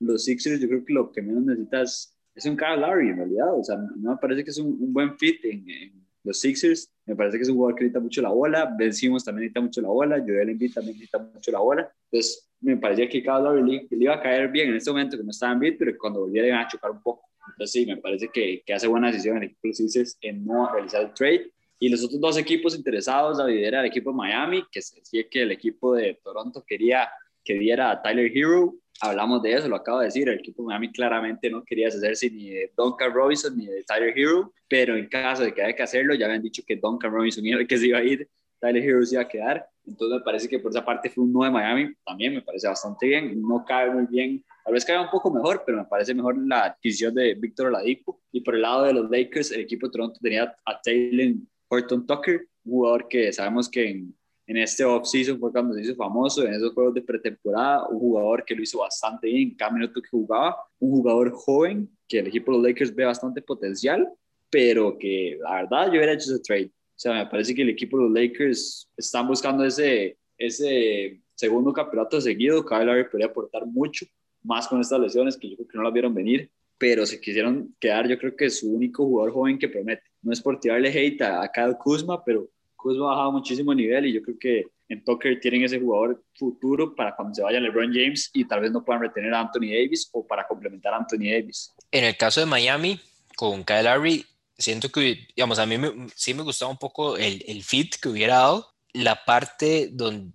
los 0.00 0.24
Sixers 0.24 0.60
yo 0.60 0.68
creo 0.68 0.84
que 0.84 0.92
lo 0.92 1.10
que 1.10 1.20
menos 1.20 1.42
necesitas 1.42 2.17
es 2.38 2.46
un 2.46 2.56
Kyle 2.56 2.80
Lowry 2.80 3.10
en 3.10 3.16
realidad. 3.16 3.58
O 3.58 3.64
sea, 3.64 3.76
no 3.76 4.12
me 4.12 4.16
parece 4.16 4.44
que 4.44 4.50
es 4.50 4.58
un, 4.58 4.68
un 4.80 4.92
buen 4.92 5.18
fit 5.18 5.44
en, 5.44 5.68
en 5.68 6.06
los 6.22 6.40
Sixers. 6.40 6.92
Me 7.04 7.16
parece 7.16 7.36
que 7.36 7.42
es 7.42 7.48
un 7.48 7.56
jugador 7.56 7.76
que 7.76 7.84
necesita 7.84 8.00
mucho 8.00 8.22
la 8.22 8.30
bola. 8.30 8.74
Ben 8.78 8.92
Simmons 8.92 9.24
también 9.24 9.42
necesita 9.42 9.60
mucho 9.60 9.80
la 9.80 9.88
bola. 9.88 10.18
Joel 10.24 10.50
Embiid 10.50 10.72
también 10.72 10.96
necesita 10.96 11.18
mucho 11.18 11.50
la 11.50 11.58
bola. 11.58 11.92
Entonces, 12.10 12.48
me 12.60 12.76
parecía 12.76 13.08
que 13.08 13.22
cada 13.22 13.52
le, 13.54 13.86
le 13.90 14.04
iba 14.04 14.14
a 14.14 14.22
caer 14.22 14.48
bien 14.50 14.70
en 14.70 14.76
este 14.76 14.90
momento 14.90 15.16
que 15.16 15.24
no 15.24 15.30
estaba 15.30 15.52
en 15.52 15.60
beat, 15.60 15.76
pero 15.78 15.92
cuando 15.98 16.20
volviera 16.20 16.46
iban 16.46 16.60
a 16.60 16.68
chocar 16.68 16.92
un 16.92 17.02
poco. 17.02 17.28
Entonces, 17.48 17.72
sí, 17.72 17.86
me 17.86 17.96
parece 17.96 18.28
que, 18.32 18.62
que 18.64 18.74
hace 18.74 18.86
buena 18.86 19.08
decisión 19.08 19.38
el 19.38 19.44
equipo 19.44 19.60
de 19.62 19.68
los 19.68 19.76
Sixers 19.78 20.18
en 20.20 20.44
no 20.44 20.72
realizar 20.72 21.02
el 21.02 21.14
trade. 21.14 21.50
Y 21.80 21.88
los 21.88 22.04
otros 22.04 22.20
dos 22.20 22.38
equipos 22.38 22.76
interesados, 22.76 23.38
David, 23.38 23.64
era 23.64 23.80
el 23.80 23.86
equipo 23.86 24.10
de 24.10 24.16
Miami, 24.16 24.64
que 24.70 24.82
se 24.82 24.96
decía 24.96 25.24
que 25.28 25.42
el 25.42 25.52
equipo 25.52 25.94
de 25.94 26.20
Toronto 26.22 26.64
quería 26.66 27.08
que 27.44 27.54
diera 27.54 27.90
a 27.90 28.02
Tyler 28.02 28.30
Hero 28.36 28.74
hablamos 29.00 29.42
de 29.42 29.52
eso, 29.52 29.68
lo 29.68 29.76
acabo 29.76 30.00
de 30.00 30.06
decir, 30.06 30.28
el 30.28 30.38
equipo 30.38 30.62
de 30.62 30.68
Miami 30.68 30.92
claramente 30.92 31.50
no 31.50 31.64
quería 31.64 31.86
deshacerse 31.86 32.30
ni 32.30 32.50
de 32.50 32.72
Duncan 32.76 33.12
Robinson 33.12 33.56
ni 33.56 33.66
de 33.66 33.84
Tyler 33.84 34.12
Hero, 34.16 34.52
pero 34.68 34.96
en 34.96 35.08
caso 35.08 35.42
de 35.42 35.52
que 35.52 35.62
haya 35.62 35.74
que 35.74 35.82
hacerlo, 35.82 36.14
ya 36.14 36.26
habían 36.26 36.42
dicho 36.42 36.62
que 36.66 36.76
Duncan 36.76 37.12
Robinson 37.12 37.46
era 37.46 37.60
el 37.60 37.66
que 37.66 37.78
se 37.78 37.86
iba 37.86 37.98
a 37.98 38.02
ir, 38.02 38.28
Tyler 38.60 38.82
Hero 38.82 39.04
se 39.04 39.14
iba 39.14 39.22
a 39.22 39.28
quedar, 39.28 39.66
entonces 39.86 40.18
me 40.18 40.24
parece 40.24 40.48
que 40.48 40.58
por 40.58 40.70
esa 40.70 40.84
parte 40.84 41.10
fue 41.10 41.24
un 41.24 41.32
no 41.32 41.44
de 41.44 41.50
Miami, 41.50 41.94
también 42.04 42.34
me 42.34 42.42
parece 42.42 42.68
bastante 42.68 43.06
bien, 43.06 43.40
no 43.40 43.64
cabe 43.64 43.90
muy 43.90 44.06
bien, 44.06 44.44
tal 44.64 44.74
vez 44.74 44.84
cae 44.84 45.00
un 45.00 45.10
poco 45.10 45.30
mejor, 45.30 45.62
pero 45.64 45.78
me 45.78 45.84
parece 45.84 46.14
mejor 46.14 46.36
la 46.46 46.64
adquisición 46.64 47.14
de 47.14 47.34
Víctor 47.34 47.68
Oladipo, 47.68 48.20
y 48.32 48.40
por 48.40 48.54
el 48.54 48.62
lado 48.62 48.84
de 48.84 48.92
los 48.92 49.10
Lakers, 49.10 49.52
el 49.52 49.60
equipo 49.60 49.86
de 49.86 49.92
Toronto 49.92 50.18
tenía 50.20 50.54
a 50.64 50.80
Taylor 50.80 51.36
Horton 51.68 52.06
Tucker, 52.06 52.46
jugador 52.64 53.08
que 53.08 53.32
sabemos 53.32 53.68
que 53.68 53.88
en 53.88 54.17
en 54.48 54.56
este 54.56 54.82
off-season 54.82 55.38
fue 55.38 55.52
cuando 55.52 55.74
se 55.74 55.82
hizo 55.82 55.94
famoso, 55.94 56.42
en 56.42 56.54
esos 56.54 56.72
juegos 56.72 56.94
de 56.94 57.02
pretemporada, 57.02 57.86
un 57.88 57.98
jugador 57.98 58.44
que 58.46 58.54
lo 58.54 58.62
hizo 58.62 58.78
bastante 58.78 59.26
bien 59.26 59.50
en 59.50 59.54
cada 59.54 59.72
minuto 59.72 60.00
que 60.00 60.08
jugaba, 60.08 60.56
un 60.78 60.90
jugador 60.90 61.30
joven 61.32 61.90
que 62.08 62.20
el 62.20 62.28
equipo 62.28 62.50
de 62.50 62.58
los 62.58 62.66
Lakers 62.66 62.94
ve 62.94 63.04
bastante 63.04 63.42
potencial, 63.42 64.10
pero 64.48 64.96
que 64.98 65.38
la 65.42 65.56
verdad 65.56 65.86
yo 65.88 65.98
hubiera 65.98 66.14
hecho 66.14 66.32
ese 66.32 66.42
trade. 66.42 66.72
O 66.72 66.98
sea, 66.98 67.12
me 67.12 67.26
parece 67.26 67.54
que 67.54 67.60
el 67.60 67.68
equipo 67.68 67.98
de 67.98 68.04
los 68.04 68.12
Lakers 68.12 68.90
están 68.96 69.28
buscando 69.28 69.64
ese, 69.64 70.16
ese 70.38 71.20
segundo 71.34 71.70
campeonato 71.70 72.18
seguido. 72.18 72.64
Kyle 72.64 72.86
Lowry 72.86 73.04
podría 73.04 73.26
aportar 73.26 73.66
mucho 73.66 74.06
más 74.42 74.66
con 74.66 74.80
estas 74.80 74.98
lesiones 74.98 75.36
que 75.36 75.50
yo 75.50 75.56
creo 75.56 75.68
que 75.68 75.76
no 75.76 75.84
las 75.84 75.92
vieron 75.92 76.14
venir, 76.14 76.50
pero 76.78 77.04
se 77.04 77.20
quisieron 77.20 77.76
quedar, 77.78 78.08
yo 78.08 78.18
creo 78.18 78.34
que 78.34 78.46
es 78.46 78.60
su 78.60 78.72
único 78.72 79.04
jugador 79.04 79.34
joven 79.34 79.58
que 79.58 79.68
promete. 79.68 80.04
No 80.22 80.32
es 80.32 80.40
por 80.40 80.58
tirarle 80.58 80.88
hate 80.88 81.20
a, 81.20 81.42
a 81.42 81.52
Kyle 81.52 81.76
Kuzma, 81.76 82.24
pero 82.24 82.48
Ha 82.96 83.08
bajado 83.08 83.32
muchísimo 83.32 83.74
nivel 83.74 84.06
y 84.06 84.14
yo 84.14 84.22
creo 84.22 84.36
que 84.38 84.66
en 84.88 85.04
Tucker 85.04 85.38
tienen 85.40 85.64
ese 85.64 85.78
jugador 85.78 86.22
futuro 86.34 86.94
para 86.94 87.14
cuando 87.14 87.34
se 87.34 87.42
vaya 87.42 87.60
LeBron 87.60 87.92
James 87.92 88.30
y 88.32 88.46
tal 88.46 88.60
vez 88.60 88.72
no 88.72 88.84
puedan 88.84 89.02
retener 89.02 89.34
a 89.34 89.40
Anthony 89.40 89.68
Davis 89.72 90.08
o 90.12 90.26
para 90.26 90.46
complementar 90.46 90.94
a 90.94 90.98
Anthony 90.98 91.30
Davis. 91.30 91.74
En 91.90 92.04
el 92.04 92.16
caso 92.16 92.40
de 92.40 92.46
Miami, 92.46 93.00
con 93.36 93.64
Kyle 93.64 93.84
Lowry, 93.84 94.24
siento 94.56 94.88
que, 94.90 95.26
digamos, 95.36 95.58
a 95.58 95.66
mí 95.66 95.76
sí 96.14 96.34
me 96.34 96.42
gustaba 96.42 96.70
un 96.70 96.78
poco 96.78 97.16
el, 97.16 97.44
el, 97.46 97.62
fit 97.62 97.96
que 98.00 98.08
hubiera 98.08 98.36
dado, 98.36 98.68
la 98.92 99.24
parte 99.24 99.90
donde, 99.92 100.32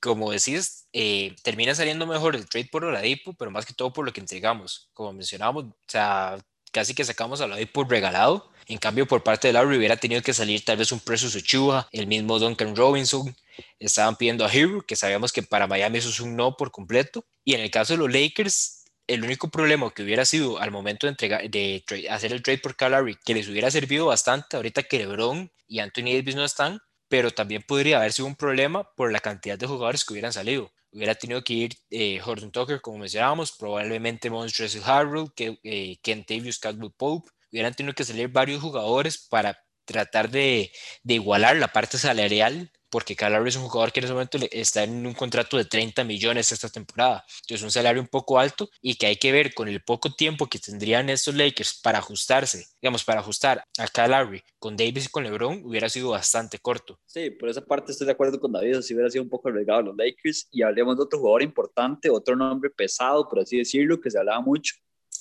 como 0.00 0.30
decís, 0.30 0.88
eh, 0.92 1.34
termina 1.42 1.74
saliendo 1.74 2.06
mejor 2.06 2.36
el 2.36 2.48
trade 2.48 2.68
por 2.70 2.84
Oladipo, 2.84 3.34
pero 3.34 3.50
más 3.50 3.66
que 3.66 3.74
todo 3.74 3.92
por 3.92 4.06
lo 4.06 4.12
que 4.12 4.20
entregamos. 4.20 4.88
Como 4.94 5.12
mencionábamos, 5.12 5.64
o 5.64 5.74
sea, 5.86 6.38
casi 6.72 6.94
que 6.94 7.04
sacamos 7.04 7.40
a 7.40 7.48
por 7.72 7.90
regalado. 7.90 8.50
En 8.68 8.78
cambio, 8.78 9.06
por 9.06 9.22
parte 9.22 9.48
de 9.48 9.52
Larry 9.52 9.76
hubiera 9.76 9.96
tenido 9.96 10.22
que 10.22 10.34
salir 10.34 10.64
tal 10.64 10.76
vez 10.76 10.90
un 10.90 11.00
precio 11.00 11.28
Ochoa, 11.28 11.88
el 11.92 12.06
mismo 12.06 12.38
Duncan 12.38 12.74
Robinson. 12.74 13.34
Estaban 13.78 14.16
pidiendo 14.16 14.44
a 14.44 14.52
Hero, 14.52 14.82
que 14.82 14.96
sabíamos 14.96 15.32
que 15.32 15.42
para 15.42 15.68
Miami 15.68 15.98
eso 15.98 16.08
es 16.08 16.20
un 16.20 16.34
no 16.34 16.56
por 16.56 16.72
completo. 16.72 17.24
Y 17.44 17.54
en 17.54 17.60
el 17.60 17.70
caso 17.70 17.92
de 17.92 17.98
los 17.98 18.12
Lakers, 18.12 18.84
el 19.06 19.22
único 19.22 19.50
problema 19.50 19.92
que 19.94 20.02
hubiera 20.02 20.24
sido 20.24 20.58
al 20.58 20.72
momento 20.72 21.06
de, 21.06 21.84
hacer 22.10 22.32
el 22.32 22.42
trade 22.42 22.58
por 22.58 22.76
Calary, 22.76 23.16
que 23.24 23.34
les 23.34 23.48
hubiera 23.48 23.70
servido 23.70 24.06
bastante 24.06 24.56
ahorita 24.56 24.82
que 24.82 24.98
LeBron 24.98 25.50
y 25.68 25.78
Anthony 25.78 26.14
Davis 26.14 26.34
no 26.34 26.44
están, 26.44 26.80
pero 27.08 27.30
también 27.30 27.62
podría 27.62 27.98
haber 27.98 28.12
sido 28.12 28.26
un 28.26 28.34
problema 28.34 28.84
por 28.96 29.12
la 29.12 29.20
cantidad 29.20 29.56
de 29.56 29.66
jugadores 29.66 30.04
que 30.04 30.12
hubieran 30.12 30.32
salido. 30.32 30.72
Hubiera 30.92 31.14
tenido 31.14 31.44
que 31.44 31.52
ir 31.52 31.76
eh, 31.90 32.20
Horton 32.24 32.50
Tucker, 32.50 32.80
como 32.80 32.98
mencionábamos, 32.98 33.52
probablemente 33.52 34.30
Monstrous 34.30 34.76
Harrell, 34.84 35.30
que, 35.36 35.58
eh, 35.62 35.98
Ken 36.02 36.24
Davis, 36.28 36.58
Caldwell 36.58 36.92
Pope. 36.96 37.30
Hubieran 37.50 37.74
tenido 37.74 37.94
que 37.94 38.04
salir 38.04 38.28
varios 38.28 38.60
jugadores 38.60 39.18
para 39.28 39.58
tratar 39.84 40.30
de, 40.30 40.72
de 41.02 41.14
igualar 41.14 41.56
la 41.56 41.68
parte 41.68 41.98
salarial 41.98 42.70
porque 42.90 43.16
Calabria 43.16 43.50
es 43.50 43.56
un 43.56 43.68
jugador 43.68 43.92
que 43.92 44.00
en 44.00 44.04
ese 44.04 44.12
momento 44.12 44.38
está 44.50 44.84
en 44.84 45.06
un 45.06 45.14
contrato 45.14 45.56
de 45.56 45.64
30 45.64 46.04
millones 46.04 46.52
esta 46.52 46.68
temporada. 46.68 47.24
Entonces, 47.42 47.62
un 47.62 47.70
salario 47.70 48.00
un 48.00 48.08
poco 48.08 48.38
alto 48.38 48.70
y 48.80 48.94
que 48.94 49.06
hay 49.06 49.16
que 49.16 49.32
ver 49.32 49.54
con 49.54 49.68
el 49.68 49.82
poco 49.82 50.14
tiempo 50.14 50.46
que 50.46 50.58
tendrían 50.58 51.10
estos 51.10 51.34
Lakers 51.34 51.80
para 51.82 51.98
ajustarse, 51.98 52.66
digamos, 52.80 53.04
para 53.04 53.20
ajustar 53.20 53.62
a 53.78 53.88
Calabria 53.88 54.42
con 54.58 54.76
Davis 54.76 55.06
y 55.06 55.08
con 55.08 55.24
LeBron, 55.24 55.62
hubiera 55.64 55.88
sido 55.88 56.10
bastante 56.10 56.58
corto. 56.58 56.98
Sí, 57.04 57.30
por 57.30 57.48
esa 57.48 57.60
parte 57.60 57.92
estoy 57.92 58.06
de 58.06 58.12
acuerdo 58.12 58.40
con 58.40 58.52
David, 58.52 58.80
si 58.80 58.94
hubiera 58.94 59.10
sido 59.10 59.24
un 59.24 59.30
poco 59.30 59.48
arriesgado 59.48 59.82
los 59.82 59.96
Lakers. 59.96 60.48
Y 60.50 60.62
hablemos 60.62 60.96
de 60.96 61.02
otro 61.02 61.18
jugador 61.18 61.42
importante, 61.42 62.10
otro 62.10 62.34
nombre 62.34 62.70
pesado, 62.70 63.28
por 63.28 63.40
así 63.40 63.58
decirlo, 63.58 64.00
que 64.00 64.10
se 64.10 64.18
hablaba 64.18 64.40
mucho. 64.40 64.74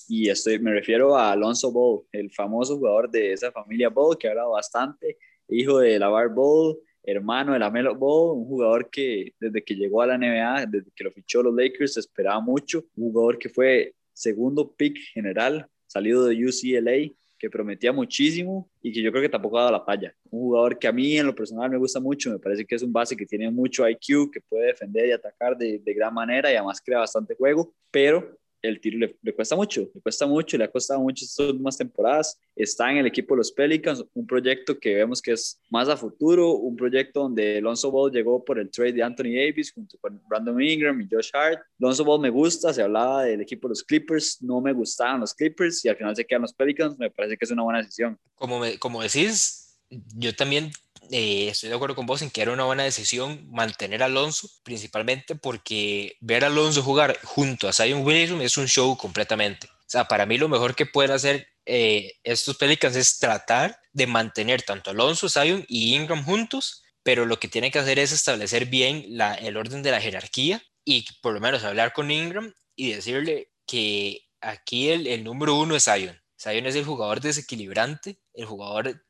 Y 0.07 0.29
estoy, 0.29 0.59
me 0.59 0.71
refiero 0.71 1.15
a 1.15 1.31
Alonso 1.31 1.71
Ball, 1.71 2.03
el 2.11 2.31
famoso 2.31 2.77
jugador 2.77 3.09
de 3.09 3.33
esa 3.33 3.51
familia 3.51 3.89
Ball, 3.89 4.17
que 4.17 4.27
ha 4.27 4.31
hablado 4.31 4.51
bastante, 4.51 5.17
hijo 5.49 5.79
de 5.79 5.97
Lavar 5.97 6.29
Ball, 6.29 6.77
hermano 7.03 7.53
de 7.53 7.59
la 7.59 7.71
Melo 7.71 7.95
Ball, 7.95 8.37
un 8.37 8.45
jugador 8.45 8.89
que 8.89 9.33
desde 9.39 9.63
que 9.63 9.75
llegó 9.75 10.01
a 10.01 10.07
la 10.07 10.17
NBA, 10.17 10.67
desde 10.67 10.91
que 10.95 11.03
lo 11.03 11.11
fichó 11.11 11.41
los 11.41 11.55
Lakers, 11.55 11.97
esperaba 11.97 12.39
mucho, 12.39 12.85
un 12.95 13.11
jugador 13.11 13.37
que 13.39 13.49
fue 13.49 13.93
segundo 14.13 14.71
pick 14.71 14.97
general, 15.13 15.67
salido 15.87 16.25
de 16.25 16.35
UCLA, 16.35 17.11
que 17.37 17.49
prometía 17.49 17.91
muchísimo 17.91 18.69
y 18.81 18.93
que 18.93 19.01
yo 19.01 19.11
creo 19.11 19.23
que 19.23 19.29
tampoco 19.29 19.57
ha 19.59 19.63
dado 19.63 19.73
la 19.73 19.85
talla. 19.85 20.15
Un 20.29 20.39
jugador 20.39 20.79
que 20.79 20.87
a 20.87 20.91
mí 20.91 21.17
en 21.17 21.25
lo 21.25 21.35
personal 21.35 21.69
me 21.69 21.77
gusta 21.77 21.99
mucho, 21.99 22.31
me 22.31 22.39
parece 22.39 22.65
que 22.65 22.75
es 22.75 22.81
un 22.81 22.93
base 22.93 23.15
que 23.15 23.25
tiene 23.25 23.51
mucho 23.51 23.87
IQ, 23.87 24.31
que 24.31 24.41
puede 24.47 24.67
defender 24.67 25.07
y 25.07 25.11
atacar 25.11 25.57
de, 25.57 25.79
de 25.79 25.93
gran 25.93 26.13
manera 26.13 26.51
y 26.51 26.55
además 26.55 26.81
crea 26.81 26.99
bastante 26.99 27.35
juego, 27.35 27.73
pero 27.91 28.37
el 28.67 28.79
tiro 28.79 28.97
le, 28.99 29.33
cuesta 29.33 29.55
mucho, 29.55 29.89
le 29.93 30.01
cuesta 30.01 30.25
mucho, 30.25 30.57
le 30.57 30.63
ha 30.63 30.71
costado 30.71 30.99
mucho 30.99 31.25
estas 31.25 31.47
últimas 31.47 31.77
temporadas. 31.77 32.39
Está 32.55 32.91
en 32.91 32.97
el 32.97 33.05
equipo 33.05 33.33
de 33.33 33.39
los 33.39 33.51
Pelicans, 33.51 34.03
un 34.13 34.25
proyecto 34.25 34.77
que 34.79 34.95
vemos 34.95 35.21
que 35.21 35.33
es 35.33 35.59
más 35.69 35.89
a 35.89 35.97
futuro, 35.97 36.51
un 36.53 36.75
proyecto 36.75 37.21
donde 37.21 37.61
Lonzo 37.61 37.91
Ball 37.91 38.11
llegó 38.11 38.43
por 38.43 38.59
el 38.59 38.69
trade 38.69 38.93
de 38.93 39.03
Anthony 39.03 39.35
Davis 39.35 39.71
junto 39.71 39.97
con 39.99 40.21
Brandon 40.27 40.61
Ingram 40.61 40.99
y 41.01 41.07
Josh 41.09 41.29
Hart. 41.33 41.59
Lonzo 41.79 42.03
Ball 42.03 42.21
me 42.21 42.29
gusta, 42.29 42.73
se 42.73 42.81
hablaba 42.81 43.23
del 43.23 43.41
equipo 43.41 43.67
de 43.67 43.71
los 43.71 43.83
Clippers, 43.83 44.41
no 44.41 44.61
me 44.61 44.73
gustaban 44.73 45.21
los 45.21 45.33
Clippers 45.33 45.83
y 45.85 45.89
al 45.89 45.95
final 45.95 46.15
se 46.15 46.25
quedan 46.25 46.43
los 46.43 46.53
Pelicans, 46.53 46.97
me 46.97 47.09
parece 47.09 47.37
que 47.37 47.45
es 47.45 47.51
una 47.51 47.63
buena 47.63 47.79
decisión. 47.79 48.17
Como, 48.35 48.61
como 48.79 49.01
decís, 49.01 49.77
yo 50.15 50.35
también 50.35 50.71
eh, 51.11 51.47
estoy 51.49 51.69
de 51.69 51.75
acuerdo 51.75 51.95
con 51.95 52.05
vos 52.05 52.21
en 52.21 52.29
que 52.29 52.41
era 52.41 52.51
una 52.51 52.65
buena 52.65 52.83
decisión 52.83 53.47
mantener 53.51 54.03
a 54.03 54.07
Alonso, 54.07 54.49
principalmente 54.63 55.35
porque 55.35 56.17
ver 56.19 56.43
a 56.43 56.47
Alonso 56.47 56.83
jugar 56.83 57.19
junto 57.23 57.67
a 57.67 57.73
Zion 57.73 58.05
Williamson 58.05 58.41
es 58.41 58.57
un 58.57 58.67
show 58.67 58.95
completamente. 58.97 59.67
O 59.67 59.87
sea, 59.87 60.05
para 60.05 60.25
mí 60.25 60.37
lo 60.37 60.49
mejor 60.49 60.75
que 60.75 60.85
pueden 60.85 61.11
hacer 61.11 61.47
eh, 61.65 62.13
estos 62.23 62.57
Pelicans 62.57 62.95
es 62.95 63.17
tratar 63.19 63.79
de 63.93 64.07
mantener 64.07 64.61
tanto 64.63 64.91
Alonso, 64.91 65.29
Zion 65.29 65.65
y 65.67 65.95
Ingram 65.95 66.23
juntos, 66.23 66.83
pero 67.03 67.25
lo 67.25 67.39
que 67.39 67.47
tienen 67.47 67.71
que 67.71 67.79
hacer 67.79 67.99
es 67.99 68.11
establecer 68.11 68.65
bien 68.65 69.05
la, 69.09 69.35
el 69.35 69.57
orden 69.57 69.83
de 69.83 69.91
la 69.91 70.01
jerarquía 70.01 70.61
y 70.83 71.05
por 71.21 71.33
lo 71.33 71.39
menos 71.39 71.63
hablar 71.63 71.93
con 71.93 72.11
Ingram 72.11 72.53
y 72.75 72.91
decirle 72.91 73.51
que 73.65 74.21
aquí 74.41 74.89
el, 74.89 75.07
el 75.07 75.23
número 75.23 75.55
uno 75.55 75.75
es 75.75 75.85
Zion 75.85 76.19
Zion 76.39 76.65
es 76.65 76.75
el 76.75 76.85
jugador 76.85 77.21
desequilibrante, 77.21 78.19
el 78.33 78.45
jugador 78.45 79.05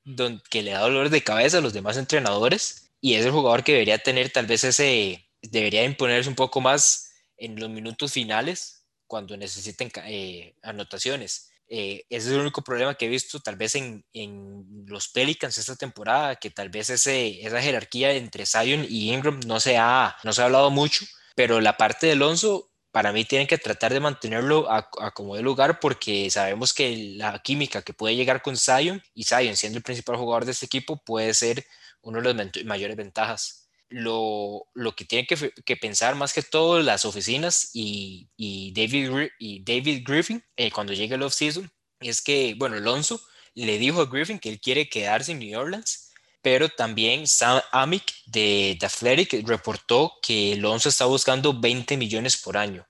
que 0.49 0.61
le 0.61 0.71
da 0.71 0.81
dolor 0.81 1.09
de 1.09 1.23
cabeza 1.23 1.57
a 1.57 1.61
los 1.61 1.73
demás 1.73 1.97
entrenadores 1.97 2.91
y 3.01 3.15
es 3.15 3.25
el 3.25 3.31
jugador 3.31 3.63
que 3.63 3.73
debería 3.73 3.97
tener 3.97 4.31
tal 4.31 4.45
vez 4.45 4.63
ese, 4.63 5.27
debería 5.41 5.83
imponerse 5.83 6.29
un 6.29 6.35
poco 6.35 6.61
más 6.61 7.11
en 7.37 7.59
los 7.59 7.69
minutos 7.69 8.11
finales 8.13 8.85
cuando 9.07 9.37
necesiten 9.37 9.91
eh, 10.05 10.55
anotaciones. 10.61 11.51
Eh, 11.67 12.05
ese 12.09 12.27
es 12.27 12.33
el 12.33 12.41
único 12.41 12.63
problema 12.63 12.95
que 12.95 13.05
he 13.05 13.09
visto 13.09 13.39
tal 13.39 13.55
vez 13.55 13.75
en, 13.75 14.05
en, 14.13 14.85
los 14.85 15.07
Pelicans 15.07 15.57
esta 15.57 15.75
temporada, 15.75 16.35
que 16.35 16.51
tal 16.51 16.69
vez 16.69 16.91
ese, 16.91 17.41
esa 17.45 17.61
jerarquía 17.61 18.13
entre 18.13 18.45
Zion 18.45 18.85
y 18.87 19.11
Ingram 19.11 19.39
no 19.47 19.59
se, 19.59 19.77
ha, 19.77 20.15
no 20.23 20.31
se 20.31 20.41
ha 20.41 20.45
hablado 20.45 20.69
mucho, 20.69 21.05
pero 21.35 21.59
la 21.61 21.75
parte 21.75 22.05
de 22.05 22.13
Alonso 22.13 22.71
para 22.95 23.11
mí 23.11 23.25
tienen 23.25 23.45
que 23.45 23.57
tratar 23.57 23.91
de 23.91 23.99
mantenerlo 23.99 24.71
a, 24.71 24.89
como 25.13 25.35
de 25.35 25.41
lugar 25.41 25.81
porque 25.81 26.29
sabemos 26.29 26.73
que 26.73 27.15
la 27.17 27.39
química 27.39 27.81
que 27.81 27.93
puede 27.93 28.15
llegar 28.15 28.41
con 28.41 28.55
Zion 28.55 29.03
y 29.13 29.25
Zion 29.25 29.57
siendo 29.57 29.79
el 29.79 29.83
principal 29.83 30.15
jugador 30.15 30.45
de 30.45 30.53
este 30.53 30.65
equipo 30.65 31.03
puede 31.03 31.33
ser 31.33 31.65
uno 31.99 32.21
de 32.21 32.33
las 32.33 32.63
mayores 32.63 32.95
ventajas. 32.95 33.67
Lo, 33.89 34.67
lo 34.73 34.95
que 34.95 35.03
tienen 35.03 35.25
que, 35.27 35.51
que, 35.65 35.75
pensar 35.75 36.15
más 36.15 36.31
que 36.31 36.41
todo 36.41 36.79
las 36.79 37.03
oficinas 37.03 37.71
y, 37.73 38.29
y 38.37 38.71
David, 38.71 39.29
y 39.39 39.61
David 39.61 40.03
Griffin 40.07 40.41
eh, 40.55 40.71
cuando 40.71 40.93
llegue 40.93 41.15
el 41.15 41.23
off-season 41.23 41.69
es 41.99 42.21
que, 42.21 42.55
bueno, 42.57 42.77
Alonso 42.77 43.19
le 43.55 43.77
dijo 43.77 43.99
a 43.99 44.05
Griffin 44.05 44.39
que 44.39 44.47
él 44.47 44.61
quiere 44.61 44.87
quedarse 44.87 45.33
en 45.33 45.39
New 45.39 45.59
Orleans 45.59 46.04
pero 46.45 46.69
también 46.69 47.25
Sam 47.25 47.59
Amick 47.71 48.03
de 48.27 48.77
The 48.79 48.85
Athletic 48.85 49.47
reportó 49.47 50.11
que 50.21 50.53
Alonso 50.53 50.89
está 50.89 51.05
buscando 51.05 51.59
20 51.59 51.97
millones 51.97 52.39
por 52.39 52.55
año, 52.55 52.85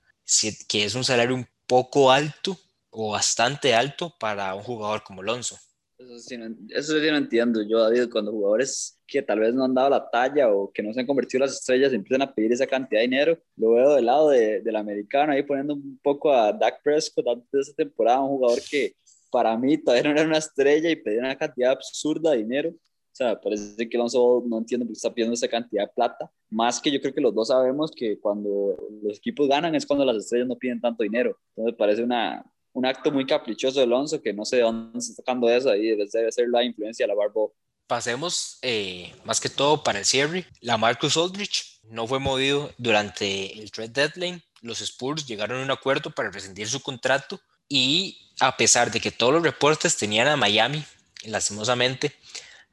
que 0.68 0.84
es 0.84 0.93
un 0.93 1.06
salario 1.06 1.36
un 1.36 1.47
poco 1.66 2.12
alto 2.12 2.58
o 2.89 3.14
bastante 3.14 3.74
alto 3.74 4.14
para 4.20 4.53
un 4.56 4.62
jugador 4.62 5.03
como 5.03 5.22
Alonso. 5.22 5.58
Eso 5.97 6.20
sí, 6.20 6.38
no, 6.38 6.53
eso 6.68 6.99
sí 6.99 7.08
no 7.10 7.16
entiendo 7.16 7.62
yo, 7.64 7.80
David, 7.80 8.12
cuando 8.12 8.34
jugadores 8.34 8.99
que 9.08 9.22
tal 9.22 9.39
vez 9.39 9.53
no 9.53 9.64
han 9.64 9.74
dado 9.74 9.89
la 9.89 10.10
talla 10.10 10.49
o 10.49 10.70
que 10.74 10.84
no 10.84 10.93
se 10.93 10.99
han 10.99 11.08
convertido 11.08 11.38
en 11.38 11.47
las 11.47 11.58
estrellas 11.58 11.93
empiezan 11.93 12.24
a 12.24 12.34
pedir 12.36 12.51
esa 12.51 12.68
cantidad 12.68 12.99
de 12.99 13.08
dinero, 13.08 13.39
lo 13.56 13.72
veo 13.72 13.95
del 13.95 14.06
lado 14.06 14.32
de, 14.32 14.60
del 14.60 14.76
americano 14.76 15.32
ahí 15.32 15.43
poniendo 15.43 15.76
un 15.76 15.97
poco 16.03 16.34
a 16.34 16.51
Dak 16.51 16.84
Prescott 16.84 17.26
antes 17.26 17.51
de 17.53 17.62
esa 17.62 17.74
temporada, 17.74 18.20
un 18.20 18.38
jugador 18.38 18.60
que 18.70 18.95
para 19.32 19.58
mí 19.58 19.78
todavía 19.78 20.12
no 20.12 20.20
era 20.20 20.28
una 20.28 20.39
estrella 20.39 20.89
y 20.89 20.97
pedía 20.97 21.20
una 21.20 21.38
cantidad 21.38 21.72
absurda 21.72 22.32
de 22.32 22.38
dinero 22.39 22.76
sea, 23.16 23.39
parece 23.39 23.88
que 23.88 23.97
Alonso 23.97 24.43
no 24.45 24.57
entiende 24.57 24.86
por 24.86 24.93
qué 24.93 24.97
está 24.97 25.13
pidiendo 25.13 25.34
esa 25.34 25.47
cantidad 25.47 25.84
de 25.84 25.93
plata. 25.93 26.30
Más 26.49 26.82
que 26.82 26.91
yo 26.91 26.99
creo 26.99 27.13
que 27.13 27.22
los 27.22 27.34
dos 27.34 27.47
sabemos 27.47 27.91
que 27.91 28.20
cuando 28.20 28.76
los 29.01 29.18
equipos 29.18 29.47
ganan 29.47 29.74
es 29.74 29.86
cuando 29.86 30.03
las 30.03 30.18
estrellas 30.18 30.47
no 30.47 30.57
piden 30.57 30.82
tanto 30.82 31.03
dinero. 31.03 31.38
Entonces 31.55 31.78
parece 31.78 32.03
una, 32.03 32.43
un 32.74 32.86
acto 32.86 33.11
muy 33.11 33.26
caprichoso 33.26 33.80
de 33.80 33.86
Alonso 33.86 34.22
que 34.22 34.34
no 34.34 34.43
sé 34.43 34.57
de 34.57 34.63
dónde 34.63 34.99
está 34.99 35.13
sacando 35.13 35.49
eso 35.49 35.70
ahí. 35.70 35.95
Debe 35.95 36.32
ser 36.32 36.49
la 36.49 36.63
influencia 36.63 37.05
de 37.05 37.07
la 37.07 37.16
Barbo. 37.16 37.53
Pasemos 37.88 38.59
eh, 38.61 39.13
más 39.24 39.39
que 39.39 39.47
todo 39.47 39.82
para 39.82 39.99
el 39.99 40.05
cierre. 40.05 40.45
La 40.59 40.78
Marcus 40.78 41.16
Aldrich 41.16 41.80
no 41.84 42.07
fue 42.07 42.20
movido 42.20 42.72
durante 42.78 43.57
el 43.57 43.72
trade 43.72 43.89
deadline. 43.89 44.43
Los 44.61 44.82
Spurs 44.82 45.26
llegaron 45.26 45.61
a 45.61 45.63
un 45.63 45.72
acuerdo 45.72 46.11
para 46.11 46.32
rescindir 46.32 46.68
su 46.68 46.82
contrato 46.82 47.39
y 47.70 48.32
a 48.41 48.57
pesar 48.57 48.91
de 48.91 48.99
que 48.99 49.11
todos 49.11 49.34
los 49.34 49.43
reportes 49.43 49.95
tenían 49.95 50.28
a 50.28 50.36
Miami, 50.36 50.84
lastimosamente, 51.24 52.13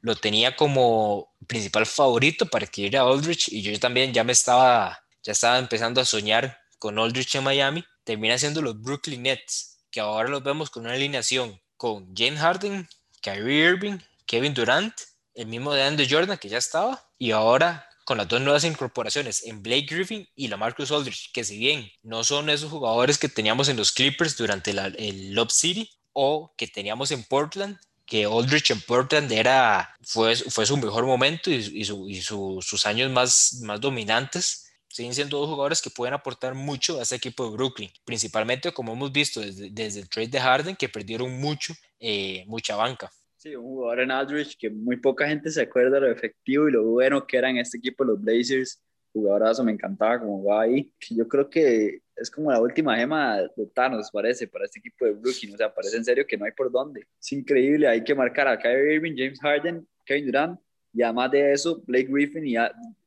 lo 0.03 0.15
tenía 0.17 0.55
como 0.55 1.33
principal 1.47 1.85
favorito 1.85 2.45
para 2.45 2.65
adquirir 2.65 2.97
a 2.97 3.01
Aldrich 3.01 3.47
y 3.47 3.61
yo 3.61 3.79
también 3.79 4.13
ya 4.13 4.25
me 4.25 4.33
estaba, 4.33 5.01
ya 5.23 5.31
estaba 5.31 5.57
empezando 5.57 6.01
a 6.01 6.05
soñar 6.05 6.59
con 6.77 6.99
Aldrich 6.99 7.33
en 7.35 7.45
Miami. 7.45 7.85
Termina 8.03 8.37
siendo 8.37 8.61
los 8.61 8.79
Brooklyn 8.79 9.23
Nets, 9.23 9.79
que 9.89 10.01
ahora 10.01 10.27
los 10.27 10.43
vemos 10.43 10.69
con 10.69 10.83
una 10.83 10.93
alineación 10.93 11.59
con 11.77 12.13
James 12.13 12.41
Harden, 12.41 12.89
Kyrie 13.21 13.69
Irving, 13.69 13.97
Kevin 14.25 14.53
Durant, 14.53 14.93
el 15.35 15.47
mismo 15.47 15.73
de 15.73 15.83
Andrew 15.83 16.05
Jordan 16.09 16.37
que 16.37 16.49
ya 16.49 16.57
estaba, 16.57 17.09
y 17.17 17.31
ahora 17.31 17.87
con 18.03 18.17
las 18.17 18.27
dos 18.27 18.41
nuevas 18.41 18.65
incorporaciones 18.65 19.45
en 19.45 19.63
Blake 19.63 19.87
Griffin 19.89 20.27
y 20.35 20.49
la 20.49 20.57
Marcus 20.57 20.91
Aldrich, 20.91 21.31
que 21.31 21.45
si 21.45 21.57
bien 21.57 21.89
no 22.01 22.25
son 22.25 22.49
esos 22.49 22.69
jugadores 22.69 23.17
que 23.17 23.29
teníamos 23.29 23.69
en 23.69 23.77
los 23.77 23.93
Clippers 23.93 24.35
durante 24.35 24.71
el 24.71 25.33
Love 25.33 25.53
City 25.53 25.89
o 26.11 26.53
que 26.57 26.67
teníamos 26.67 27.11
en 27.11 27.23
Portland, 27.23 27.79
que 28.13 28.25
Aldrich 28.25 28.69
en 28.69 28.79
Portland 28.79 29.31
era, 29.31 29.89
fue, 30.03 30.35
fue 30.35 30.67
su 30.67 30.77
mejor 30.77 31.03
momento 31.03 31.49
y, 31.49 31.55
y, 31.55 31.83
su, 31.83 32.07
y 32.07 32.21
su, 32.21 32.59
sus 32.61 32.85
años 32.85 33.09
más, 33.09 33.59
más 33.63 33.81
dominantes. 33.81 34.71
Siguen 34.87 35.15
siendo 35.15 35.39
dos 35.39 35.49
jugadores 35.49 35.81
que 35.81 35.89
pueden 35.89 36.13
aportar 36.13 36.53
mucho 36.53 36.99
a 36.99 37.01
ese 37.01 37.15
equipo 37.15 37.49
de 37.49 37.55
Brooklyn, 37.55 37.89
principalmente 38.05 38.71
como 38.71 38.93
hemos 38.93 39.11
visto 39.11 39.41
desde, 39.41 39.71
desde 39.71 40.01
el 40.01 40.09
trade 40.09 40.27
de 40.27 40.39
Harden, 40.39 40.75
que 40.75 40.89
perdieron 40.89 41.41
mucho, 41.41 41.73
eh, 41.99 42.43
mucha 42.45 42.75
banca. 42.75 43.09
Sí, 43.35 43.55
un 43.55 43.63
jugador 43.63 44.01
en 44.01 44.11
Aldrich 44.11 44.57
que 44.59 44.69
muy 44.69 44.97
poca 44.97 45.27
gente 45.27 45.49
se 45.49 45.63
acuerda 45.63 45.99
lo 45.99 46.11
efectivo 46.11 46.69
y 46.69 46.71
lo 46.71 46.83
bueno 46.83 47.25
que 47.25 47.37
era 47.37 47.49
en 47.49 47.57
este 47.57 47.79
equipo 47.79 48.03
los 48.03 48.21
Blazers. 48.21 48.79
Jugadorazo, 49.13 49.63
me 49.63 49.71
encantaba 49.71 50.19
como 50.19 50.39
jugaba 50.39 50.63
ahí. 50.63 50.91
Yo 51.11 51.27
creo 51.27 51.49
que 51.49 52.01
es 52.15 52.29
como 52.29 52.51
la 52.51 52.59
última 52.59 52.97
gema 52.97 53.41
de 53.55 53.65
Thanos, 53.73 54.09
parece, 54.11 54.47
para 54.47 54.65
este 54.65 54.79
equipo 54.79 55.05
de 55.05 55.11
Brooklyn. 55.11 55.53
O 55.53 55.57
sea, 55.57 55.73
parece 55.73 55.97
en 55.97 56.05
serio 56.05 56.25
que 56.27 56.37
no 56.37 56.45
hay 56.45 56.51
por 56.51 56.71
dónde. 56.71 57.07
Es 57.19 57.31
increíble, 57.31 57.87
hay 57.87 58.03
que 58.03 58.15
marcar 58.15 58.47
a 58.47 58.57
Kyrie 58.57 58.95
Irving, 58.95 59.13
James 59.15 59.39
Harden, 59.39 59.87
Kevin 60.05 60.25
Durant 60.25 60.59
y 60.93 61.01
además 61.01 61.31
de 61.31 61.51
eso, 61.51 61.81
Blake 61.87 62.07
Griffin 62.07 62.45
y, 62.45 62.55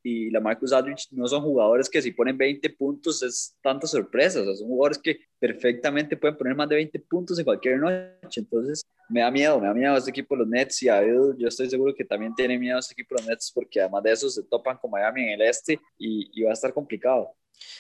y 0.03 0.31
la 0.31 0.41
Marcus 0.41 0.73
Aldridge 0.73 1.07
no 1.13 1.29
son 1.29 1.43
jugadores 1.43 1.89
que 1.89 2.03
si 2.03 2.11
ponen 2.11 2.37
20 2.37 2.69
puntos 2.71 3.23
es 3.23 3.57
tanta 3.63 3.87
sorpresa. 3.87 4.41
O 4.41 4.45
sea, 4.45 4.57
son 4.57 4.67
jugadores 4.67 4.99
que 4.99 5.21
perfectamente 5.39 6.17
pueden 6.17 6.37
poner 6.37 6.57
más 6.57 6.69
de 6.69 6.75
20 6.75 6.99
puntos 7.01 7.39
en 7.39 7.45
cualquier 7.45 7.79
noche. 7.79 8.41
Entonces, 8.41 8.83
me 9.09 9.21
da 9.21 9.31
miedo, 9.31 9.61
me 9.61 9.69
da 9.69 9.75
miedo 9.75 9.97
este 9.97 10.11
equipo 10.11 10.37
los 10.37 10.49
Nets 10.49 10.83
y 10.83 10.89
a 10.89 11.03
yo 11.03 11.49
estoy 11.49 11.71
seguro 11.71 11.95
que 11.95 12.05
también 12.05 12.35
tiene 12.35 12.59
miedo 12.59 12.79
este 12.79 12.93
equipo 12.93 13.15
los 13.15 13.27
Nets 13.27 13.51
porque 13.55 13.81
además 13.81 14.03
de 14.03 14.13
eso 14.13 14.29
se 14.31 14.43
topan 14.43 14.77
con 14.79 14.91
Miami 14.91 15.23
en 15.23 15.41
el 15.41 15.43
este 15.43 15.81
y, 15.99 16.31
y 16.33 16.43
va 16.43 16.51
a 16.51 16.55
estar 16.55 16.73
complicado. 16.73 17.35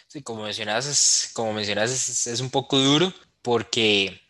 Sí, 0.06 0.22
como 0.22 0.44
mencionas, 0.44 0.86
es, 0.86 1.30
como 1.34 1.52
mencionas 1.52 1.90
es, 1.90 2.26
es 2.26 2.40
un 2.40 2.50
poco 2.50 2.78
duro 2.78 3.12
porque 3.42 4.20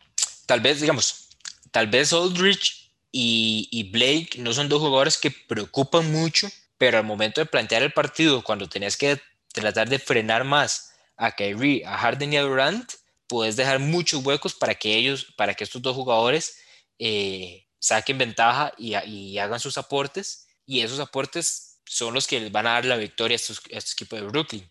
tal 0.47 0.61
vez, 0.61 0.80
digamos, 0.80 1.28
tal 1.70 1.86
vez 1.88 2.12
Aldridge 2.12 2.86
y, 3.12 3.90
Blake 3.90 4.38
no 4.38 4.53
son 4.53 4.68
dos 4.68 4.80
jugadores 4.80 5.16
que 5.16 5.30
preocupan 5.30 6.12
mucho, 6.12 6.49
pero 6.76 6.99
al 6.99 7.05
momento 7.05 7.40
de 7.40 7.47
plantear 7.47 7.82
el 7.82 7.92
partido, 7.92 8.44
cuando 8.44 8.68
tenés 8.68 8.97
que 8.97 9.20
tratar 9.53 9.88
de 9.88 9.99
frenar 9.99 10.44
más 10.44 10.92
a 11.16 11.32
Kyrie, 11.32 11.84
a 11.86 11.97
Harden 11.97 12.34
y 12.34 12.36
a 12.36 12.42
Durant, 12.42 12.92
puedes 13.26 13.57
dejar 13.57 13.78
muchos 13.78 14.24
huecos 14.24 14.55
para 14.55 14.74
que 14.74 14.94
ellos, 14.94 15.32
para 15.36 15.55
que 15.55 15.64
estos 15.64 15.80
dos 15.80 15.97
jugadores 15.97 16.59
eh, 16.99 17.66
saquen 17.78 18.18
ventaja 18.18 18.72
y, 18.78 19.38
hagan 19.38 19.61
sus 19.61 19.78
aportes, 19.78 20.49
y 20.64 20.80
esos 20.80 21.01
aportes 21.01 21.80
son 21.84 22.14
los 22.14 22.26
que 22.26 22.40
les 22.40 22.53
van 22.53 22.66
a 22.66 22.72
dar 22.72 22.84
la 22.84 22.97
victoria 22.97 23.34
a 23.34 23.36
estos, 23.36 23.61
a 23.72 23.78
equipos 23.78 24.20
de 24.20 24.26
Brooklyn. 24.26 24.70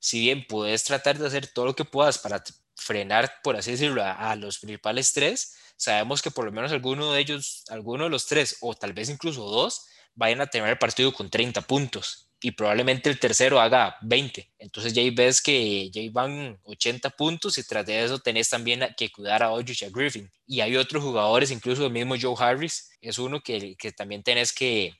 Si 0.00 0.20
bien 0.20 0.46
puedes 0.46 0.84
tratar 0.84 1.18
de 1.18 1.26
hacer 1.26 1.46
todo 1.48 1.66
lo 1.66 1.76
que 1.76 1.84
puedas 1.84 2.18
para 2.18 2.42
frenar, 2.76 3.40
por 3.42 3.56
así 3.56 3.72
decirlo, 3.72 4.02
a 4.04 4.34
los 4.36 4.58
principales 4.58 5.12
tres, 5.12 5.56
sabemos 5.76 6.22
que 6.22 6.30
por 6.30 6.44
lo 6.44 6.52
menos 6.52 6.72
alguno 6.72 7.12
de 7.12 7.20
ellos, 7.20 7.64
alguno 7.68 8.04
de 8.04 8.10
los 8.10 8.26
tres, 8.26 8.58
o 8.60 8.74
tal 8.74 8.92
vez 8.92 9.08
incluso 9.08 9.44
dos, 9.44 9.86
vayan 10.14 10.40
a 10.40 10.46
tener 10.46 10.68
el 10.68 10.78
partido 10.78 11.12
con 11.12 11.30
30 11.30 11.62
puntos 11.62 12.27
y 12.40 12.52
probablemente 12.52 13.10
el 13.10 13.18
tercero 13.18 13.60
haga 13.60 13.96
20. 14.02 14.48
Entonces 14.58 14.92
ya 14.92 15.02
ves 15.12 15.40
que 15.40 15.90
ya 15.90 16.02
van 16.12 16.58
80 16.64 17.10
puntos 17.10 17.58
y 17.58 17.64
tras 17.64 17.84
de 17.86 18.04
eso 18.04 18.18
tenés 18.18 18.48
también 18.48 18.86
que 18.96 19.10
cuidar 19.10 19.42
a 19.42 19.50
Ojo 19.50 19.62
y 19.66 19.84
a 19.84 19.90
Griffin. 19.90 20.30
Y 20.46 20.60
hay 20.60 20.76
otros 20.76 21.02
jugadores, 21.02 21.50
incluso 21.50 21.86
el 21.86 21.92
mismo 21.92 22.14
Joe 22.20 22.36
Harris, 22.38 22.90
es 23.00 23.18
uno 23.18 23.40
que, 23.40 23.76
que 23.76 23.92
también 23.92 24.22
tenés 24.22 24.52
que, 24.52 24.94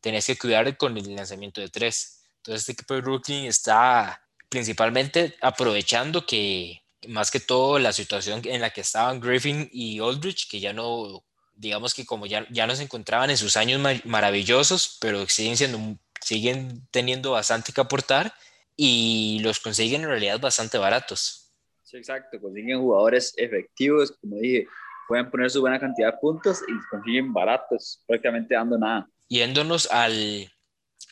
tenés 0.00 0.26
que 0.26 0.38
cuidar 0.38 0.76
con 0.76 0.96
el 0.96 1.14
lanzamiento 1.14 1.60
de 1.60 1.68
tres. 1.68 2.24
Entonces 2.38 2.62
este 2.62 2.72
equipo 2.72 2.94
de 2.94 3.00
Brooklyn 3.02 3.44
está 3.44 4.22
principalmente 4.48 5.36
aprovechando 5.40 6.24
que 6.24 6.82
más 7.06 7.30
que 7.30 7.40
todo 7.40 7.78
la 7.78 7.92
situación 7.92 8.40
en 8.44 8.60
la 8.60 8.70
que 8.70 8.80
estaban 8.80 9.20
Griffin 9.20 9.68
y 9.72 10.00
Aldrich, 10.00 10.48
que 10.48 10.58
ya 10.58 10.72
no, 10.72 11.24
digamos 11.54 11.94
que 11.94 12.06
como 12.06 12.26
ya, 12.26 12.46
ya 12.50 12.66
no 12.66 12.74
se 12.74 12.82
encontraban 12.82 13.30
en 13.30 13.36
sus 13.36 13.56
años 13.56 13.80
maravillosos, 14.04 14.96
pero 15.00 15.28
siguen, 15.28 15.56
siendo, 15.56 15.98
siguen 16.20 16.86
teniendo 16.90 17.32
bastante 17.32 17.72
que 17.72 17.80
aportar 17.80 18.32
y 18.76 19.40
los 19.42 19.60
consiguen 19.60 20.02
en 20.02 20.08
realidad 20.08 20.40
bastante 20.40 20.78
baratos. 20.78 21.52
Sí, 21.82 21.96
exacto, 21.96 22.40
consiguen 22.40 22.80
jugadores 22.80 23.34
efectivos, 23.36 24.12
como 24.20 24.36
dije, 24.36 24.66
pueden 25.08 25.30
poner 25.30 25.50
su 25.50 25.60
buena 25.60 25.80
cantidad 25.80 26.12
de 26.12 26.18
puntos 26.18 26.60
y 26.68 26.88
consiguen 26.90 27.32
baratos, 27.32 28.02
prácticamente 28.06 28.54
dando 28.54 28.78
nada. 28.78 29.08
Yéndonos 29.28 29.90
al, 29.90 30.50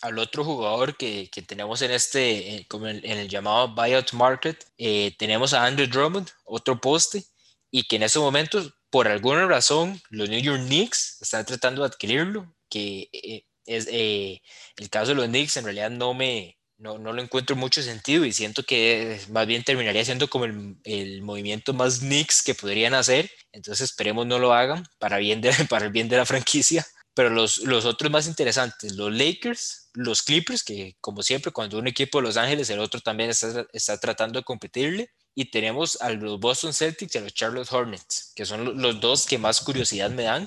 al 0.02 0.18
otro 0.18 0.44
jugador 0.44 0.96
que, 0.96 1.28
que 1.32 1.42
tenemos 1.42 1.80
en 1.82 1.90
este, 1.90 2.56
eh, 2.56 2.66
como 2.68 2.86
en, 2.88 3.04
el 3.04 3.28
llamado 3.28 3.74
buyout 3.74 4.12
market, 4.12 4.64
eh, 4.76 5.14
tenemos 5.18 5.54
a 5.54 5.64
Andrew 5.64 5.88
Drummond, 5.88 6.28
otro 6.44 6.78
poste, 6.78 7.24
y 7.70 7.84
que 7.84 7.96
en 7.96 8.04
ese 8.04 8.18
momento, 8.18 8.62
por 8.90 9.08
alguna 9.08 9.46
razón, 9.46 10.00
los 10.10 10.28
New 10.28 10.40
York 10.40 10.62
Knicks 10.66 11.20
están 11.22 11.44
tratando 11.44 11.82
de 11.82 11.88
adquirirlo, 11.88 12.54
que 12.68 13.08
eh, 13.12 13.46
es 13.66 13.88
el 13.88 14.90
caso 14.90 15.08
de 15.08 15.16
los 15.16 15.26
Knicks 15.26 15.56
en 15.56 15.64
realidad 15.64 15.90
no 15.90 16.14
me, 16.14 16.56
no, 16.78 16.98
no, 16.98 17.12
lo 17.12 17.22
encuentro 17.22 17.56
mucho 17.56 17.82
sentido 17.82 18.24
y 18.24 18.32
siento 18.32 18.62
que 18.62 19.20
más 19.30 19.46
bien 19.46 19.64
terminaría 19.64 20.04
siendo 20.04 20.28
como 20.28 20.44
el, 20.44 20.76
el, 20.84 21.22
movimiento 21.22 21.72
más 21.72 22.00
Knicks 22.00 22.42
que 22.42 22.54
podrían 22.54 22.94
hacer. 22.94 23.30
Entonces 23.52 23.90
esperemos 23.90 24.26
no 24.26 24.38
lo 24.38 24.52
hagan 24.52 24.86
para, 24.98 25.18
bien 25.18 25.40
de, 25.40 25.52
para 25.70 25.86
el 25.86 25.92
bien 25.92 26.08
de 26.08 26.18
la 26.18 26.26
franquicia. 26.26 26.86
Pero 27.14 27.30
los, 27.30 27.58
los 27.58 27.86
otros 27.86 28.12
más 28.12 28.26
interesantes, 28.26 28.92
los 28.92 29.10
Lakers, 29.10 29.88
los 29.94 30.22
Clippers, 30.22 30.62
que 30.62 30.96
como 31.00 31.22
siempre, 31.22 31.50
cuando 31.50 31.78
un 31.78 31.86
equipo 31.86 32.18
de 32.18 32.24
Los 32.24 32.36
Ángeles, 32.36 32.68
el 32.68 32.78
otro 32.78 33.00
también 33.00 33.30
está, 33.30 33.66
está 33.72 33.98
tratando 33.98 34.38
de 34.38 34.44
competirle. 34.44 35.10
Y 35.34 35.50
tenemos 35.50 35.98
a 36.02 36.10
los 36.10 36.38
Boston 36.38 36.74
Celtics 36.74 37.14
y 37.14 37.18
a 37.18 37.20
los 37.22 37.32
Charlotte 37.32 37.72
Hornets, 37.72 38.32
que 38.34 38.44
son 38.44 38.80
los 38.80 39.00
dos 39.00 39.26
que 39.26 39.38
más 39.38 39.62
curiosidad 39.62 40.10
me 40.10 40.24
dan. 40.24 40.46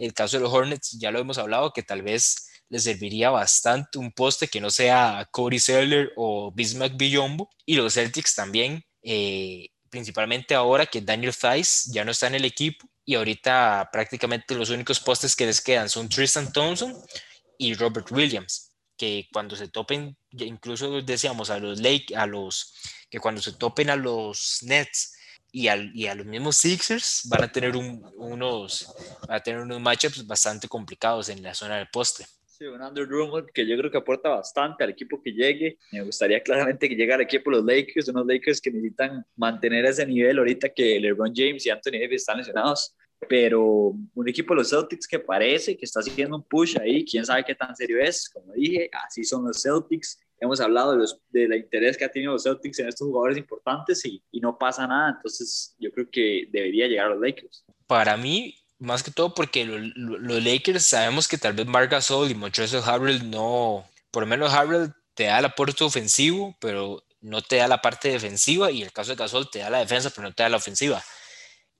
El 0.00 0.12
caso 0.12 0.36
de 0.36 0.42
los 0.42 0.52
Hornets, 0.52 0.98
ya 0.98 1.12
lo 1.12 1.20
hemos 1.20 1.38
hablado, 1.38 1.72
que 1.72 1.84
tal 1.84 2.02
vez 2.02 2.47
les 2.68 2.84
serviría 2.84 3.30
bastante 3.30 3.98
un 3.98 4.12
poste 4.12 4.48
que 4.48 4.60
no 4.60 4.70
sea 4.70 5.28
Cody 5.30 5.58
Seller 5.58 6.12
o 6.16 6.52
Bismack 6.52 6.96
Biyombo. 6.96 7.50
Y 7.64 7.76
los 7.76 7.94
Celtics 7.94 8.34
también, 8.34 8.84
eh, 9.02 9.68
principalmente 9.90 10.54
ahora 10.54 10.86
que 10.86 11.00
Daniel 11.00 11.34
Thies 11.34 11.90
ya 11.92 12.04
no 12.04 12.10
está 12.10 12.26
en 12.26 12.34
el 12.36 12.44
equipo 12.44 12.88
y 13.08 13.14
ahorita 13.14 13.88
prácticamente 13.90 14.54
los 14.54 14.68
únicos 14.68 15.00
postes 15.00 15.34
que 15.34 15.46
les 15.46 15.62
quedan 15.62 15.88
son 15.88 16.10
Tristan 16.10 16.52
Thompson 16.52 16.94
y 17.56 17.72
Robert 17.72 18.12
Williams, 18.12 18.76
que 18.98 19.26
cuando 19.32 19.56
se 19.56 19.68
topen, 19.68 20.14
incluso 20.32 21.00
decíamos 21.00 21.48
a 21.48 21.58
los 21.58 21.80
Lake, 21.80 22.14
a 22.14 22.26
los 22.26 22.74
que 23.08 23.18
cuando 23.18 23.40
se 23.40 23.52
topen 23.54 23.88
a 23.88 23.96
los 23.96 24.58
Nets 24.60 25.14
y, 25.50 25.68
y 25.94 26.06
a 26.06 26.14
los 26.14 26.26
mismos 26.26 26.58
Sixers 26.58 27.22
van 27.30 27.44
a 27.44 27.50
tener 27.50 27.74
unos 27.74 28.94
van 29.26 29.36
a 29.38 29.42
tener 29.42 29.60
unos 29.60 29.80
matchups 29.80 30.26
bastante 30.26 30.68
complicados 30.68 31.30
en 31.30 31.42
la 31.42 31.54
zona 31.54 31.78
del 31.78 31.88
poste. 31.88 32.26
Sí, 32.58 32.66
un 32.66 32.82
Andrew 32.82 33.06
Drummond 33.06 33.50
que 33.54 33.64
yo 33.64 33.78
creo 33.78 33.88
que 33.88 33.98
aporta 33.98 34.30
bastante 34.30 34.82
al 34.82 34.90
equipo 34.90 35.22
que 35.22 35.30
llegue. 35.30 35.78
Me 35.92 36.02
gustaría 36.02 36.42
claramente 36.42 36.88
que 36.88 36.96
llegara 36.96 37.20
al 37.20 37.26
equipo 37.26 37.52
los 37.52 37.64
Lakers, 37.64 38.08
unos 38.08 38.26
Lakers 38.26 38.60
que 38.60 38.72
necesitan 38.72 39.24
mantener 39.36 39.84
ese 39.84 40.04
nivel 40.04 40.38
ahorita 40.38 40.68
que 40.70 40.98
LeBron 40.98 41.32
James 41.32 41.64
y 41.64 41.70
Anthony 41.70 42.00
Davis 42.00 42.22
están 42.22 42.38
lesionados. 42.38 42.96
Pero 43.28 43.94
un 44.12 44.28
equipo 44.28 44.54
de 44.54 44.58
los 44.58 44.70
Celtics 44.70 45.06
que 45.06 45.20
parece 45.20 45.76
que 45.76 45.84
está 45.84 46.00
haciendo 46.00 46.34
un 46.34 46.42
push 46.42 46.76
ahí, 46.80 47.04
quién 47.04 47.24
sabe 47.24 47.44
qué 47.44 47.54
tan 47.54 47.76
serio 47.76 48.00
es. 48.00 48.28
Como 48.28 48.52
dije, 48.54 48.90
así 49.06 49.22
son 49.22 49.44
los 49.44 49.62
Celtics. 49.62 50.18
Hemos 50.40 50.60
hablado 50.60 50.92
de 50.92 50.98
los, 50.98 51.20
del 51.30 51.54
interés 51.54 51.96
que 51.96 52.06
ha 52.06 52.10
tenido 52.10 52.32
los 52.32 52.42
Celtics 52.42 52.80
en 52.80 52.88
estos 52.88 53.06
jugadores 53.06 53.38
importantes 53.38 54.04
y, 54.04 54.20
y 54.32 54.40
no 54.40 54.58
pasa 54.58 54.84
nada. 54.84 55.10
Entonces, 55.14 55.76
yo 55.78 55.92
creo 55.92 56.10
que 56.10 56.48
debería 56.50 56.88
llegar 56.88 57.06
a 57.06 57.10
los 57.10 57.20
Lakers. 57.20 57.64
Para 57.86 58.16
mí, 58.16 58.57
más 58.78 59.02
que 59.02 59.10
todo 59.10 59.34
porque 59.34 59.64
los 59.64 60.42
Lakers 60.42 60.86
sabemos 60.86 61.26
que 61.28 61.38
tal 61.38 61.52
vez 61.52 61.66
Marc 61.66 61.90
Gasol 61.90 62.30
y 62.30 62.34
Montrezl 62.34 62.78
Harrell 62.84 63.28
no, 63.30 63.88
por 64.10 64.22
lo 64.22 64.26
menos 64.26 64.52
Harrell 64.52 64.92
te 65.14 65.24
da 65.24 65.40
el 65.40 65.46
aporte 65.46 65.82
ofensivo, 65.84 66.56
pero 66.60 67.04
no 67.20 67.42
te 67.42 67.56
da 67.56 67.68
la 67.68 67.82
parte 67.82 68.08
defensiva 68.08 68.70
y 68.70 68.82
el 68.82 68.92
caso 68.92 69.10
de 69.10 69.16
Gasol 69.16 69.50
te 69.50 69.58
da 69.58 69.70
la 69.70 69.78
defensa, 69.78 70.10
pero 70.10 70.28
no 70.28 70.34
te 70.34 70.44
da 70.44 70.48
la 70.48 70.58
ofensiva. 70.58 71.02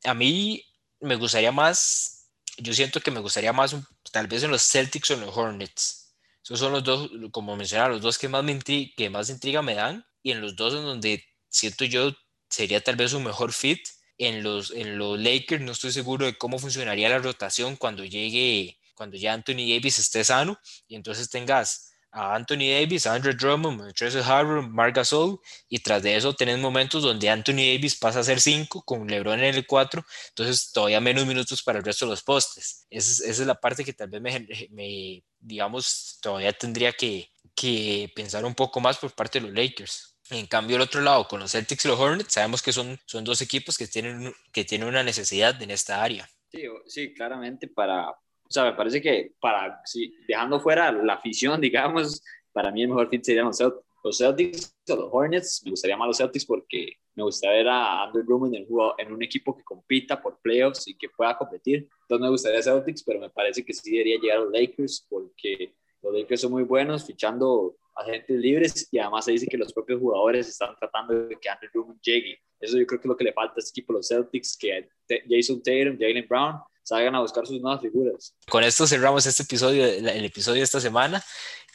A 0.04 0.14
mí 0.14 0.64
me 1.00 1.16
gustaría 1.16 1.52
más, 1.52 2.30
yo 2.56 2.74
siento 2.74 3.00
que 3.00 3.12
me 3.12 3.20
gustaría 3.20 3.52
más 3.52 3.76
tal 4.10 4.26
vez 4.26 4.42
en 4.42 4.50
los 4.50 4.62
Celtics 4.62 5.10
o 5.10 5.14
en 5.14 5.20
los 5.20 5.36
Hornets. 5.36 6.16
Esos 6.42 6.58
son 6.58 6.72
los 6.72 6.82
dos, 6.82 7.10
como 7.30 7.54
mencionaba, 7.56 7.90
los 7.90 8.00
dos 8.00 8.18
que 8.18 8.28
más, 8.28 8.42
me 8.42 8.58
que 8.58 9.10
más 9.10 9.30
intriga 9.30 9.62
me 9.62 9.74
dan 9.74 10.04
y 10.22 10.32
en 10.32 10.40
los 10.40 10.56
dos 10.56 10.74
en 10.74 10.82
donde 10.82 11.24
siento 11.48 11.84
yo 11.84 12.12
sería 12.48 12.82
tal 12.82 12.96
vez 12.96 13.12
un 13.12 13.22
mejor 13.22 13.52
fit 13.52 13.86
en 14.18 14.42
los, 14.42 14.72
en 14.72 14.98
los 14.98 15.18
Lakers 15.18 15.62
no 15.62 15.72
estoy 15.72 15.92
seguro 15.92 16.26
de 16.26 16.36
cómo 16.36 16.58
funcionaría 16.58 17.08
la 17.08 17.18
rotación 17.18 17.76
cuando 17.76 18.04
llegue, 18.04 18.78
cuando 18.94 19.16
ya 19.16 19.32
Anthony 19.32 19.66
Davis 19.68 19.98
esté 19.98 20.24
sano 20.24 20.58
y 20.88 20.96
entonces 20.96 21.30
tengas 21.30 21.92
a 22.10 22.34
Anthony 22.34 22.70
Davis, 22.70 23.06
a 23.06 23.14
Andrew 23.14 23.34
Drummond, 23.34 23.92
Tracy 23.94 24.18
Harbour, 24.18 24.66
Marc 24.66 24.96
Gasol 24.96 25.38
y 25.68 25.78
tras 25.78 26.02
de 26.02 26.16
eso 26.16 26.34
tenés 26.34 26.58
momentos 26.58 27.02
donde 27.02 27.28
Anthony 27.28 27.74
Davis 27.74 27.96
pasa 27.96 28.20
a 28.20 28.24
ser 28.24 28.40
5 28.40 28.82
con 28.82 29.06
LeBron 29.06 29.38
en 29.38 29.54
el 29.54 29.66
4, 29.66 30.04
entonces 30.30 30.72
todavía 30.72 31.00
menos 31.00 31.26
minutos 31.26 31.62
para 31.62 31.78
el 31.78 31.84
resto 31.84 32.06
de 32.06 32.10
los 32.10 32.22
postes. 32.22 32.86
Esa 32.90 33.24
es, 33.24 33.38
la 33.40 33.54
parte 33.54 33.84
que 33.84 33.92
tal 33.92 34.08
vez 34.08 34.20
me, 34.20 34.48
me 34.70 35.22
digamos, 35.38 36.18
todavía 36.20 36.52
tendría 36.52 36.92
que, 36.92 37.30
que 37.54 38.10
pensar 38.14 38.44
un 38.44 38.54
poco 38.54 38.80
más 38.80 38.98
por 38.98 39.12
parte 39.14 39.40
de 39.40 39.48
los 39.48 39.54
Lakers. 39.54 40.14
En 40.30 40.46
cambio, 40.46 40.76
el 40.76 40.82
otro 40.82 41.00
lado, 41.00 41.26
con 41.26 41.40
los 41.40 41.52
Celtics 41.52 41.84
y 41.84 41.88
los 41.88 41.98
Hornets, 41.98 42.32
sabemos 42.32 42.62
que 42.62 42.72
son, 42.72 42.98
son 43.06 43.24
dos 43.24 43.40
equipos 43.40 43.78
que 43.78 43.86
tienen, 43.86 44.32
que 44.52 44.64
tienen 44.64 44.88
una 44.88 45.02
necesidad 45.02 45.60
en 45.62 45.70
esta 45.70 46.02
área. 46.02 46.28
Sí, 46.50 46.64
sí, 46.86 47.14
claramente 47.14 47.68
para, 47.68 48.10
o 48.10 48.50
sea, 48.50 48.64
me 48.64 48.72
parece 48.72 49.00
que 49.00 49.32
para, 49.40 49.80
sí, 49.84 50.14
dejando 50.26 50.60
fuera 50.60 50.92
la 50.92 51.14
afición, 51.14 51.60
digamos, 51.60 52.22
para 52.52 52.70
mí 52.70 52.82
el 52.82 52.88
mejor 52.88 53.08
fit 53.08 53.24
serían 53.24 53.46
los 53.46 54.18
Celtics, 54.18 54.74
o 54.88 54.96
los 54.96 55.08
Hornets. 55.12 55.62
Me 55.64 55.70
gustaría 55.70 55.96
más 55.96 56.08
los 56.08 56.16
Celtics 56.16 56.46
porque 56.46 56.94
me 57.14 57.22
gustaría 57.22 57.58
ver 57.58 57.68
a 57.68 58.04
Andrew 58.04 58.24
Drummond 58.24 58.54
en, 58.54 58.66
en 58.98 59.12
un 59.12 59.22
equipo 59.22 59.56
que 59.56 59.64
compita 59.64 60.20
por 60.20 60.38
playoffs 60.40 60.88
y 60.88 60.96
que 60.96 61.08
pueda 61.08 61.36
competir. 61.36 61.88
Entonces 62.02 62.22
me 62.22 62.30
gustaría 62.30 62.62
Celtics, 62.62 63.02
pero 63.02 63.20
me 63.20 63.30
parece 63.30 63.64
que 63.64 63.74
sí 63.74 63.90
debería 63.90 64.18
llegar 64.18 64.38
a 64.38 64.40
los 64.42 64.52
Lakers 64.52 65.06
porque 65.08 65.74
los 66.02 66.14
Lakers 66.14 66.40
son 66.40 66.52
muy 66.52 66.62
buenos 66.62 67.04
fichando 67.04 67.76
agentes 67.98 68.38
libres 68.38 68.88
y 68.90 68.98
además 68.98 69.24
se 69.24 69.32
dice 69.32 69.46
que 69.46 69.56
los 69.56 69.72
propios 69.72 70.00
jugadores 70.00 70.48
están 70.48 70.74
tratando 70.76 71.14
de 71.14 71.36
que 71.40 71.48
Andrew 71.48 71.70
Drummond 71.72 72.00
llegue. 72.00 72.40
Eso 72.60 72.78
yo 72.78 72.86
creo 72.86 73.00
que 73.00 73.06
es 73.06 73.10
lo 73.10 73.16
que 73.16 73.24
le 73.24 73.32
falta 73.32 73.54
a 73.56 73.58
este 73.58 73.70
equipo, 73.70 73.92
los 73.92 74.08
Celtics, 74.08 74.56
que 74.56 74.88
Jason 75.28 75.62
Tatum, 75.62 75.98
Jalen 75.98 76.26
Brown 76.28 76.60
salgan 76.82 77.14
a 77.14 77.20
buscar 77.20 77.46
sus 77.46 77.60
nuevas 77.60 77.80
figuras. 77.82 78.34
Con 78.48 78.64
esto 78.64 78.86
cerramos 78.86 79.26
este 79.26 79.42
episodio, 79.42 79.84
el 79.84 80.24
episodio 80.24 80.60
de 80.60 80.64
esta 80.64 80.80
semana 80.80 81.22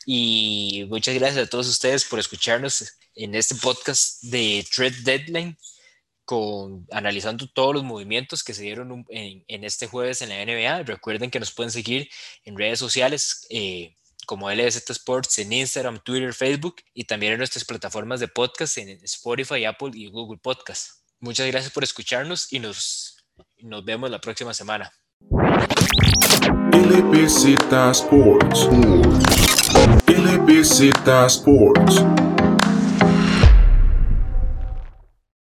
y 0.05 0.85
muchas 0.89 1.15
gracias 1.15 1.45
a 1.45 1.49
todos 1.49 1.67
ustedes 1.69 2.03
por 2.05 2.19
escucharnos 2.19 2.97
en 3.15 3.35
este 3.35 3.55
podcast 3.55 4.23
de 4.23 4.65
Trade 4.75 5.01
Deadline 5.03 5.57
con 6.25 6.87
analizando 6.91 7.47
todos 7.47 7.75
los 7.75 7.83
movimientos 7.83 8.43
que 8.43 8.53
se 8.53 8.63
dieron 8.63 9.05
en, 9.09 9.43
en, 9.47 9.63
este 9.63 9.87
jueves 9.87 10.21
en 10.21 10.29
la 10.29 10.43
NBA. 10.45 10.83
Recuerden 10.83 11.29
que 11.29 11.39
nos 11.39 11.51
pueden 11.51 11.71
seguir 11.71 12.09
en 12.45 12.57
redes 12.57 12.79
sociales 12.79 13.45
eh, 13.49 13.95
como 14.25 14.49
LZ 14.49 14.89
Sports 14.89 15.39
en 15.39 15.53
Instagram, 15.53 15.99
Twitter, 16.03 16.33
Facebook 16.33 16.77
y 16.93 17.05
también 17.05 17.33
en 17.33 17.39
nuestras 17.39 17.65
plataformas 17.65 18.19
de 18.19 18.27
podcast 18.27 18.77
en 18.77 18.89
Spotify, 19.03 19.65
Apple 19.65 19.91
y 19.93 20.09
Google 20.09 20.39
Podcast. 20.41 21.03
Muchas 21.19 21.47
gracias 21.47 21.71
por 21.71 21.83
escucharnos 21.83 22.51
y 22.51 22.59
nos, 22.59 23.25
nos 23.59 23.85
vemos 23.85 24.09
la 24.09 24.19
próxima 24.19 24.53
semana. 24.53 24.91
LBZ 26.73 27.45
Sports. 27.91 28.67
LBZ 30.07 30.91
Sports. 31.27 32.32